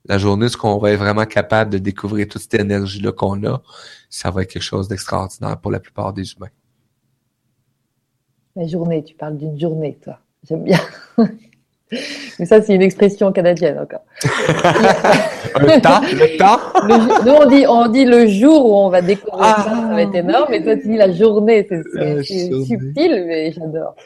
[0.05, 3.61] La journée, ce qu'on va être vraiment capable de découvrir toute cette énergie-là qu'on a,
[4.09, 6.49] ça va être quelque chose d'extraordinaire pour la plupart des humains.
[8.55, 10.19] La journée, tu parles d'une journée, toi.
[10.47, 10.79] J'aime bien.
[12.39, 14.01] Mais ça, c'est une expression canadienne encore.
[15.59, 19.63] le temps, le nous, on dit, on dit le jour où on va découvrir ça,
[19.63, 20.53] ça va être énorme.
[20.53, 21.67] Et toi, tu dis la journée.
[21.69, 23.95] C'est subtil, mais j'adore.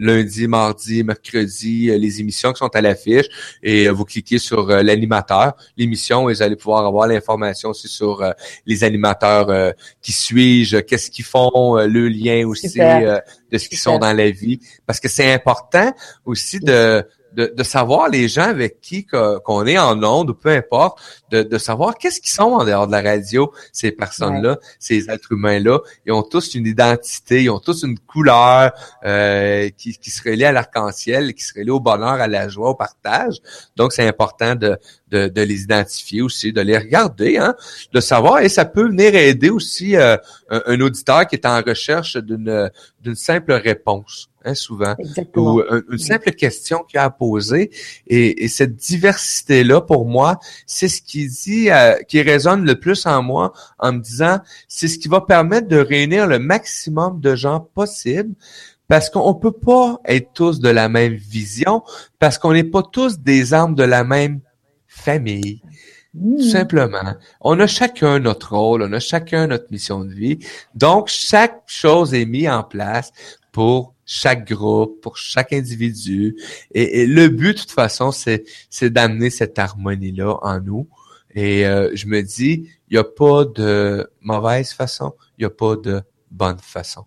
[0.00, 3.26] lundi, mardi, mercredi les émissions qui sont à l'affiche
[3.62, 8.24] et vous cliquez sur l'animateur, l'émission et vous allez pouvoir avoir l'information aussi sur
[8.66, 9.72] les animateurs
[10.02, 13.22] qui suivent, qu'est-ce qu'ils font, le lien aussi de
[13.56, 14.58] ce qu'ils sont dans la vie.
[14.84, 15.94] Parce que c'est important
[16.24, 17.06] aussi de
[17.36, 20.98] de, de, savoir les gens avec qui qu'on est en onde ou peu importe,
[21.30, 25.32] de, de savoir qu'est-ce qu'ils sont en dehors de la radio, ces personnes-là, ces êtres
[25.32, 25.80] humains-là.
[26.06, 28.72] Ils ont tous une identité, ils ont tous une couleur
[29.04, 32.70] euh, qui, qui se relie à l'arc-en-ciel, qui se relie au bonheur, à la joie,
[32.70, 33.36] au partage.
[33.76, 34.78] Donc, c'est important de,
[35.10, 37.54] de, de, les identifier aussi, de les regarder, hein,
[37.92, 40.16] de savoir, et ça peut venir aider aussi euh,
[40.50, 42.70] un, auditeur qui est en recherche d'une
[43.02, 44.28] d'une simple réponse.
[44.46, 44.94] Hein, souvent,
[45.34, 45.60] ou
[45.90, 47.70] une simple question qu'il a à poser.
[48.06, 53.22] Et, cette diversité-là, pour moi, c'est ce qui dit, euh, qui résonne le plus en
[53.24, 57.58] moi, en me disant, c'est ce qui va permettre de réunir le maximum de gens
[57.58, 58.34] possible.
[58.86, 61.82] Parce qu'on peut pas être tous de la même vision,
[62.20, 64.38] parce qu'on n'est pas tous des âmes de la même
[64.86, 65.60] famille.
[66.12, 66.40] Tout mmh.
[66.42, 67.14] simplement.
[67.40, 70.38] On a chacun notre rôle, on a chacun notre mission de vie.
[70.76, 73.10] Donc, chaque chose est mise en place
[73.50, 76.36] pour chaque groupe, pour chaque individu.
[76.72, 80.88] Et, le but, de toute façon, c'est, c'est d'amener cette harmonie-là en nous.
[81.34, 85.50] Et euh, je me dis, il n'y a pas de mauvaise façon, il n'y a
[85.50, 86.00] pas de
[86.30, 87.04] bonne façon.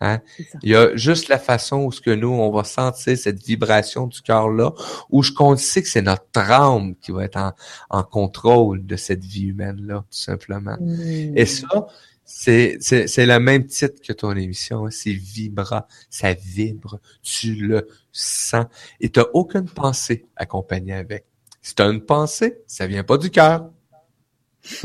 [0.00, 0.20] Hein?
[0.62, 4.06] Il y a juste la façon où ce que nous, on va sentir cette vibration
[4.06, 4.72] du cœur-là,
[5.08, 7.52] où je sait que c'est notre âme qui va être en,
[7.88, 10.76] en contrôle de cette vie humaine-là, tout simplement.
[10.78, 11.38] Mmh.
[11.38, 11.86] Et ça,
[12.44, 14.90] c'est, c'est, c'est le même titre que ton émission, hein.
[14.90, 18.66] c'est Vibra, ça vibre, tu le sens
[19.00, 21.24] et tu n'as aucune pensée accompagnée avec.
[21.62, 23.70] Si tu as une pensée, ça vient pas du cœur.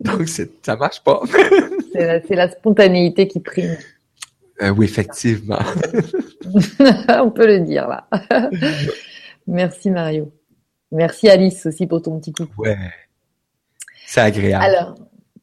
[0.00, 1.20] Donc, c'est, ça marche pas.
[1.92, 3.76] c'est, la, spontanéité qui prime.
[4.62, 5.58] Euh, oui, effectivement.
[7.08, 8.08] On peut le dire là.
[9.48, 10.32] Merci Mario.
[10.92, 12.46] Merci Alice aussi pour ton petit coup.
[12.58, 12.76] Ouais.
[14.06, 14.64] C'est agréable.
[14.64, 14.94] Alors,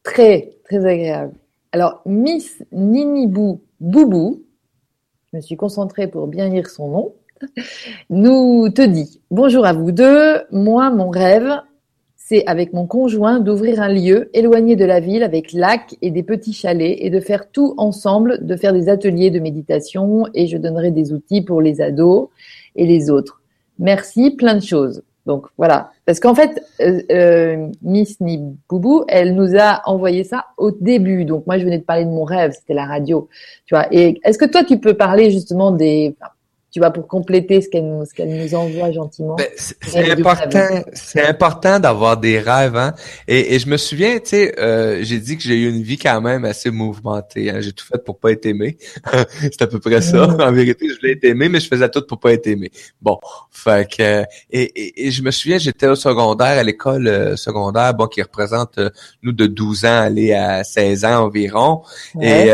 [0.03, 1.33] Très, très agréable.
[1.71, 4.43] Alors, Miss Ninibou Boubou,
[5.31, 7.13] je me suis concentrée pour bien lire son nom,
[8.09, 10.41] nous te dit Bonjour à vous deux.
[10.51, 11.49] Moi, mon rêve,
[12.17, 16.23] c'est avec mon conjoint d'ouvrir un lieu éloigné de la ville avec lac et des
[16.23, 20.57] petits chalets et de faire tout ensemble, de faire des ateliers de méditation et je
[20.57, 22.27] donnerai des outils pour les ados
[22.75, 23.41] et les autres.
[23.79, 25.01] Merci, plein de choses.
[25.25, 30.71] Donc voilà, parce qu'en fait, euh, euh, Miss Niboubou, elle nous a envoyé ça au
[30.71, 31.23] début.
[31.23, 33.29] Donc moi, je venais de parler de mon rêve, c'était la radio,
[33.65, 33.87] tu vois.
[33.91, 36.15] Et est-ce que toi, tu peux parler justement des,
[36.73, 39.35] tu vois, pour compléter ce qu'elle nous, ce qu'elle nous envoie gentiment.
[39.35, 42.95] Ben, c'est important, c'est important d'avoir des rêves, hein.
[43.27, 45.99] Et, et je me souviens, tu sais, euh, j'ai dit que j'ai eu une vie
[45.99, 47.51] quand même assez mouvementée.
[47.51, 47.61] Hein.
[47.61, 48.77] J'ai tout fait pour pas être aimé.
[49.39, 50.25] c'est à peu près ça.
[50.25, 50.41] Mm.
[50.41, 52.71] En vérité, je voulais être aimé, mais je faisais tout pour pas être aimé.
[52.99, 53.19] Bon,
[53.51, 58.07] fait que et, et, je me souviens, j'étais au secondaire, à l'école euh, secondaire, bon,
[58.07, 58.89] qui représente euh,
[59.21, 61.83] nous de 12 ans, aller à 16 ans environ.
[62.19, 62.47] Et,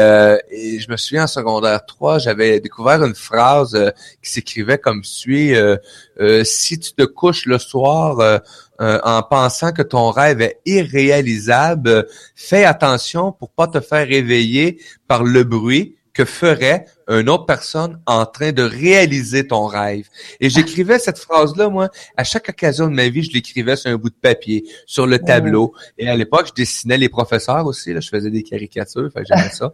[0.51, 3.77] et je me souviens en secondaire 3, j'avais découvert une phrase
[4.21, 5.77] qui s'écrivait comme suit euh,
[6.19, 8.39] euh, si tu te couches le soir euh,
[8.79, 15.23] en pensant que ton rêve est irréalisable, fais attention pour pas te faire réveiller par
[15.23, 20.05] le bruit que ferait une autre personne en train de réaliser ton rêve.
[20.41, 21.87] Et j'écrivais cette phrase-là, moi,
[22.17, 25.17] à chaque occasion de ma vie, je l'écrivais sur un bout de papier, sur le
[25.17, 25.73] tableau.
[25.97, 29.71] Et à l'époque, je dessinais les professeurs aussi, là, je faisais des caricatures, j'aimais ça.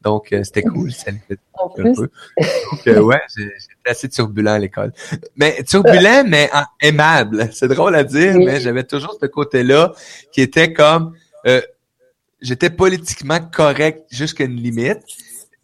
[0.00, 1.36] Donc, euh, c'était cool, ça un peu.
[1.96, 4.92] Donc, euh, ouais, j'étais assez turbulent à l'école.
[5.34, 6.48] Mais turbulent, mais
[6.80, 7.48] aimable.
[7.52, 9.92] C'est drôle à dire, mais j'avais toujours ce côté-là
[10.30, 11.14] qui était comme...
[11.48, 11.60] Euh,
[12.40, 15.02] j'étais politiquement correct jusqu'à une limite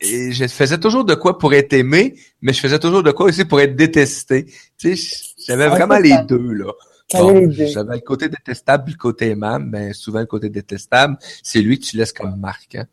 [0.00, 3.26] et je faisais toujours de quoi pour être aimé, mais je faisais toujours de quoi
[3.26, 4.46] aussi pour être détesté.
[4.78, 5.16] Tu sais,
[5.46, 6.72] j'avais vraiment les deux, là.
[7.12, 11.78] j'avais le côté détestable et le côté aimable, mais souvent le côté détestable, c'est lui
[11.78, 12.86] que tu laisses comme marque, hein,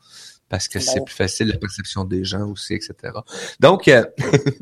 [0.49, 2.94] parce que c'est plus facile la perception des gens aussi, etc.
[3.60, 4.03] Donc, euh,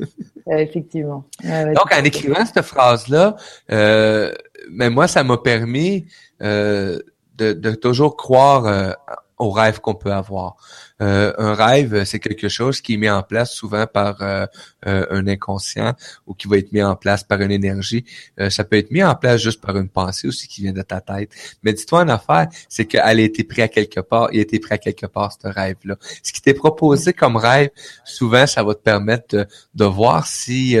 [0.46, 1.24] effectivement.
[1.42, 3.36] Donc, en écrivant cette phrase-là,
[3.70, 4.32] euh,
[4.70, 6.06] mais moi, ça m'a permis
[6.42, 7.00] euh,
[7.36, 8.92] de, de, toujours croire euh,
[9.40, 10.56] au rêve qu'on peut avoir.
[11.00, 14.46] Euh, un rêve, c'est quelque chose qui est mis en place souvent par euh,
[14.86, 15.94] euh, un inconscient
[16.26, 18.04] ou qui va être mis en place par une énergie.
[18.50, 21.00] ça peut être mis en place juste par une pensée aussi qui vient de ta
[21.00, 21.30] tête.
[21.62, 24.58] Mais dis-toi une affaire, c'est qu'elle a été prise à quelque part, il a été
[24.58, 25.96] pris à quelque part ce rêve-là.
[26.22, 27.70] Ce qui t'est proposé comme rêve,
[28.04, 30.76] souvent, ça va te permettre de, voir si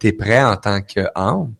[0.00, 1.54] tu es prêt en tant qu'âme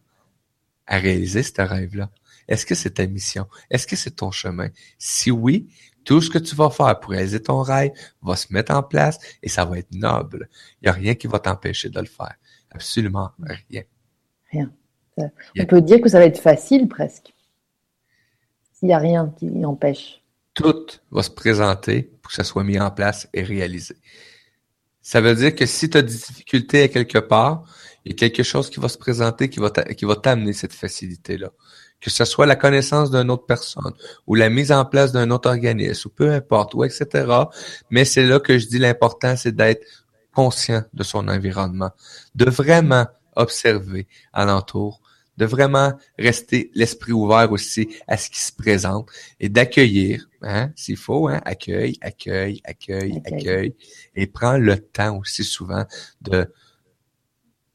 [0.86, 2.10] à réaliser ce rêve-là.
[2.48, 3.46] Est-ce que c'est ta mission?
[3.70, 4.68] Est-ce que c'est ton chemin?
[4.98, 5.68] Si oui,
[6.04, 7.92] tout ce que tu vas faire pour réaliser ton rêve
[8.22, 10.48] va se mettre en place et ça va être noble.
[10.80, 12.34] Il n'y a rien qui va t'empêcher de le faire.
[12.70, 13.30] Absolument
[13.70, 13.82] rien.
[14.50, 14.72] Rien.
[15.58, 17.34] On peut dire que ça va être facile presque.
[18.72, 20.22] S'il n'y a rien qui empêche.
[20.54, 23.96] Tout va se présenter pour que ça soit mis en place et réalisé.
[25.00, 27.64] Ça veut dire que si tu as des difficultés à quelque part,
[28.04, 31.50] il y a quelque chose qui va se présenter qui va t'amener cette facilité-là
[32.02, 33.92] que ce soit la connaissance d'une autre personne
[34.26, 37.06] ou la mise en place d'un autre organisme ou peu importe, ou etc.
[37.90, 39.86] Mais c'est là que je dis l'important, c'est d'être
[40.34, 41.92] conscient de son environnement,
[42.34, 43.06] de vraiment
[43.36, 45.00] observer alentour,
[45.36, 49.08] de vraiment rester l'esprit ouvert aussi à ce qui se présente
[49.40, 53.74] et d'accueillir, hein, s'il faut, hein, accueil, accueil, accueil, accueil,
[54.14, 55.84] et prends le temps aussi souvent
[56.20, 56.52] de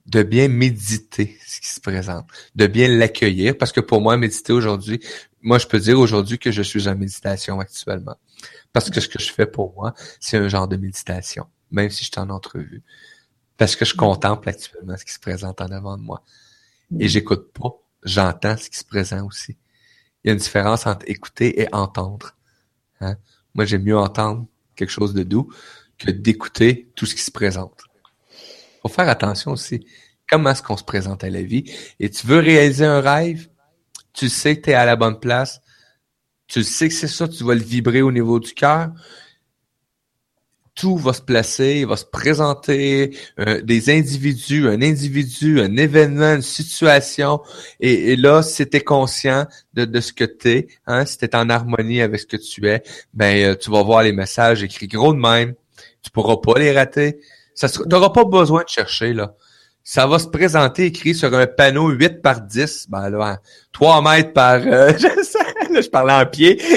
[0.07, 4.53] de bien méditer ce qui se présente, de bien l'accueillir, parce que pour moi, méditer
[4.53, 5.01] aujourd'hui,
[5.41, 8.15] moi, je peux dire aujourd'hui que je suis en méditation actuellement.
[8.73, 12.05] Parce que ce que je fais pour moi, c'est un genre de méditation, même si
[12.05, 12.83] je suis en entrevue.
[13.57, 16.23] Parce que je contemple actuellement ce qui se présente en avant de moi.
[16.99, 17.71] Et j'écoute pas,
[18.03, 19.57] j'entends ce qui se présente aussi.
[20.23, 22.35] Il y a une différence entre écouter et entendre.
[23.01, 23.17] Hein?
[23.53, 25.51] Moi, j'aime mieux entendre quelque chose de doux
[25.97, 27.86] que d'écouter tout ce qui se présente
[28.87, 29.85] faut faire attention aussi.
[30.29, 31.71] Comment est-ce qu'on se présente à la vie?
[31.99, 33.47] Et tu veux réaliser un rêve,
[34.13, 35.61] tu sais que tu es à la bonne place,
[36.47, 38.91] tu sais que c'est ça, tu vas le vibrer au niveau du cœur.
[40.75, 46.35] Tout va se placer, il va se présenter, euh, des individus, un individu, un événement,
[46.35, 47.41] une situation.
[47.79, 51.35] Et, là, si tu es conscient de, ce que tu es, hein, si tu es
[51.35, 52.83] en harmonie avec ce que tu es,
[53.13, 55.55] ben euh, tu vas voir les messages écrits gros de même.
[56.03, 57.19] Tu pourras pas les rater.
[57.57, 59.33] Tu n'auras pas besoin de chercher, là.
[59.83, 63.39] Ça va se présenter écrit sur un panneau 8 par 10, ben là,
[63.71, 66.57] 3 mètres par, euh, je sais, là, je parlais en pied.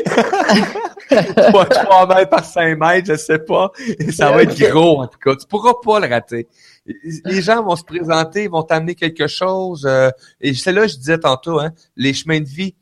[1.10, 3.72] 3, mètres par 5 mètres, je sais pas.
[4.12, 5.34] ça va être gros, en tout cas.
[5.34, 6.46] Tu pourras pas le rater.
[7.24, 9.86] Les gens vont se présenter, vont t'amener quelque chose.
[9.88, 12.76] Euh, et c'est là, je disais tantôt, hein, les chemins de vie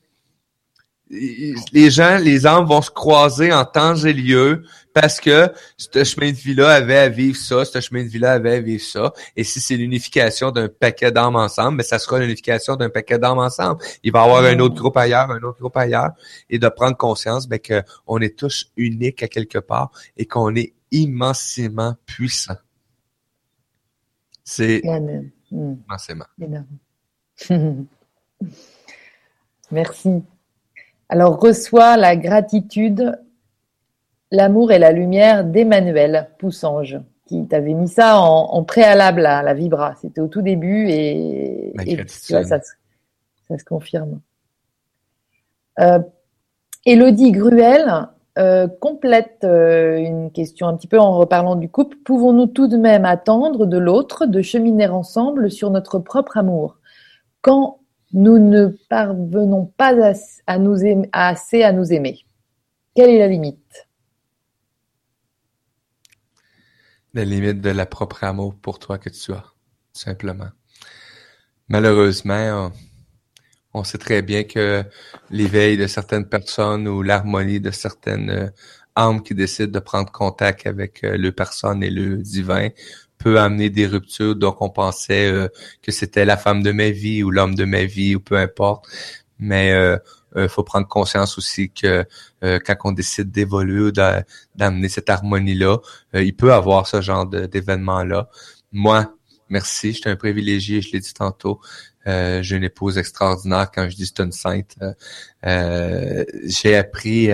[1.10, 4.62] les gens, les âmes vont se croiser en temps et lieu
[4.92, 8.56] parce que ce chemin de vie-là avait à vivre ça, ce chemin de vie-là avait
[8.56, 9.12] à vivre ça.
[9.36, 13.18] Et si c'est l'unification d'un paquet d'âmes ensemble, mais ben, ça sera l'unification d'un paquet
[13.18, 13.82] d'âmes ensemble.
[14.02, 16.10] Il va y avoir un autre groupe ailleurs, un autre groupe ailleurs,
[16.50, 20.74] et de prendre conscience ben, qu'on est tous uniques à quelque part et qu'on est
[20.90, 22.56] immensément puissant.
[24.44, 24.82] C'est
[25.50, 26.26] immensément.
[29.70, 30.22] Merci.
[31.08, 33.18] Alors reçois la gratitude,
[34.30, 39.94] l'amour et la lumière d'Emmanuel Poussange, qui t'avait mis ça en, préalable à la Vibra.
[40.00, 41.72] C'était au tout début et,
[42.08, 44.20] ça, se confirme.
[45.80, 46.00] Euh,
[46.84, 48.08] Elodie Gruel
[48.38, 51.96] euh, complète euh, une question un petit peu en reparlant du couple.
[52.04, 56.76] Pouvons-nous tout de même attendre de l'autre de cheminer ensemble sur notre propre amour?
[57.40, 57.77] Quand
[58.12, 59.94] nous ne parvenons pas
[60.46, 60.76] à nous
[61.12, 62.24] assez à nous aimer.
[62.94, 63.86] Quelle est la limite?
[67.14, 69.44] La limite de la propre amour pour toi que tu as,
[69.92, 70.50] simplement.
[71.68, 72.72] Malheureusement,
[73.74, 74.84] on, sait très bien que
[75.30, 78.48] l'éveil de certaines personnes ou l'harmonie de certaines euh,
[78.96, 82.70] âmes qui décident de prendre contact avec euh, le personne et le divin
[83.28, 84.36] peut amener des ruptures.
[84.36, 85.48] Donc, on pensait euh,
[85.82, 88.86] que c'était la femme de ma vie ou l'homme de ma vie ou peu importe.
[89.38, 89.98] Mais euh,
[90.36, 92.04] euh faut prendre conscience aussi que
[92.44, 95.78] euh, quand on décide d'évoluer ou d'amener cette harmonie-là,
[96.14, 98.28] il peut avoir ce genre d'événement-là.
[98.72, 99.14] Moi,
[99.48, 101.60] merci, j'étais un privilégié, je l'ai dit tantôt.
[102.06, 104.76] j'ai une épouse extraordinaire quand je dis c'est une sainte.
[105.44, 107.30] J'ai appris,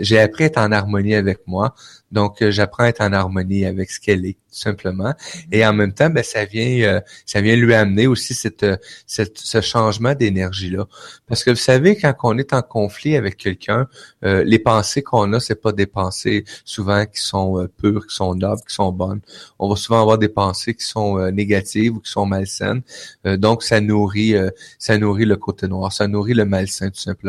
[0.00, 1.74] j'ai appris à être en harmonie avec moi.
[2.10, 5.14] Donc, j'apprends à être en harmonie avec ce qu'elle est tout simplement.
[5.50, 8.76] Et en même temps, ben, ça vient, euh, ça vient lui amener aussi cette, euh,
[9.06, 10.86] cette ce changement d'énergie là.
[11.26, 13.88] Parce que vous savez, quand on est en conflit avec quelqu'un,
[14.24, 18.34] euh, les pensées qu'on a, c'est pas des pensées souvent qui sont pures, qui sont
[18.34, 19.20] nobles, qui sont bonnes.
[19.58, 22.82] On va souvent avoir des pensées qui sont négatives ou qui sont malsaines.
[23.24, 27.21] donc, ça nourrit, euh, ça nourrit le côté noir, ça nourrit le malsain tout simplement.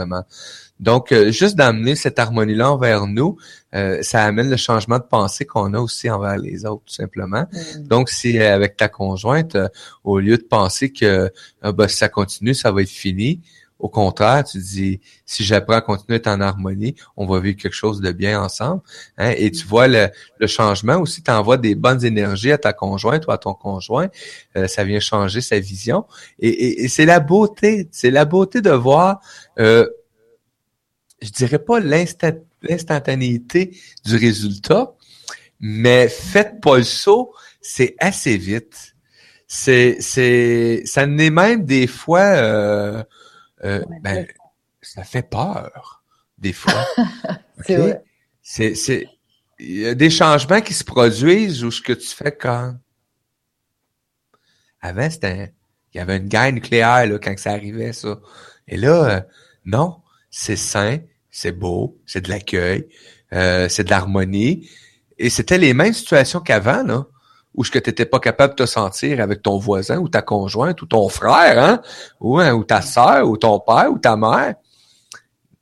[0.79, 3.37] Donc, euh, juste d'amener cette harmonie-là envers nous,
[3.73, 7.45] euh, ça amène le changement de pensée qu'on a aussi envers les autres, tout simplement.
[7.51, 7.87] Mm.
[7.87, 9.57] Donc, si avec ta conjointe,
[10.03, 13.41] au lieu de penser que ah, ben, si ça continue, ça va être fini,
[13.79, 17.57] au contraire, tu dis, si j'apprends à continuer à être en harmonie, on va vivre
[17.57, 18.81] quelque chose de bien ensemble.
[19.17, 19.33] Hein?
[19.37, 20.09] Et tu vois le,
[20.47, 24.09] changement aussi, tu envoies des bonnes énergies à ta conjointe ou à ton conjoint.
[24.55, 26.05] Euh, ça vient changer sa vision.
[26.39, 29.19] Et, c'est la beauté, c'est la beauté de voir,
[29.59, 29.87] euh,
[31.21, 34.93] je dirais pas l'instantanéité du résultat,
[35.59, 38.95] mais faites pas le saut, c'est assez vite.
[39.47, 43.03] C'est, c'est, ça n'est même des fois, euh,
[43.63, 44.27] euh, ben,
[44.81, 46.03] ça fait peur,
[46.37, 46.85] des fois.
[48.41, 49.07] c'est C'est,
[49.59, 52.75] il y a des changements qui se produisent où ce que tu fais quand.
[54.81, 55.53] Avant, c'était,
[55.93, 58.19] il y avait une guerre nucléaire, là, quand ça arrivait, ça.
[58.67, 59.21] Et là, euh,
[59.65, 60.99] non, c'est sain,
[61.31, 62.87] c'est beau, c'est de l'accueil,
[63.31, 64.69] euh, c'est de l'harmonie.
[65.17, 67.05] Et c'était les mêmes situations qu'avant, là
[67.55, 70.21] ou ce que tu n'étais pas capable de te sentir avec ton voisin ou ta
[70.21, 71.81] conjointe ou ton frère, hein?
[72.19, 74.55] ou, hein, ou ta soeur ou ton père ou ta mère.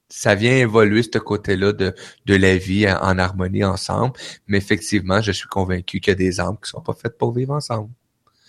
[0.09, 1.95] Ça vient évoluer ce côté-là de,
[2.25, 4.13] de la vie en, harmonie ensemble.
[4.47, 7.31] Mais effectivement, je suis convaincu qu'il y a des âmes qui sont pas faites pour
[7.31, 7.89] vivre ensemble.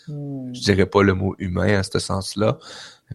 [0.09, 0.53] Hmm.
[0.53, 2.59] Je dirais pas le mot humain en ce sens-là,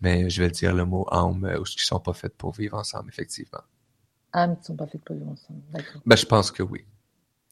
[0.01, 2.77] mais je vais dire le mot âme euh, ou qui sont pas faites pour vivre
[2.77, 3.59] ensemble, effectivement.
[4.33, 5.59] Âmes qui sont pas faites pour vivre ensemble.
[6.05, 6.85] Ben, je pense que oui.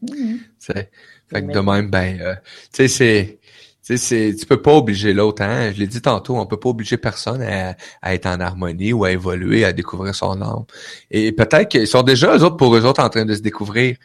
[0.01, 0.91] Mm Fait
[1.29, 2.35] que de même, ben, euh,
[2.71, 3.39] tu sais,
[3.81, 5.71] c'est, tu peux pas obliger l'autre, hein.
[5.71, 7.75] Je l'ai dit tantôt, on peut pas obliger personne à,
[8.13, 10.65] être en harmonie ou à évoluer, à découvrir son âme.
[11.11, 13.97] Et peut-être qu'ils sont déjà eux autres pour eux autres en train de se découvrir.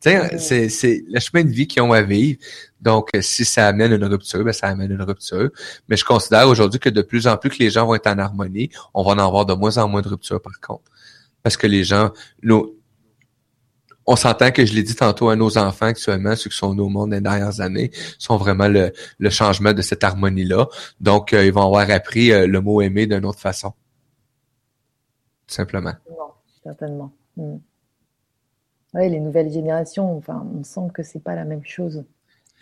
[0.00, 2.38] Tu sais, c'est, le chemin de vie qu'ils ont à vivre.
[2.80, 5.50] Donc, si ça amène une rupture, ben ça amène une rupture.
[5.88, 8.18] Mais je considère aujourd'hui que de plus en plus que les gens vont être en
[8.18, 10.84] harmonie, on va en avoir de moins en moins de ruptures par contre.
[11.42, 12.10] Parce que les gens,
[14.06, 16.88] on s'entend que je l'ai dit tantôt à nos enfants actuellement, ceux qui sont au
[16.88, 18.92] monde des dernières années, sont vraiment le,
[19.30, 20.68] changement de cette harmonie-là.
[21.00, 23.70] Donc, euh, ils vont avoir appris euh, le mot aimer d'une autre façon.
[25.46, 25.94] Tout simplement.
[26.62, 27.12] certainement.
[27.36, 27.56] Hmm.
[28.94, 32.04] Oui, les nouvelles générations, enfin, on sent que c'est pas la même chose.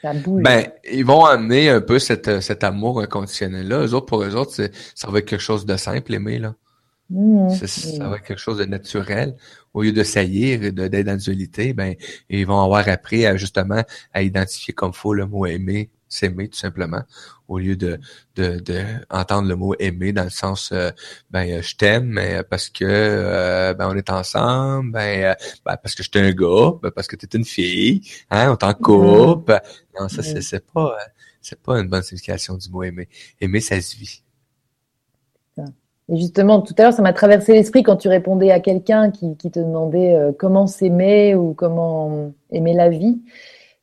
[0.02, 0.42] Ça bouge.
[0.42, 3.84] Ben, ils vont amener un peu cette, cet amour inconditionnel-là.
[3.86, 4.54] Eux autres, pour eux autres,
[4.94, 6.54] ça va être quelque chose de simple, aimer, là.
[7.10, 7.50] Hmm.
[7.50, 9.36] Ça, va être quelque chose de naturel
[9.74, 11.94] au lieu de saillir et d'être dans la dualité, ben,
[12.30, 13.82] ils vont avoir appris à justement
[14.14, 17.02] à identifier comme faut le mot aimer, s'aimer tout simplement,
[17.46, 18.00] au lieu de,
[18.36, 20.90] de, de, entendre le mot aimer dans le sens euh,
[21.30, 25.36] ben je t'aime mais parce que euh, ben on est ensemble, ben,
[25.66, 28.00] ben parce que je suis un gars, ben parce que tu es une fille,
[28.30, 29.52] hein, on t'en coupe.
[30.00, 30.96] Non, ça c'est c'est pas
[31.42, 33.08] c'est pas une bonne signification du mot aimer.
[33.40, 34.23] Aimer ça se vit.
[36.10, 39.36] Et justement, tout à l'heure, ça m'a traversé l'esprit quand tu répondais à quelqu'un qui,
[39.36, 43.22] te demandait euh, comment s'aimer ou comment aimer la vie.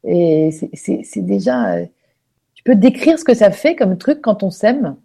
[0.03, 1.76] Et c'est déjà.
[1.76, 1.85] Euh,
[2.53, 4.95] tu peux décrire ce que ça fait comme truc quand on s'aime?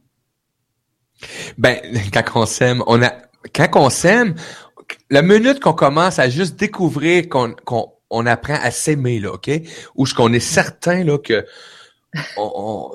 [1.57, 1.79] Ben,
[2.13, 3.13] quand on s'aime, on a.
[3.55, 4.35] Quand on s'aime,
[5.09, 7.55] la minute qu'on commence à juste découvrir qu'on
[8.11, 9.51] on apprend à s'aimer, là, OK?
[9.95, 11.47] Ou ce qu'on est certain là, que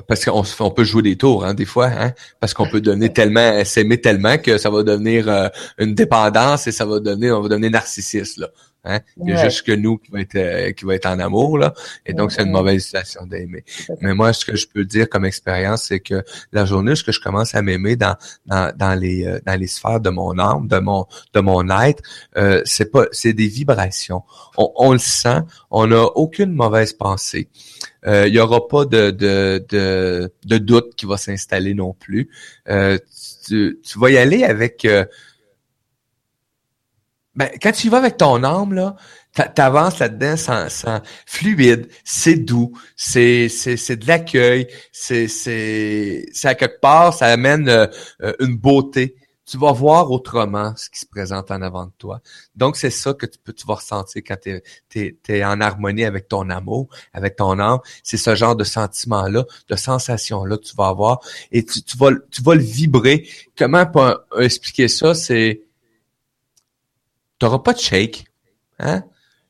[0.08, 3.12] parce qu'on on peut jouer des tours hein, des fois, hein, parce qu'on peut donner
[3.12, 7.42] tellement, s'aimer tellement que ça va devenir euh, une dépendance et ça va donner, on
[7.42, 8.50] va devenir narcissiste là.
[8.84, 9.00] Hein?
[9.18, 11.60] Il y a juste que nous qui va être euh, qui va être en amour
[11.60, 13.64] là, et donc c'est une mauvaise situation d'aimer.
[14.02, 17.20] Mais moi, ce que je peux dire comme expérience, c'est que la journée où je
[17.20, 18.16] commence à m'aimer dans,
[18.48, 22.02] dans dans les euh, dans les sphères de mon âme, de mon de mon être,
[22.38, 24.24] euh, c'est pas c'est des vibrations.
[24.58, 27.50] On, on, le sent, on n'a aucune mauvaise pensée.
[28.08, 32.30] Il y aura pas de de de, de doute qui va s'installer non plus.
[33.46, 34.88] tu, tu vas y aller avec
[37.36, 38.96] ben, quand tu y vas avec ton âme, là,
[39.56, 46.48] t'avances là-dedans sans, sans fluide, c'est doux, c'est, c'est, c'est de l'accueil, c'est, c'est, c'est
[46.50, 47.88] à quelque part, ça amène euh,
[48.22, 49.16] euh, une beauté.
[49.46, 52.22] Tu vas voir autrement ce qui se présente en avant de toi.
[52.56, 54.62] Donc, c'est ça que tu peux, tu vas ressentir quand tu
[54.96, 57.80] es, es, en harmonie avec ton amour, avec ton âme.
[58.04, 61.20] C'est ce genre de sentiment-là, de sensation-là que tu vas avoir.
[61.52, 63.28] Et tu, tu, vas, tu vas le vibrer.
[63.58, 63.86] Comment
[64.40, 65.16] expliquer ça?
[65.16, 65.64] C'est,
[67.42, 68.26] tu n'auras pas de shake.
[68.78, 69.04] Hein?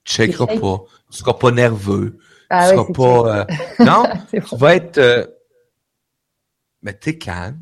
[0.05, 0.85] Tu shakeras pas.
[1.11, 2.19] Tu seras pas nerveux.
[2.49, 3.39] Ah, tu seras pas.
[3.39, 3.45] Euh,
[3.79, 4.97] non, tu vas être.
[4.97, 5.27] Euh...
[6.83, 7.59] Mais es calme.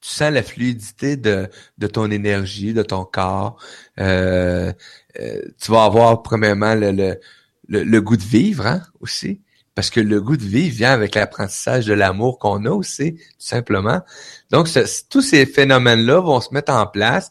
[0.00, 3.56] Tu sens la fluidité de, de ton énergie, de ton corps.
[4.00, 4.72] Euh,
[5.20, 9.42] euh, tu vas avoir premièrement le, le, le, goût de vivre hein, aussi.
[9.76, 13.20] Parce que le goût de vie vient avec l'apprentissage de l'amour qu'on a aussi, tout
[13.38, 14.02] simplement.
[14.50, 14.68] Donc,
[15.08, 17.30] tous ces phénomènes-là vont se mettre en place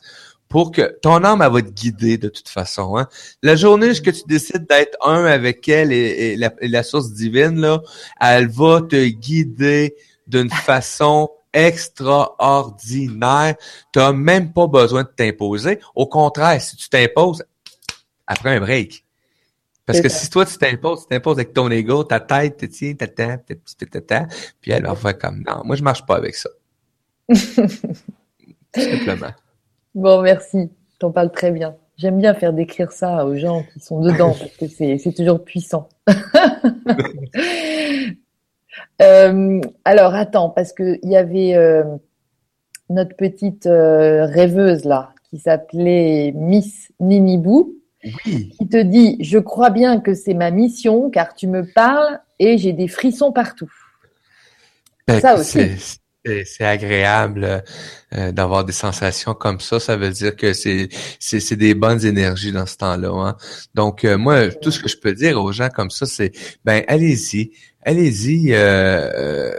[0.54, 2.96] pour que ton âme, elle va te guider de toute façon.
[2.96, 3.08] Hein.
[3.42, 7.82] La journée que tu décides d'être un avec elle et, la, source divine, là,
[8.22, 9.96] elle va te guider
[10.28, 13.56] d'une façon extraordinaire.
[13.92, 15.80] Tu n'as même pas besoin de t'imposer.
[15.96, 17.44] Au contraire, si tu t'imposes,
[18.28, 19.04] après un break.
[19.88, 22.94] Parce que si toi, tu t'imposes, tu t'imposes avec ton ego, ta tête, tu tiens,
[22.94, 23.58] ta tête,
[24.62, 26.52] puis elle va faire comme, non, moi, je marche pas avec ça.
[28.76, 29.34] Simplement.
[29.96, 30.72] Bon, merci.
[31.00, 31.76] T'en parles très bien.
[31.98, 35.90] J'aime bien faire décrire ça aux gens qui sont dedans parce que c'est toujours puissant.
[39.02, 41.84] euh, alors, attends, parce qu'il y avait euh,
[42.90, 47.76] notre petite euh, rêveuse là qui s'appelait Miss Ninibou.
[48.26, 48.50] Oui.
[48.58, 52.58] Qui te dit, je crois bien que c'est ma mission car tu me parles et
[52.58, 53.72] j'ai des frissons partout.
[55.08, 56.00] Ben, ça aussi.
[56.26, 57.64] C'est agréable
[58.14, 59.80] euh, d'avoir des sensations comme ça.
[59.82, 60.88] Ça veut dire que c'est
[61.20, 63.10] c'est des bonnes énergies dans ce temps-là.
[63.10, 63.36] Hein.
[63.76, 66.32] Donc euh, moi, tout ce que je peux dire aux gens comme ça, c'est
[66.64, 67.52] ben allez-y,
[67.82, 68.54] allez-y.
[68.54, 69.52] Euh,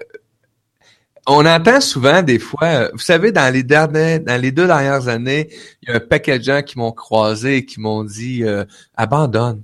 [1.27, 5.51] on entend souvent des fois, vous savez, dans les derniers, dans les deux dernières années,
[5.83, 8.43] il y a un paquet de gens qui m'ont croisé et qui m'ont dit
[8.97, 9.63] abandonne,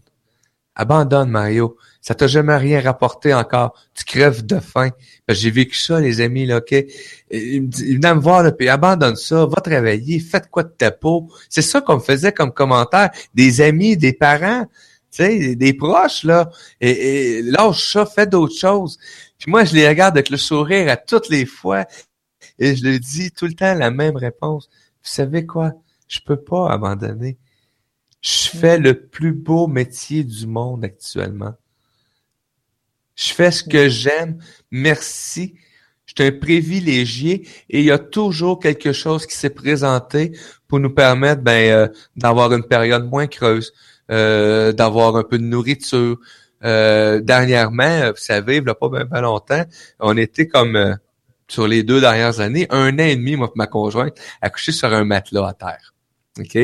[0.74, 1.78] abandonne Mario.
[2.00, 3.74] Ça t'a jamais rien rapporté encore.
[3.94, 4.90] Tu crèves de faim.
[5.28, 6.74] J'ai vécu ça, les amis, là, OK?
[7.30, 11.28] Ils, venaient me voir, là, puis abandonne ça, va travailler, faites quoi de ta peau.
[11.50, 13.10] C'est ça qu'on me faisait comme commentaire.
[13.34, 14.64] Des amis, des parents,
[15.12, 16.50] tu sais, des proches, là.
[16.80, 18.98] Et, et lâche ça, fais d'autres choses.
[19.38, 21.84] Puis moi, je les regarde avec le sourire à toutes les fois.
[22.58, 24.68] Et je leur dis tout le temps la même réponse.
[25.02, 25.72] Vous savez quoi?
[26.08, 27.38] Je peux pas abandonner.
[28.20, 31.54] Je fais le plus beau métier du monde actuellement.
[33.20, 34.38] Je fais ce que j'aime.
[34.70, 35.54] Merci.
[36.06, 40.32] Je suis un privilégié et il y a toujours quelque chose qui s'est présenté
[40.66, 43.72] pour nous permettre ben, euh, d'avoir une période moins creuse,
[44.10, 46.18] euh, d'avoir un peu de nourriture.
[46.64, 49.64] Euh, dernièrement, vous savez, il n'y a pas longtemps,
[50.00, 50.96] on était comme
[51.46, 54.92] sur les deux dernières années, un an et demi, moi ma conjointe, à coucher sur
[54.92, 55.94] un matelas à terre.
[56.38, 56.58] OK?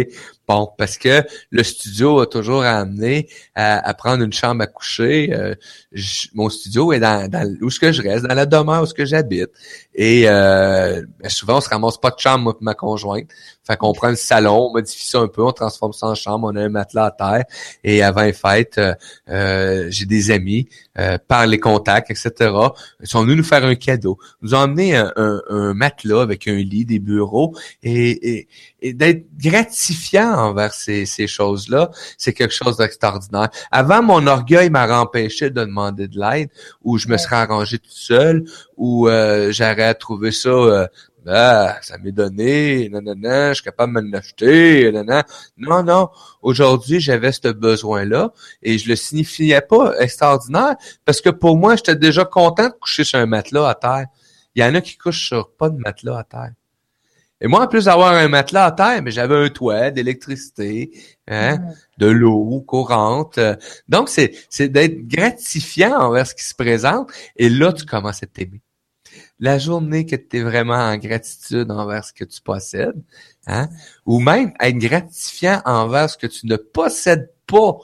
[0.49, 5.35] Bon, parce que le studio a toujours amené à, prendre une chambre à coucher.
[5.35, 5.57] Euh,
[6.35, 8.95] mon studio est dans, dans où ce que je reste, dans la demeure où ce
[8.95, 9.51] que j'habite.
[9.95, 13.27] Et euh, ben, souvent, on se ramasse pas de chambre, moi ma conjointe.
[13.67, 16.49] Fait qu'on prend le salon, on modifie ça un peu, on transforme ça en chambre,
[16.53, 17.45] on a un matelas à terre.
[17.83, 18.95] Et avant les fêtes, euh,
[19.29, 20.69] euh j'ai des amis,
[20.99, 22.53] euh, par les contacts, etc.
[23.01, 24.19] Ils sont venus nous faire un cadeau.
[24.43, 28.49] Nous ont amené un, un, matelas avec un lit, des bureaux, et, et,
[28.81, 33.49] et d'être gratifiant envers ces, ces choses-là, c'est quelque chose d'extraordinaire.
[33.71, 36.51] Avant, mon orgueil m'a empêché de demander de l'aide,
[36.83, 38.45] ou je me serais arrangé tout seul,
[38.77, 40.87] ou euh, j'aurais trouvé ça euh,
[41.27, 44.93] ben, ça m'est donné, nanana, je suis capable de me l'acheter,
[45.57, 46.09] Non, non.
[46.41, 48.33] Aujourd'hui, j'avais ce besoin-là
[48.63, 53.03] et je le signifiais pas extraordinaire parce que pour moi, j'étais déjà content de coucher
[53.03, 54.07] sur un matelas à terre.
[54.55, 56.53] Il y en a qui couchent sur pas de matelas à terre.
[57.41, 60.91] Et moi, en plus d'avoir un matelas à terre, mais j'avais un toit, d'électricité,
[61.29, 61.75] hein, mm.
[61.99, 63.39] de l'eau courante.
[63.89, 67.11] Donc, c'est, c'est d'être gratifiant envers ce qui se présente.
[67.37, 68.63] Et là, tu commences à t'aimer.
[69.39, 73.03] La journée que tu es vraiment en gratitude envers ce que tu possèdes,
[73.47, 73.69] hein,
[74.07, 77.79] ou même être gratifiant envers ce que tu ne possèdes pas,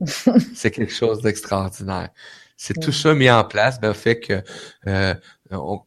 [0.54, 2.10] c'est quelque chose d'extraordinaire.
[2.56, 2.92] C'est tout mm.
[2.92, 4.42] ça mis en place, ben, fait que
[4.86, 5.14] euh,
[5.50, 5.80] on,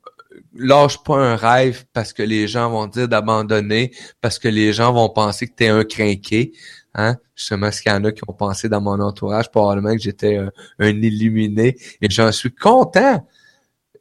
[0.54, 4.92] lâche pas un rêve parce que les gens vont dire d'abandonner, parce que les gens
[4.94, 6.54] vont penser que tu es un crinqué.
[6.94, 7.18] Hein?
[7.36, 10.38] Justement, ce qu'il y en a qui ont pensé dans mon entourage, probablement que j'étais
[10.38, 11.78] un, illuminé.
[12.02, 13.26] Et j'en suis content.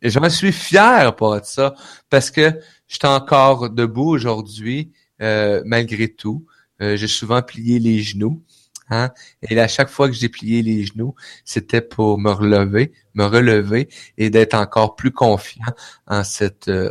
[0.03, 1.75] Et j'en suis fier pour ça.
[2.09, 2.53] Parce que
[2.89, 6.45] je suis encore debout aujourd'hui, euh, malgré tout.
[6.83, 8.43] Euh, j'ai souvent plié les genoux.
[8.91, 9.11] Hein?
[9.43, 11.15] Et à chaque fois que j'ai plié les genoux,
[11.45, 13.89] c'était pour me relever, me relever
[14.19, 15.65] et d'être encore plus confiant
[16.09, 16.91] en cette, euh,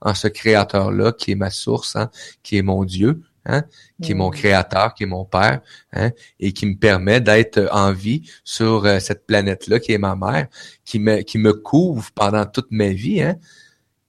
[0.00, 2.10] en, ce créateur-là qui est ma source, hein?
[2.42, 3.62] qui est mon Dieu, hein?
[4.02, 5.60] qui est mon créateur, qui est mon père,
[5.92, 6.10] hein?
[6.40, 10.48] et qui me permet d'être en vie sur euh, cette planète-là qui est ma mère,
[10.84, 13.36] qui me, qui me couvre pendant toute ma vie, hein?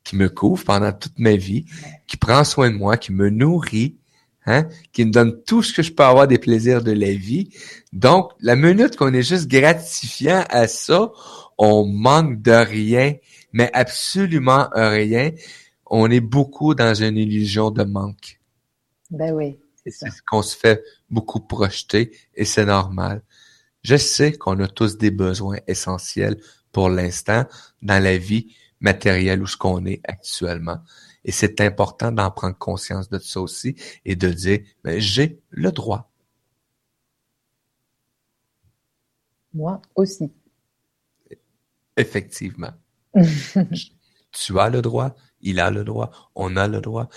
[0.03, 1.65] qui me couvre pendant toute ma vie,
[2.07, 3.97] qui prend soin de moi, qui me nourrit,
[4.45, 7.49] Hein, qui me donne tout ce que je peux avoir des plaisirs de la vie.
[7.93, 11.11] Donc, la minute qu'on est juste gratifiant à ça,
[11.57, 13.15] on manque de rien,
[13.51, 15.31] mais absolument rien.
[15.85, 18.39] On est beaucoup dans une illusion de manque.
[19.11, 19.59] Ben oui.
[19.85, 23.23] C'est ce qu'on se fait beaucoup projeter et c'est normal.
[23.83, 26.37] Je sais qu'on a tous des besoins essentiels
[26.71, 27.45] pour l'instant
[27.81, 30.79] dans la vie matérielle où ce qu'on est actuellement.
[31.29, 35.71] Et c'est important d'en prendre conscience de ça aussi et de dire, ben, j'ai le
[35.71, 36.11] droit.
[39.53, 40.33] Moi aussi.
[41.95, 42.73] Effectivement.
[43.13, 47.09] tu as le droit, il a le droit, on a le droit.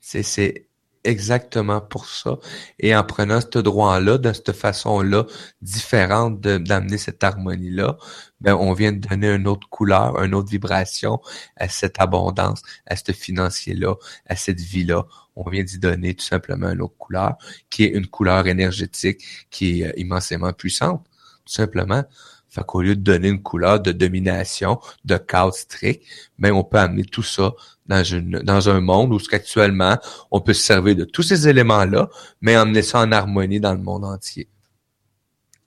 [0.00, 0.66] C'est, c'est
[1.04, 2.38] exactement pour ça.
[2.78, 5.26] Et en prenant ce droit-là, de cette façon-là,
[5.62, 7.96] différente d'amener cette harmonie-là,
[8.40, 11.20] ben, on vient de donner une autre couleur, une autre vibration
[11.56, 13.94] à cette abondance, à ce financier-là,
[14.26, 15.06] à cette vie-là.
[15.36, 17.36] On vient d'y donner tout simplement une autre couleur,
[17.70, 21.04] qui est une couleur énergétique qui est euh, immensément puissante,
[21.44, 22.04] tout simplement.
[22.50, 26.02] Fait qu'au lieu de donner une couleur de domination, de chaos strict,
[26.38, 27.52] ben on peut amener tout ça
[27.86, 29.96] dans, une, dans un monde où actuellement
[30.32, 32.10] on peut se servir de tous ces éléments-là,
[32.40, 34.48] mais emmener ça en harmonie dans le monde entier.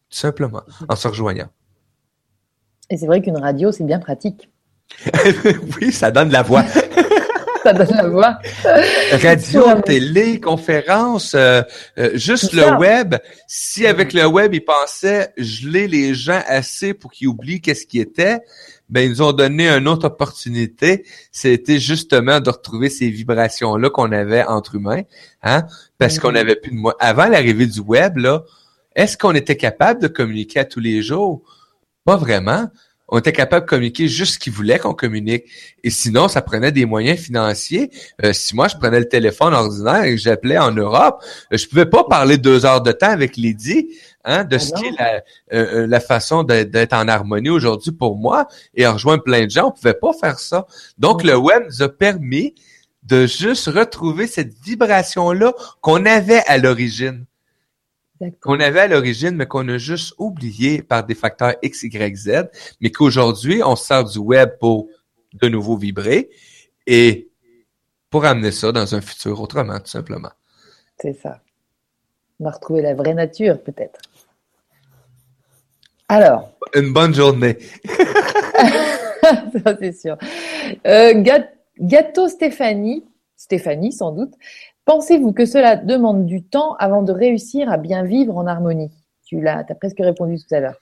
[0.10, 1.50] Tout simplement, en se rejoignant.
[2.90, 4.50] Et c'est vrai qu'une radio, c'est bien pratique.
[5.82, 6.64] oui, ça donne la voix.
[7.64, 8.40] ça donne la voix.
[9.22, 11.62] Radio, télé, conférence, euh,
[11.98, 13.16] euh, juste le web.
[13.48, 18.00] Si avec le web, ils pensaient geler les gens assez pour qu'ils oublient qu'est-ce qui
[18.00, 18.42] était,
[18.90, 21.06] ben ils nous ont donné une autre opportunité.
[21.32, 25.04] C'était justement de retrouver ces vibrations-là qu'on avait entre humains,
[25.42, 25.64] hein,
[25.98, 26.96] parce qu'on avait plus de moi.
[27.00, 28.44] Avant l'arrivée du web, là,
[28.96, 31.42] est-ce qu'on était capable de communiquer à tous les jours?
[32.06, 32.68] Pas vraiment
[33.10, 35.44] on était capable de communiquer juste ce qu'ils voulaient qu'on communique.
[35.84, 37.92] Et sinon, ça prenait des moyens financiers.
[38.24, 41.68] Euh, si moi, je prenais le téléphone ordinaire et que j'appelais en Europe, euh, je
[41.68, 43.90] pouvais pas parler deux heures de temps avec Lydie
[44.24, 45.22] hein, de ah ce qui est la,
[45.54, 49.68] euh, la façon d'être en harmonie aujourd'hui pour moi et en rejoindre plein de gens.
[49.68, 50.66] On pouvait pas faire ça.
[50.98, 52.56] Donc, le web nous a permis
[53.04, 57.26] de juste retrouver cette vibration-là qu'on avait à l'origine
[58.42, 62.50] qu'on avait à l'origine, mais qu'on a juste oublié par des facteurs X, Y, Z,
[62.82, 64.88] mais qu'aujourd'hui, on sert du web pour
[65.34, 66.30] de nouveau vibrer
[66.86, 67.30] et
[68.10, 70.32] pour amener ça dans un futur autrement, tout simplement.
[71.00, 71.42] C'est ça.
[72.40, 74.00] On va retrouver la vraie nature, peut-être.
[76.08, 76.52] Alors.
[76.76, 77.58] Une bonne journée.
[79.64, 80.18] ça, c'est sûr.
[80.86, 81.24] Euh,
[81.80, 83.06] gâteau Stéphanie,
[83.36, 84.34] Stéphanie sans doute,
[84.86, 88.92] Pensez-vous que cela demande du temps avant de réussir à bien vivre en harmonie?
[89.26, 90.78] Tu l'as, as presque répondu tout à l'heure.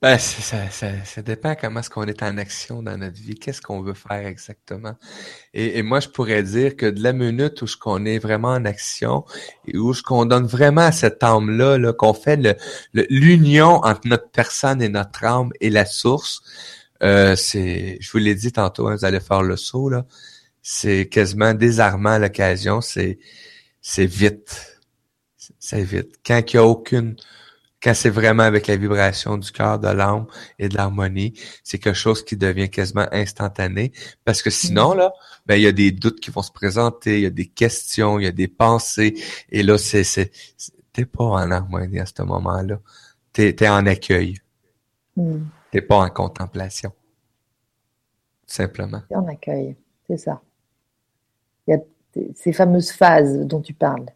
[0.00, 3.62] Ben, ça, ça, ça, dépend comment est-ce qu'on est en action dans notre vie, qu'est-ce
[3.62, 4.94] qu'on veut faire exactement.
[5.54, 8.64] Et, moi, je pourrais dire que de la minute où ce qu'on est vraiment en
[8.64, 9.24] action
[9.68, 12.58] et où ce qu'on donne vraiment à cette âme-là, -là, qu'on fait
[12.94, 16.42] l'union entre notre personne et notre âme et la source,
[17.04, 20.04] euh, c'est, je vous l'ai dit tantôt, hein, vous allez faire le saut là
[20.62, 23.18] c'est quasiment désarmant à l'occasion, c'est
[23.80, 24.80] c'est vite.
[25.58, 26.20] C'est vite.
[26.24, 27.16] Quand il n'y a aucune
[27.82, 30.26] quand c'est vraiment avec la vibration du cœur, de l'âme
[30.58, 31.34] et de l'harmonie,
[31.64, 33.92] c'est quelque chose qui devient quasiment instantané.
[34.24, 34.98] Parce que sinon, mm.
[34.98, 35.12] là,
[35.46, 38.20] ben, il y a des doutes qui vont se présenter, il y a des questions,
[38.20, 39.14] il y a des pensées.
[39.50, 40.30] Et là, c'est, c'est,
[40.92, 42.78] t'es pas en harmonie à ce moment-là.
[43.32, 44.36] T'es, es en accueil.
[45.16, 45.40] Mm.
[45.72, 46.92] T'es pas en contemplation.
[48.46, 49.02] Simplement.
[49.08, 49.76] T'es en accueil.
[50.06, 50.40] C'est ça.
[52.34, 54.06] Ces fameuses phases dont tu parles.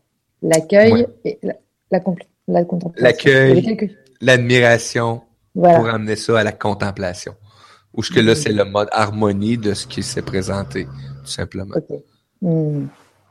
[0.43, 1.55] L'accueil et la,
[1.91, 3.05] la, contemplation.
[3.05, 5.23] L'accueil, l'admiration
[5.55, 7.35] pour amener ça à la contemplation.
[7.95, 8.37] Ou ce que là, mm.
[8.37, 11.75] c'est le mode harmonie de ce qui s'est présenté, tout simplement.
[12.43, 12.87] Mm.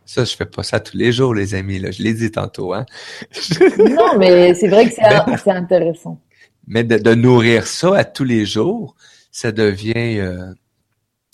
[0.06, 1.80] Ça, je fais pas ça tous les jours, les amis.
[1.80, 1.92] Là.
[1.92, 2.74] Je l'ai dit tantôt.
[2.74, 2.86] Hein?
[3.78, 6.20] non, mais c'est vrai que c'est intéressant.
[6.68, 8.96] Mais de, nourrir ça à tous les jours,
[9.32, 10.52] ça devient euh,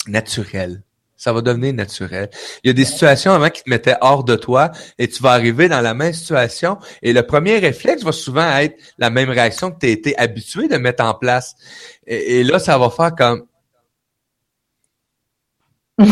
[0.07, 0.83] naturel
[1.21, 2.31] ça va devenir naturel.
[2.63, 5.33] Il y a des situations avant qui te mettaient hors de toi et tu vas
[5.33, 9.69] arriver dans la même situation et le premier réflexe va souvent être la même réaction
[9.69, 11.55] que tu as été habitué de mettre en place.
[12.07, 13.45] Et, là, ça va faire comme...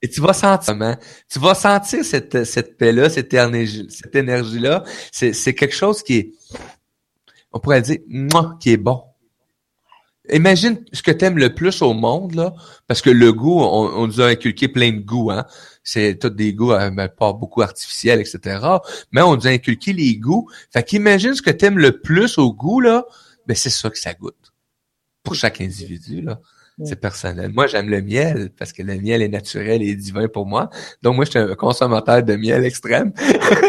[0.00, 0.96] et, tu vas sentir,
[1.30, 4.84] tu vas sentir cette, cette paix-là, cette énergie, cette énergie-là.
[5.12, 6.32] C'est quelque chose qui est,
[7.52, 9.02] on pourrait dire, moi, qui est bon.
[10.32, 12.54] Imagine ce que tu aimes le plus au monde, là,
[12.86, 15.44] parce que le goût, on, nous a inculqué plein de goûts, hein.
[15.82, 18.58] C'est tout des goûts, euh, pas beaucoup artificiels, etc.
[19.12, 20.48] Mais on nous a inculqué les goûts.
[20.72, 23.04] Fait qu'imagine ce que tu aimes le plus au goût, là,
[23.46, 24.54] ben c'est ça que ça goûte.
[25.22, 26.40] Pour chaque individu, là.
[26.82, 27.52] C'est personnel.
[27.52, 30.70] Moi, j'aime le miel parce que le miel est naturel et divin pour moi.
[31.02, 33.12] Donc, moi, je suis un consommateur de miel extrême.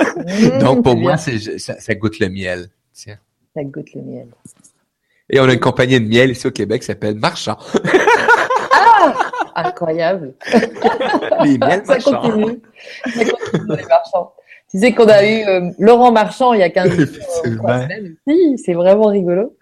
[0.59, 1.31] Donc, pour moi, ça,
[1.79, 2.69] ça goûte le miel.
[2.93, 3.19] Tiens.
[3.53, 4.27] Ça goûte le miel.
[5.29, 7.57] Et on a une compagnie de miel ici au Québec qui s'appelle Marchand.
[8.71, 9.13] ah!
[9.55, 10.35] Incroyable.
[11.43, 12.61] les miels ça continue.
[13.05, 14.33] Ça continue, les marchands.
[14.69, 16.89] Tu sais qu'on a eu euh, Laurent Marchand il y a 15
[17.43, 18.57] semaines aussi.
[18.57, 19.55] C'est vraiment rigolo.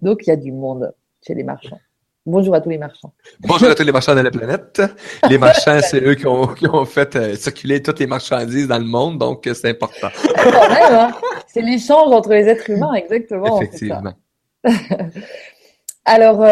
[0.00, 0.92] Donc, il y a du monde
[1.24, 1.78] chez les marchands.
[2.26, 3.12] Bonjour à tous les marchands.
[3.40, 4.82] Bonjour à tous les marchands de la planète.
[5.30, 8.78] Les marchands, c'est eux qui ont, qui ont fait euh, circuler toutes les marchandises dans
[8.78, 10.08] le monde, donc euh, c'est important.
[10.36, 11.12] Hein.
[11.46, 13.62] C'est l'échange entre les êtres humains, exactement.
[13.62, 14.12] Effectivement.
[16.04, 16.44] alors,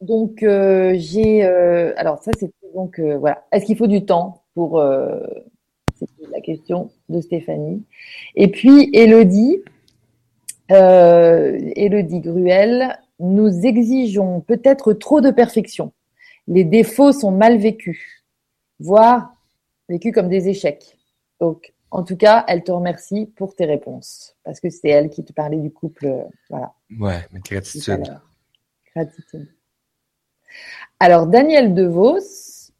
[0.00, 3.44] donc j'ai, alors ça c'est donc voilà.
[3.52, 4.80] Est-ce qu'il faut du temps pour
[5.98, 7.82] c'était la question de Stéphanie.
[8.36, 9.58] Et puis, Elodie,
[10.70, 15.92] euh, Elodie Gruel, nous exigeons peut-être trop de perfection.
[16.46, 18.24] Les défauts sont mal vécus,
[18.78, 19.34] voire
[19.88, 20.96] vécus comme des échecs.
[21.40, 25.24] Donc, en tout cas, elle te remercie pour tes réponses, parce que c'est elle qui
[25.24, 26.06] te parlait du couple.
[26.06, 26.72] Euh, voilà.
[26.98, 28.18] Ouais, mais gratitude.
[28.94, 29.48] Gratitude.
[31.00, 32.72] Alors, Daniel DeVos,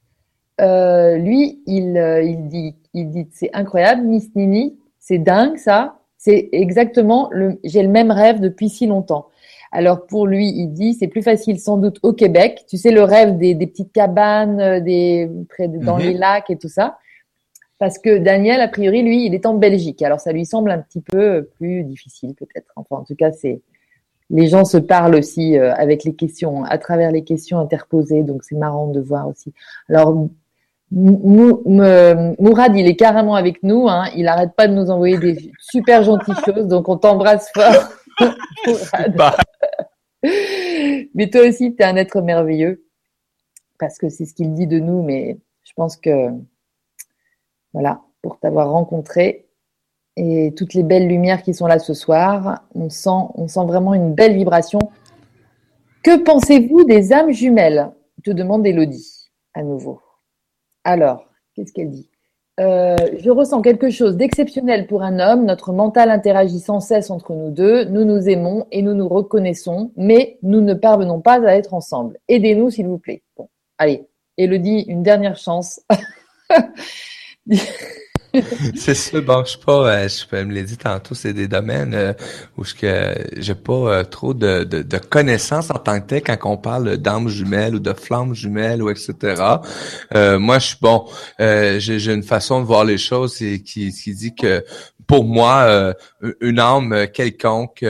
[0.60, 5.94] euh, lui, il, euh, il dit, il dit, c'est incroyable, Miss Nini, c'est dingue ça.
[6.16, 9.28] C'est exactement le, j'ai le même rêve depuis si longtemps.
[9.70, 12.64] Alors pour lui, il dit, c'est plus facile sans doute au Québec.
[12.68, 16.02] Tu sais le rêve des, des petites cabanes, euh, des près dans mhm.
[16.02, 16.98] les lacs et tout ça.
[17.78, 20.02] Parce que Daniel, a priori, lui, il est en Belgique.
[20.02, 22.72] Alors ça lui semble un petit peu plus difficile peut-être.
[22.76, 23.60] Enfin, en tout cas, c'est
[24.30, 28.24] les gens se parlent aussi avec les questions, à travers les questions interposées.
[28.24, 29.54] Donc c'est marrant de voir aussi.
[29.88, 30.28] Alors
[30.90, 33.88] Mourad, il est carrément avec nous.
[33.88, 34.06] Hein.
[34.16, 36.66] Il arrête pas de nous envoyer des super gentilles choses.
[36.66, 37.90] Donc, on t'embrasse fort.
[41.14, 42.84] mais toi aussi, tu es un être merveilleux.
[43.78, 45.02] Parce que c'est ce qu'il dit de nous.
[45.02, 46.30] Mais je pense que,
[47.78, 49.46] voilà, pour t'avoir rencontré
[50.16, 53.94] et toutes les belles lumières qui sont là ce soir, on sent, on sent vraiment
[53.94, 54.80] une belle vibration.
[56.02, 57.92] Que pensez-vous des âmes jumelles?
[58.24, 60.00] Te demande Elodie à nouveau.
[60.82, 61.24] Alors,
[61.54, 62.10] qu'est-ce qu'elle dit?
[62.58, 65.44] Euh, je ressens quelque chose d'exceptionnel pour un homme.
[65.44, 67.84] Notre mental interagit sans cesse entre nous deux.
[67.84, 72.18] Nous nous aimons et nous nous reconnaissons, mais nous ne parvenons pas à être ensemble.
[72.26, 73.22] Aidez-nous, s'il vous plaît.
[73.36, 73.48] Bon,
[73.78, 74.08] allez.
[74.36, 75.80] Elodie, une dernière chance.
[78.76, 81.94] c'est ça, bon, je sais pas, euh, je me l'ai dit tantôt, c'est des domaines
[81.94, 82.12] euh,
[82.56, 86.38] où je que j'ai pas euh, trop de, de, connaissances en tant que tel quand
[86.44, 89.42] on parle d'armes jumelles ou de flammes jumelles ou etc.
[90.38, 91.06] moi, je suis bon,
[91.38, 94.64] j'ai une façon de voir les choses qui, qui dit que
[95.08, 95.94] pour moi,
[96.40, 97.84] une âme quelconque,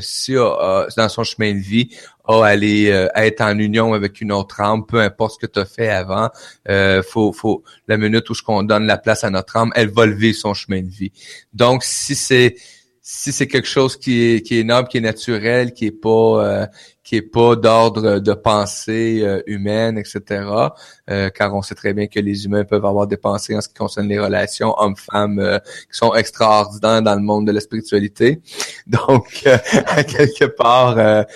[0.00, 1.90] si dans son chemin de vie,
[2.24, 5.58] à aller euh, être en union avec une autre âme, peu importe ce que tu
[5.58, 6.30] as fait avant,
[6.68, 9.90] euh, faut, faut la minute où je qu'on donne la place à notre âme, elle
[9.90, 11.12] va lever son chemin de vie.
[11.52, 12.56] Donc si c'est
[13.04, 16.08] si c'est quelque chose qui est qui est noble, qui est naturel, qui est pas
[16.08, 16.66] euh,
[17.04, 20.44] qui est pas d'ordre de pensée euh, humaine, etc.
[21.10, 23.68] Euh, car on sait très bien que les humains peuvent avoir des pensées en ce
[23.68, 28.40] qui concerne les relations hommes-femmes euh, qui sont extraordinaires dans le monde de la spiritualité.
[28.86, 29.42] Donc,
[29.86, 31.26] à quelque part,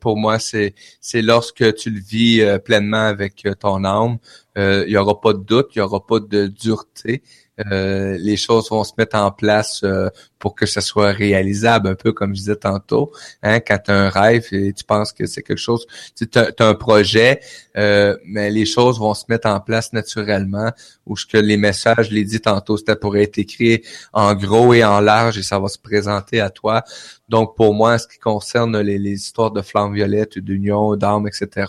[0.00, 4.18] pour moi, c'est c'est lorsque tu le vis pleinement avec ton âme,
[4.56, 7.22] il y aura pas de doute, il y aura pas de dureté.
[7.70, 10.08] Euh, les choses vont se mettre en place euh,
[10.40, 13.12] pour que ça soit réalisable, un peu comme je disais tantôt.
[13.42, 15.86] Hein, quand tu as un rêve et tu penses que c'est quelque chose,
[16.16, 17.40] tu as, un projet,
[17.76, 20.72] euh, mais les choses vont se mettre en place naturellement,
[21.06, 24.74] ou ce que les messages, je l'ai dit tantôt, c'était pour être écrit en gros
[24.74, 26.82] et en large et ça va se présenter à toi.
[27.30, 31.68] Donc, pour moi, en ce qui concerne les, histoires de flammes violettes, d'union, d'armes, etc.,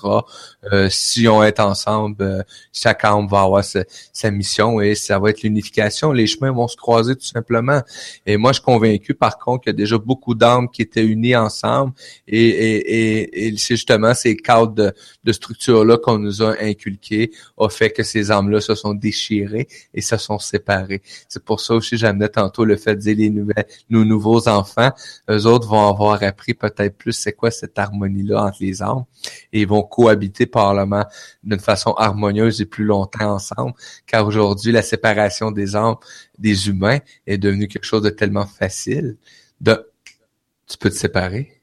[0.71, 2.41] euh, si on est ensemble, euh,
[2.73, 6.11] chaque âme va avoir sa, mission et ça va être l'unification.
[6.13, 7.81] Les chemins vont se croiser tout simplement.
[8.25, 11.35] Et moi, suis convaincu, par contre, qu'il y a déjà beaucoup d'âmes qui étaient unies
[11.35, 11.93] ensemble
[12.27, 14.93] et, c'est justement ces cadres de,
[15.23, 20.01] de structure-là qu'on nous a inculqués a fait que ces âmes-là se sont déchirées et
[20.01, 21.01] se sont séparées.
[21.27, 24.91] C'est pour ça aussi, j'amenais tantôt le fait de dire les nouvelles, nos nouveaux enfants,
[25.27, 29.05] autres vont avoir appris peut-être plus c'est quoi cette harmonie-là entre les âmes
[29.53, 31.05] et ils vont cohabiter probablement
[31.43, 33.73] d'une façon harmonieuse et plus longtemps ensemble.
[34.05, 35.95] Car aujourd'hui, la séparation des âmes,
[36.41, 39.17] des humains, est devenue quelque chose de tellement facile.
[39.61, 39.89] De,
[40.67, 41.61] tu peux te séparer.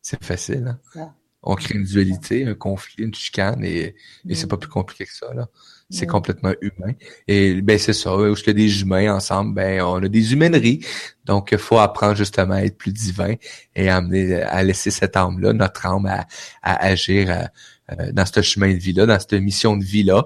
[0.00, 1.14] C'est facile, hein?
[1.44, 3.94] On crée une dualité, un conflit, une chicane et,
[4.28, 5.48] et c'est pas plus compliqué que ça, là.
[5.90, 6.94] C'est complètement humain.
[7.28, 10.80] Et ben c'est ça, où je des humains ensemble, ben on a des humaineries.
[11.24, 13.34] Donc il faut apprendre justement à être plus divin
[13.76, 16.26] et à amener à laisser cette âme-là, notre âme, à,
[16.62, 17.44] agir euh,
[17.92, 20.24] euh, dans ce chemin de vie-là, dans cette mission de vie-là.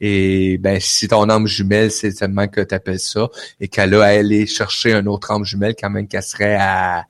[0.00, 3.28] Et ben si ton âme jumelle, c'est seulement que tu appelles ça,
[3.60, 7.06] et qu'elle a à aller chercher un autre âme jumelle quand même qu'elle serait à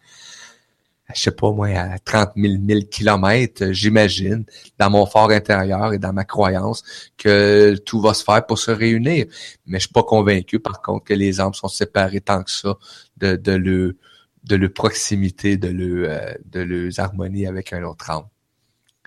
[1.14, 4.44] je sais pas moi, à 30 000, 000 kilomètres, j'imagine,
[4.78, 8.70] dans mon fort intérieur et dans ma croyance, que tout va se faire pour se
[8.70, 9.26] réunir.
[9.66, 12.76] Mais je suis pas convaincu, par contre, que les âmes sont séparées tant que ça
[13.16, 13.96] de, de le
[14.44, 18.26] de leur proximité, de le euh, de leurs harmonies avec un autre âme.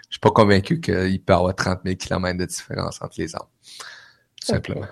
[0.10, 3.36] Je suis pas convaincu qu'il peut y avoir 30 000 kilomètres de différence entre les
[3.36, 3.42] âmes.
[4.40, 4.88] Tout simplement.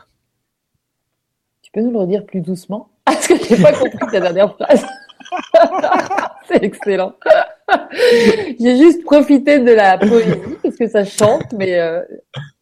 [1.61, 2.89] Tu peux nous le redire plus doucement?
[3.05, 4.85] Parce que j'ai pas compris ta dernière phrase.
[6.49, 7.13] C'est excellent.
[8.59, 12.01] J'ai juste profité de la poésie parce que ça chante, mais euh,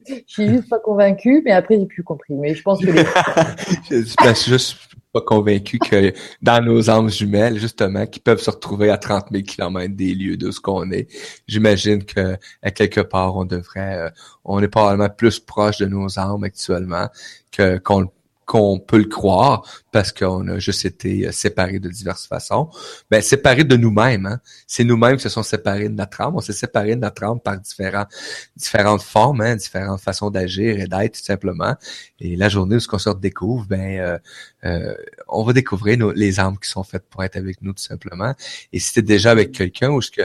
[0.07, 1.41] je suis juste pas convaincue.
[1.45, 2.34] Mais après, j'ai plus compris.
[2.34, 2.91] Mais je pense que
[3.89, 4.77] je suis juste
[5.14, 9.43] pas convaincu que dans nos âmes jumelles, justement, qui peuvent se retrouver à 30 000
[9.43, 11.07] kilomètres des lieux de ce qu'on est,
[11.47, 14.09] j'imagine que à quelque part, on devrait, euh,
[14.43, 17.07] on est probablement plus proche de nos âmes actuellement
[17.51, 18.07] que qu'on le
[18.48, 22.69] qu'on peut le croire parce qu'on a juste été euh, séparés de diverses façons.
[23.11, 24.26] Ben, séparés de nous-mêmes.
[24.26, 24.40] Hein?
[24.65, 26.34] C'est nous-mêmes qui se sont séparés de notre âme.
[26.36, 29.57] On s'est séparés de notre âme par différentes formes, hein?
[29.57, 31.76] différentes façons d'agir et d'être tout simplement.
[32.22, 34.18] Et la journée où ce qu'on se découvre, ben, euh,
[34.64, 34.95] euh,
[35.28, 38.34] on va découvrir les âmes qui sont faites pour être avec nous tout simplement.
[38.72, 40.22] Et si tu déjà avec quelqu'un où, ce que,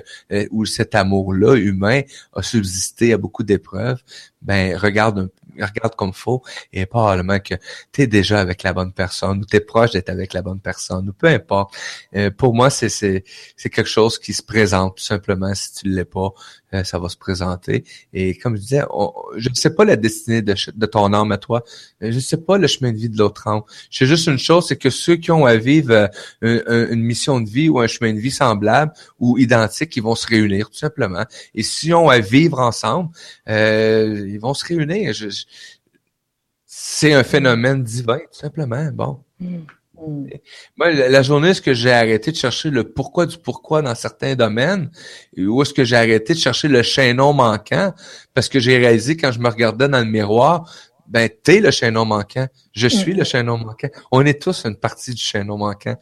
[0.53, 2.03] où cet amour-là humain
[2.35, 4.01] a subsisté à beaucoup d'épreuves,
[4.43, 6.43] ben regarde un regarde comme faut
[6.73, 7.55] et probablement que
[7.93, 10.61] tu es déjà avec la bonne personne ou tu es proche d'être avec la bonne
[10.61, 11.75] personne ou peu importe.
[12.15, 13.25] Euh, pour moi, c'est
[13.57, 16.33] quelque chose qui se présente tout simplement si tu l'es pas,
[16.75, 18.83] euh, ça va se présenter et comme je disais,
[19.37, 21.63] je ne sais pas la destinée de, ton âme à toi,
[22.03, 23.63] euh, je ne sais pas le chemin de vie de l'autre âme.
[23.91, 27.49] Je sais juste une chose, c'est que ceux qui ont à vivre une, mission de
[27.49, 31.25] vie ou un chemin de vie semblable ou identique, ils vont se réunir tout simplement.
[31.55, 33.11] Et si on à vivre ensemble,
[33.47, 35.15] ils vont se réunir.
[36.67, 38.91] C'est un phénomène divin, tout simplement.
[38.93, 39.21] Bon.
[39.41, 39.59] Mm.
[40.77, 44.35] Moi, la journée, est-ce que j'ai arrêté de chercher le pourquoi du pourquoi dans certains
[44.35, 44.91] domaines,
[45.37, 47.93] ou est-ce que j'ai arrêté de chercher le chaînon manquant,
[48.35, 50.71] parce que j'ai réalisé quand je me regardais dans le miroir,
[51.09, 52.47] ben, t'es le chaînon manquant.
[52.73, 53.27] Je suis le mm.
[53.27, 53.89] chaînon manquant.
[54.11, 55.97] On est tous une partie du chaînon manquant.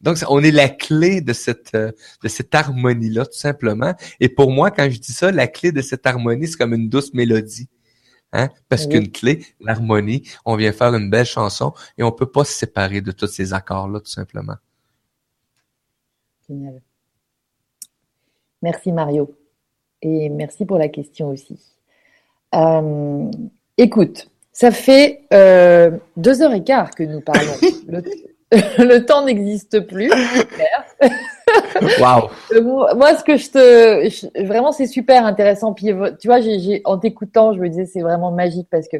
[0.00, 3.94] Donc, on est la clé de cette, euh, de cette harmonie-là, tout simplement.
[4.18, 6.88] Et pour moi, quand je dis ça, la clé de cette harmonie, c'est comme une
[6.88, 7.68] douce mélodie.
[8.32, 8.48] Hein?
[8.68, 12.52] Parce qu'une clé, l'harmonie, on vient faire une belle chanson et on peut pas se
[12.52, 14.54] séparer de tous ces accords-là, tout simplement.
[16.48, 16.80] Génial.
[18.62, 19.34] Merci Mario.
[20.02, 21.58] Et merci pour la question aussi.
[22.54, 23.30] Euh,
[23.76, 27.54] écoute, ça fait euh, deux heures et quart que nous parlons.
[27.88, 28.02] le,
[29.06, 30.10] temps n'existe plus.
[32.00, 32.30] Wow.
[32.96, 35.72] Moi, ce que je te, vraiment, c'est super intéressant.
[35.72, 35.86] Puis,
[36.20, 38.98] tu vois, j'ai, en t'écoutant, je me disais, c'est vraiment magique parce que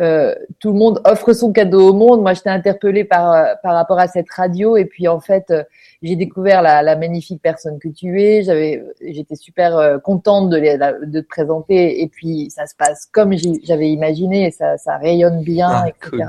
[0.00, 2.22] euh, tout le monde offre son cadeau au monde.
[2.22, 5.62] Moi, j'étais interpellée par par rapport à cette radio, et puis en fait, euh,
[6.02, 8.42] j'ai découvert la, la, magnifique personne que tu es.
[8.42, 10.58] J'avais, j'étais super euh, contente de,
[11.06, 15.42] de te présenter, et puis ça se passe comme j'avais imaginé, et ça, ça rayonne
[15.42, 16.24] bien, ah, etc.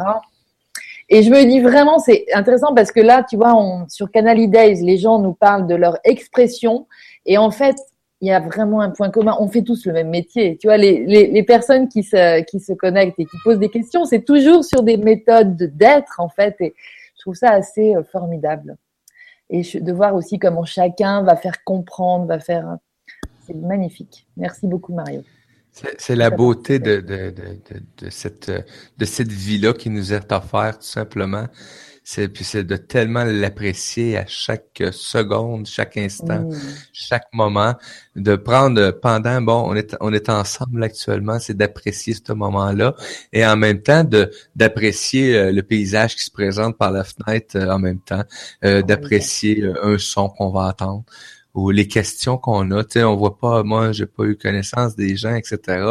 [1.10, 4.50] Et je me dis vraiment, c'est intéressant parce que là, tu vois, on, sur Canal
[4.50, 6.88] Days, les gens nous parlent de leur expression.
[7.26, 7.76] Et en fait,
[8.22, 9.36] il y a vraiment un point commun.
[9.40, 10.58] On fait tous le même métier.
[10.58, 13.70] Tu vois, les, les, les personnes qui se, qui se connectent et qui posent des
[13.70, 16.56] questions, c'est toujours sur des méthodes d'être, en fait.
[16.60, 16.74] Et
[17.16, 18.76] je trouve ça assez euh, formidable.
[19.52, 22.78] Et de voir aussi comment chacun va faire comprendre, va faire.
[23.46, 24.26] C'est magnifique.
[24.38, 25.22] Merci beaucoup, Mario.
[25.98, 28.50] C'est la beauté de, de, de, de, cette,
[28.98, 31.48] de cette vie-là qui nous est offerte, tout simplement.
[32.08, 36.56] C'est puis c'est de tellement l'apprécier à chaque seconde, chaque instant, mm.
[36.94, 37.74] chaque moment,
[38.16, 42.94] de prendre pendant bon, on est on est ensemble actuellement, c'est d'apprécier ce moment-là.
[43.34, 47.56] Et en même temps de d'apprécier euh, le paysage qui se présente par la fenêtre
[47.56, 48.24] euh, en même temps,
[48.64, 51.06] euh, d'apprécier un son qu'on va entendre
[51.56, 52.84] ou les questions qu'on a.
[52.84, 55.86] Tu sais, on voit pas, moi, j'ai pas eu connaissance des gens, etc.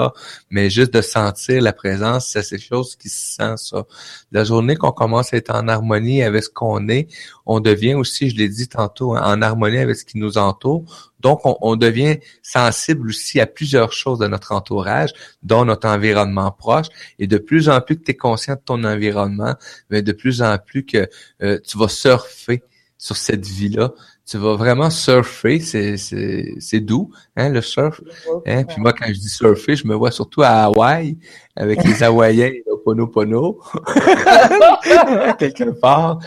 [0.50, 3.84] Mais juste de sentir la présence, c'est ces choses qui se sent ça.
[4.30, 7.08] La journée qu'on commence à être en harmonie avec ce qu'on est,
[7.46, 11.12] on devient aussi, je l'ai dit tantôt, hein, en harmonie avec ce qui nous entoure.
[11.20, 16.88] Donc, on, devient sensible aussi à plusieurs choses de notre entourage, dont notre environnement proche.
[17.18, 19.54] Et de plus en plus que tu es conscient de ton environnement,
[19.88, 21.08] mais de plus en plus que
[21.42, 22.62] euh, tu vas surfer
[22.98, 23.92] sur cette vie-là
[24.26, 28.00] tu vas vraiment surfer, c'est, c'est, c'est doux, hein, le surf.
[28.46, 28.64] Hein?
[28.64, 31.18] Puis moi, quand je dis surfer, je me vois surtout à Hawaï,
[31.54, 33.60] avec les Hawaïens et le Pono Pono.
[35.38, 36.20] Quelque part.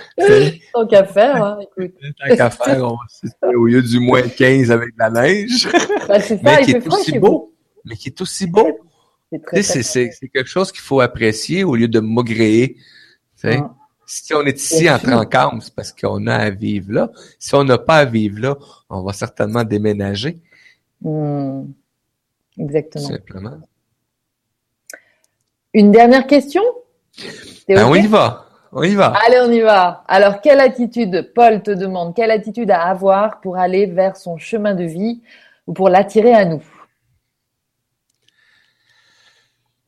[0.74, 1.96] Tant qu'à faire, hein, écoute.
[2.20, 2.98] Tant qu'à faire, on
[3.42, 5.68] va au lieu du moins 15 avec la neige.
[6.08, 7.54] Ben, ça, mais qui est aussi beau.
[7.84, 8.80] Mais qui est aussi beau.
[9.62, 12.76] C'est, quelque chose qu'il faut apprécier au lieu de maugréer.
[13.36, 13.60] Tu sais?
[14.10, 17.12] Si on est ici en Trancam, c'est parce qu'on a à vivre là.
[17.38, 18.58] Si on n'a pas à vivre là,
[18.90, 20.38] on va certainement déménager.
[21.02, 21.66] Hmm.
[22.58, 23.06] Exactement.
[23.06, 23.60] Simplement.
[25.74, 26.64] Une dernière question?
[27.68, 28.46] Ben, On y va.
[28.72, 29.14] On y va.
[29.26, 30.06] Allez, on y va.
[30.08, 34.74] Alors, quelle attitude, Paul te demande, quelle attitude à avoir pour aller vers son chemin
[34.74, 35.22] de vie
[35.68, 36.64] ou pour l'attirer à nous?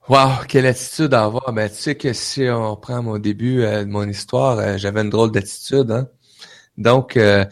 [0.10, 1.54] Wow, quelle attitude à avoir.
[1.54, 5.02] Ben, tu sais que si on prend mon début euh, de mon histoire, euh, j'avais
[5.02, 5.92] une drôle d'attitude.
[5.92, 6.08] Hein?
[6.80, 7.46] Donc, euh,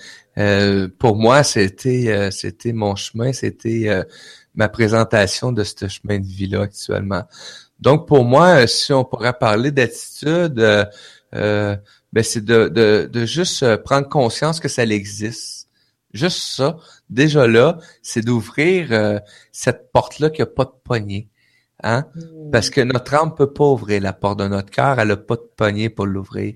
[0.97, 4.03] pour moi, c'était c'était mon chemin, c'était
[4.55, 7.25] ma présentation de ce chemin de vie-là actuellement.
[7.79, 10.55] Donc, pour moi, si on pourrait parler d'attitude,
[11.33, 11.79] ben,
[12.23, 15.69] c'est de, de, de juste prendre conscience que ça existe.
[16.11, 16.77] Juste ça.
[17.09, 19.21] Déjà là, c'est d'ouvrir
[19.51, 21.29] cette porte-là qui n'a pas de poignée.
[21.83, 22.05] Hein?
[22.15, 22.51] Hmm.
[22.51, 25.35] Parce que notre âme peut pas ouvrir la porte de notre cœur, elle a pas
[25.35, 26.55] de poignée pour l'ouvrir.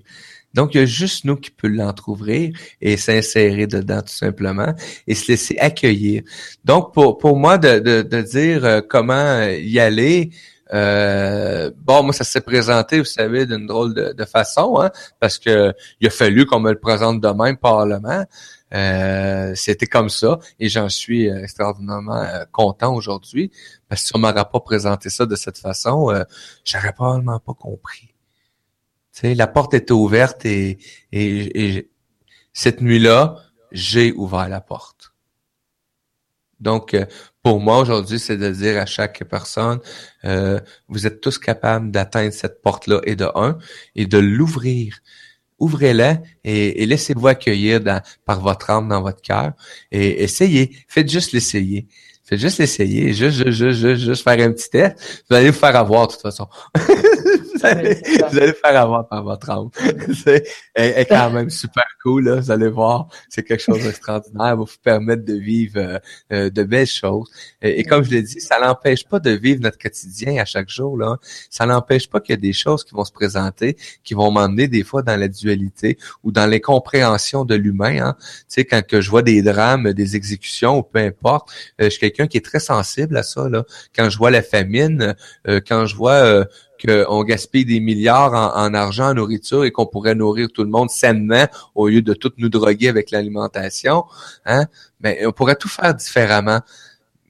[0.54, 4.74] Donc, il y a juste nous qui peut l'entrouvrir et s'insérer dedans tout simplement
[5.06, 6.22] et se laisser accueillir.
[6.64, 10.30] Donc, pour, pour moi, de, de, de dire euh, comment y aller,
[10.72, 14.90] euh, bon, moi, ça s'est présenté, vous savez, d'une drôle de, de, façon, hein,
[15.20, 18.24] parce que il a fallu qu'on me le présente de même parlement.
[18.74, 23.50] Euh, c'était comme ça et j'en suis euh, extraordinairement euh, content aujourd'hui
[23.88, 26.24] parce que si on m'aurait pas présenté ça de cette façon, euh,
[26.64, 28.14] j'aurais probablement pas compris.
[29.12, 30.78] Tu sais, la porte était ouverte et,
[31.12, 31.90] et,
[32.54, 33.36] cette nuit-là,
[33.72, 35.14] j'ai ouvert la porte.
[36.60, 36.96] Donc,
[37.42, 39.80] pour moi aujourd'hui, c'est de dire à chaque personne,
[40.88, 43.58] vous êtes tous capables d'atteindre cette porte-là et de un,
[43.94, 45.00] et de l'ouvrir
[45.62, 47.80] ouvrez-la et, laissez-vous accueillir
[48.26, 49.52] par votre âme dans votre cœur
[49.90, 50.76] et essayez.
[50.88, 51.86] Faites juste l'essayer.
[52.24, 55.24] Faites juste l'essayer, juste, juste, juste, juste, faire un petit test.
[55.28, 56.48] Vous allez vous faire avoir de toute façon.
[57.62, 57.94] vous, allez,
[58.30, 59.70] vous allez faire avoir par votre âme.
[60.24, 63.08] c'est est, quand même super cool, là, vous allez voir.
[63.28, 64.38] C'est quelque chose d'extraordinaire.
[64.38, 65.98] va vous permettre de vivre euh,
[66.32, 67.30] euh, de belles choses.
[67.60, 70.96] Et, comme je l'ai dit, ça n'empêche pas de vivre notre quotidien à chaque jour.
[70.96, 71.16] Là.
[71.50, 74.68] Ça n'empêche pas qu'il y a des choses qui vont se présenter, qui vont m'emmener
[74.68, 77.98] des fois dans la dualité ou dans l'incompréhension de l'humain.
[78.02, 78.16] Hein.
[78.18, 81.90] Tu sais, quand que je vois des drames, des exécutions ou peu importe, euh, je
[81.90, 83.48] suis quelqu'un qui est très sensible à ça.
[83.48, 83.64] Là.
[83.94, 85.14] Quand je vois la famine,
[85.66, 86.46] quand je vois
[86.84, 90.90] qu'on gaspille des milliards en, argent, en nourriture et qu'on pourrait nourrir tout le monde
[90.90, 94.04] sainement au lieu de tout nous droguer avec l'alimentation.
[94.44, 94.66] Hein?
[95.00, 96.60] Mais on pourrait tout faire différemment.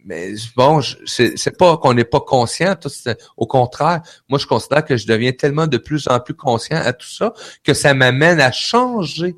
[0.05, 2.91] Mais bon, c'est pas qu'on n'est pas conscient, tout,
[3.37, 6.93] au contraire, moi je considère que je deviens tellement de plus en plus conscient à
[6.93, 9.37] tout ça que ça m'amène à changer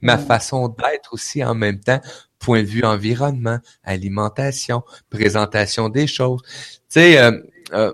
[0.00, 2.00] ma façon d'être aussi en même temps,
[2.38, 6.42] point de vue environnement, alimentation, présentation des choses.
[6.44, 7.32] Tu sais, euh,
[7.72, 7.92] euh,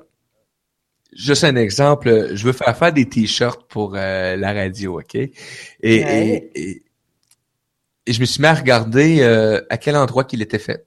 [1.13, 5.17] Juste un exemple, je veux faire faire des t-shirts pour euh, la radio, OK?
[5.17, 5.31] Et,
[5.83, 6.83] et,
[8.07, 10.87] je me suis mis à regarder euh, à quel endroit qu'il était fait.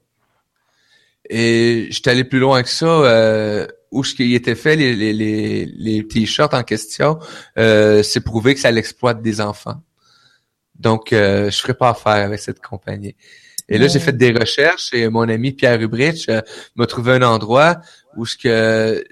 [1.30, 5.14] Et j'étais allé plus loin que ça, euh, où ce qui était fait, les, les,
[5.14, 7.20] les, les t-shirts en question,
[7.56, 9.82] c'est prouvé que ça l'exploite des enfants.
[10.76, 13.16] Donc, je ferai pas affaire avec cette compagnie.
[13.70, 16.30] Et là, j'ai fait des recherches et mon ami Pierre Rubrich
[16.76, 17.80] m'a trouvé un endroit
[18.18, 19.04] où ce que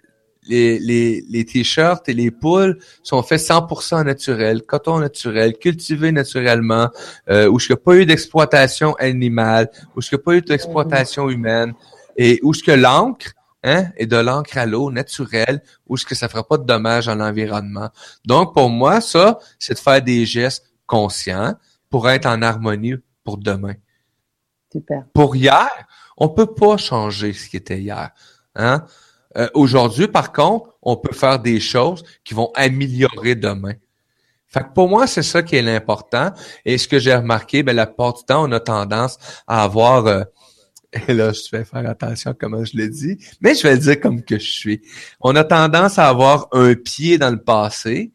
[0.48, 6.90] les, les, les t-shirts et les poules sont faits 100% naturel, coton naturel, cultivé naturellement,
[7.30, 10.42] euh, où il n'y a pas eu d'exploitation animale, où il n'y a pas eu
[10.42, 11.74] d'exploitation humaine,
[12.18, 13.32] et où ce que l'encre
[13.64, 17.08] hein, est de l'encre à l'eau naturelle, où ce que ça fera pas de dommages
[17.08, 17.90] à l'environnement.
[18.26, 21.56] Donc pour moi, ça, c'est de faire des gestes conscients
[21.90, 23.76] pour être en harmonie pour demain.
[24.72, 25.04] Super.
[25.14, 25.70] Pour hier,
[26.18, 28.12] on peut pas changer ce qui était hier.
[28.56, 28.86] Hein?
[29.38, 33.74] Euh, aujourd'hui, par contre, on peut faire des choses qui vont améliorer demain.
[34.48, 36.32] Fait que pour moi, c'est ça qui est l'important.
[36.66, 39.18] Et ce que j'ai remarqué, ben, la plupart du temps, on a tendance
[39.48, 40.24] à avoir, euh,
[41.08, 43.80] et là, je vais faire attention à comment je l'ai dit, mais je vais le
[43.80, 44.82] dire comme que je suis.
[45.22, 48.12] On a tendance à avoir un pied dans le passé,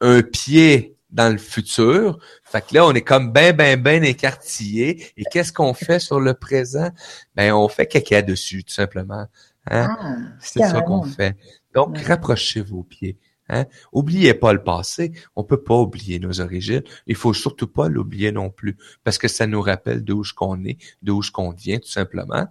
[0.00, 2.18] un pied dans le futur.
[2.44, 5.12] Fait que là, on est comme ben, ben, ben écartillé.
[5.16, 6.90] Et qu'est-ce qu'on fait sur le présent?
[7.34, 9.26] Ben, on fait caca dessus, tout simplement.
[9.70, 9.96] Hein?
[9.98, 11.36] Ah, c'est ça qu'on fait.
[11.74, 13.18] Donc, rapprochez vos pieds.
[13.48, 13.66] Hein?
[13.92, 15.12] Oubliez pas le passé.
[15.36, 16.82] On peut pas oublier nos origines.
[17.06, 20.64] Il faut surtout pas l'oublier non plus, parce que ça nous rappelle d'où je qu'on
[20.64, 22.46] est, d'où je qu'on vient, tout simplement.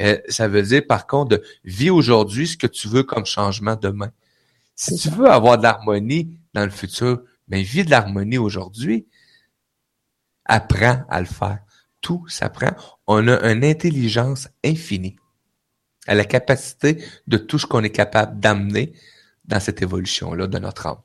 [0.00, 3.76] Euh, ça veut dire, par contre, de vis aujourd'hui ce que tu veux comme changement
[3.76, 4.10] demain.
[4.74, 9.06] Si tu veux avoir de l'harmonie dans le futur, mais ben, vis de l'harmonie aujourd'hui.
[10.44, 11.58] Apprends à le faire.
[12.00, 12.70] Tout s'apprend.
[13.06, 15.16] On a une intelligence infinie
[16.08, 18.92] à la capacité de tout ce qu'on est capable d'amener
[19.44, 20.98] dans cette évolution-là de notre âme.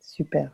[0.00, 0.50] Super.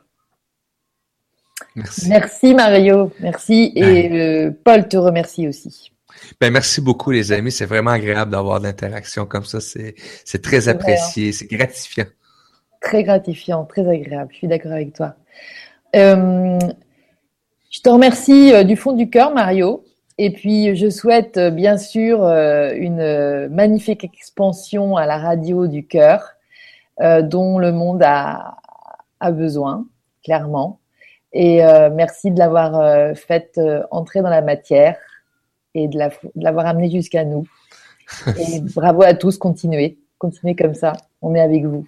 [1.76, 2.08] Merci.
[2.08, 4.12] Merci Mario, merci et ben.
[4.14, 5.92] euh, Paul te remercie aussi.
[6.40, 9.94] Ben merci beaucoup les amis, c'est vraiment agréable d'avoir de l'interaction comme ça, c'est
[10.24, 12.06] c'est très apprécié, c'est gratifiant.
[12.80, 14.30] Très gratifiant, très agréable.
[14.32, 15.14] Je suis d'accord avec toi.
[15.96, 16.58] Euh,
[17.70, 19.84] je te remercie euh, du fond du cœur Mario
[20.18, 26.34] et puis je souhaite bien sûr une magnifique expansion à la radio du cœur
[27.00, 28.56] dont le monde a
[29.24, 29.86] a besoin
[30.22, 30.80] clairement.
[31.32, 34.96] Et euh, merci de l'avoir euh, fait euh, entrer dans la matière
[35.74, 35.98] et de
[36.36, 37.46] l'avoir amené jusqu'à nous.
[38.38, 41.86] Et bravo à tous, continuez, continuez comme ça, on est avec vous.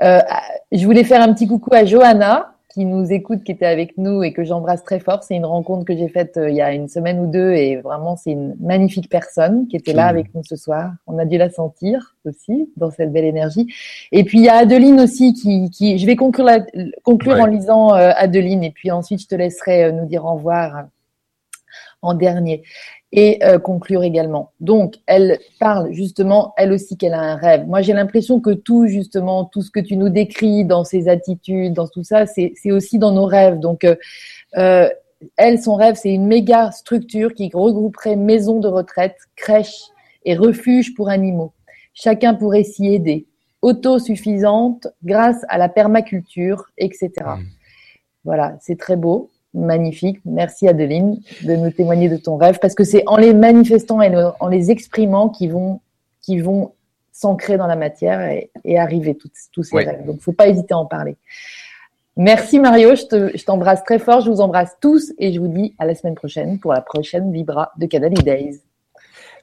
[0.00, 4.24] je voulais faire un petit coucou à Johanna, qui nous écoute, qui était avec nous
[4.24, 5.22] et que j'embrasse très fort.
[5.22, 7.76] C'est une rencontre que j'ai faite euh, il y a une semaine ou deux et
[7.76, 10.90] vraiment c'est une magnifique personne qui était là avec nous ce soir.
[11.06, 13.72] On a dû la sentir aussi dans cette belle énergie.
[14.10, 16.48] Et puis il y a Adeline aussi qui, qui je vais conclure,
[17.04, 20.34] conclure en lisant euh, Adeline et puis ensuite je te laisserai euh, nous dire au
[20.34, 20.88] revoir
[22.02, 22.64] en dernier
[23.16, 24.50] et euh, conclure également.
[24.58, 27.64] Donc, elle parle justement, elle aussi, qu'elle a un rêve.
[27.68, 31.74] Moi, j'ai l'impression que tout, justement, tout ce que tu nous décris dans ses attitudes,
[31.74, 33.60] dans tout ça, c'est aussi dans nos rêves.
[33.60, 33.94] Donc, euh,
[34.58, 34.90] euh,
[35.36, 39.84] elle, son rêve, c'est une méga structure qui regrouperait maison de retraite, crèche
[40.24, 41.52] et refuge pour animaux.
[41.94, 43.26] Chacun pourrait s'y aider.
[43.62, 47.10] Autosuffisante grâce à la permaculture, etc.
[47.18, 47.44] Mmh.
[48.24, 50.18] Voilà, c'est très beau magnifique.
[50.24, 54.14] Merci Adeline de nous témoigner de ton rêve parce que c'est en les manifestant et
[54.40, 55.80] en les exprimant qui vont,
[56.20, 56.72] qui vont
[57.12, 58.20] s'ancrer dans la matière
[58.64, 59.16] et, arriver
[59.52, 60.04] tous ces rêves.
[60.04, 61.16] Donc, faut pas hésiter à en parler.
[62.16, 65.84] Merci Mario, je t'embrasse très fort, je vous embrasse tous et je vous dis à
[65.84, 68.60] la semaine prochaine pour la prochaine Vibra de Cadali Days.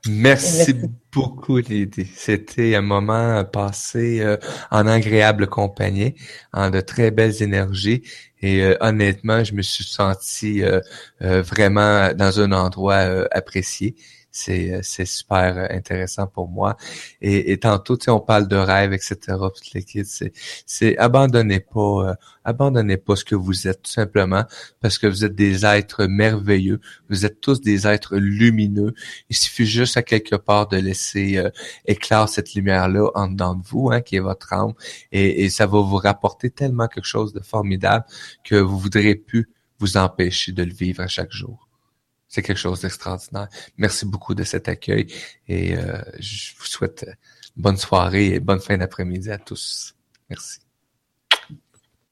[0.07, 0.73] Merci,
[1.11, 2.09] beaucoup, Lydie.
[2.15, 4.37] C'était un moment passé euh,
[4.71, 6.15] en agréable compagnie,
[6.53, 8.01] en de très belles énergies.
[8.41, 10.81] Et euh, honnêtement, je me suis senti euh,
[11.19, 13.95] vraiment dans un endroit apprécié
[14.31, 16.77] c'est euh, c'est super intéressant pour moi.
[17.21, 19.17] Et, et tantôt, tu sais, on parle de rêve, etc.
[19.27, 20.05] Toutes les kids,
[20.65, 24.43] c'est abandonnez pas, euh, abandonnez pas ce que vous êtes tout simplement
[24.79, 26.79] parce que vous êtes des êtres merveilleux.
[27.09, 28.93] Vous êtes tous des êtres lumineux.
[29.29, 31.49] Il suffit juste à quelque part de laisser euh,
[32.27, 34.73] cette lumière-là en dedans de vous, hein, qui est votre âme,
[35.11, 38.05] et, et ça va vous rapporter tellement quelque chose de formidable
[38.43, 41.70] que vous voudrez plus vous empêcher de le vivre à chaque jour
[42.31, 43.49] c'est quelque chose d'extraordinaire.
[43.77, 45.07] Merci beaucoup de cet accueil
[45.49, 47.05] et euh, je vous souhaite
[47.57, 49.93] bonne soirée et bonne fin d'après-midi à tous.
[50.29, 50.60] Merci.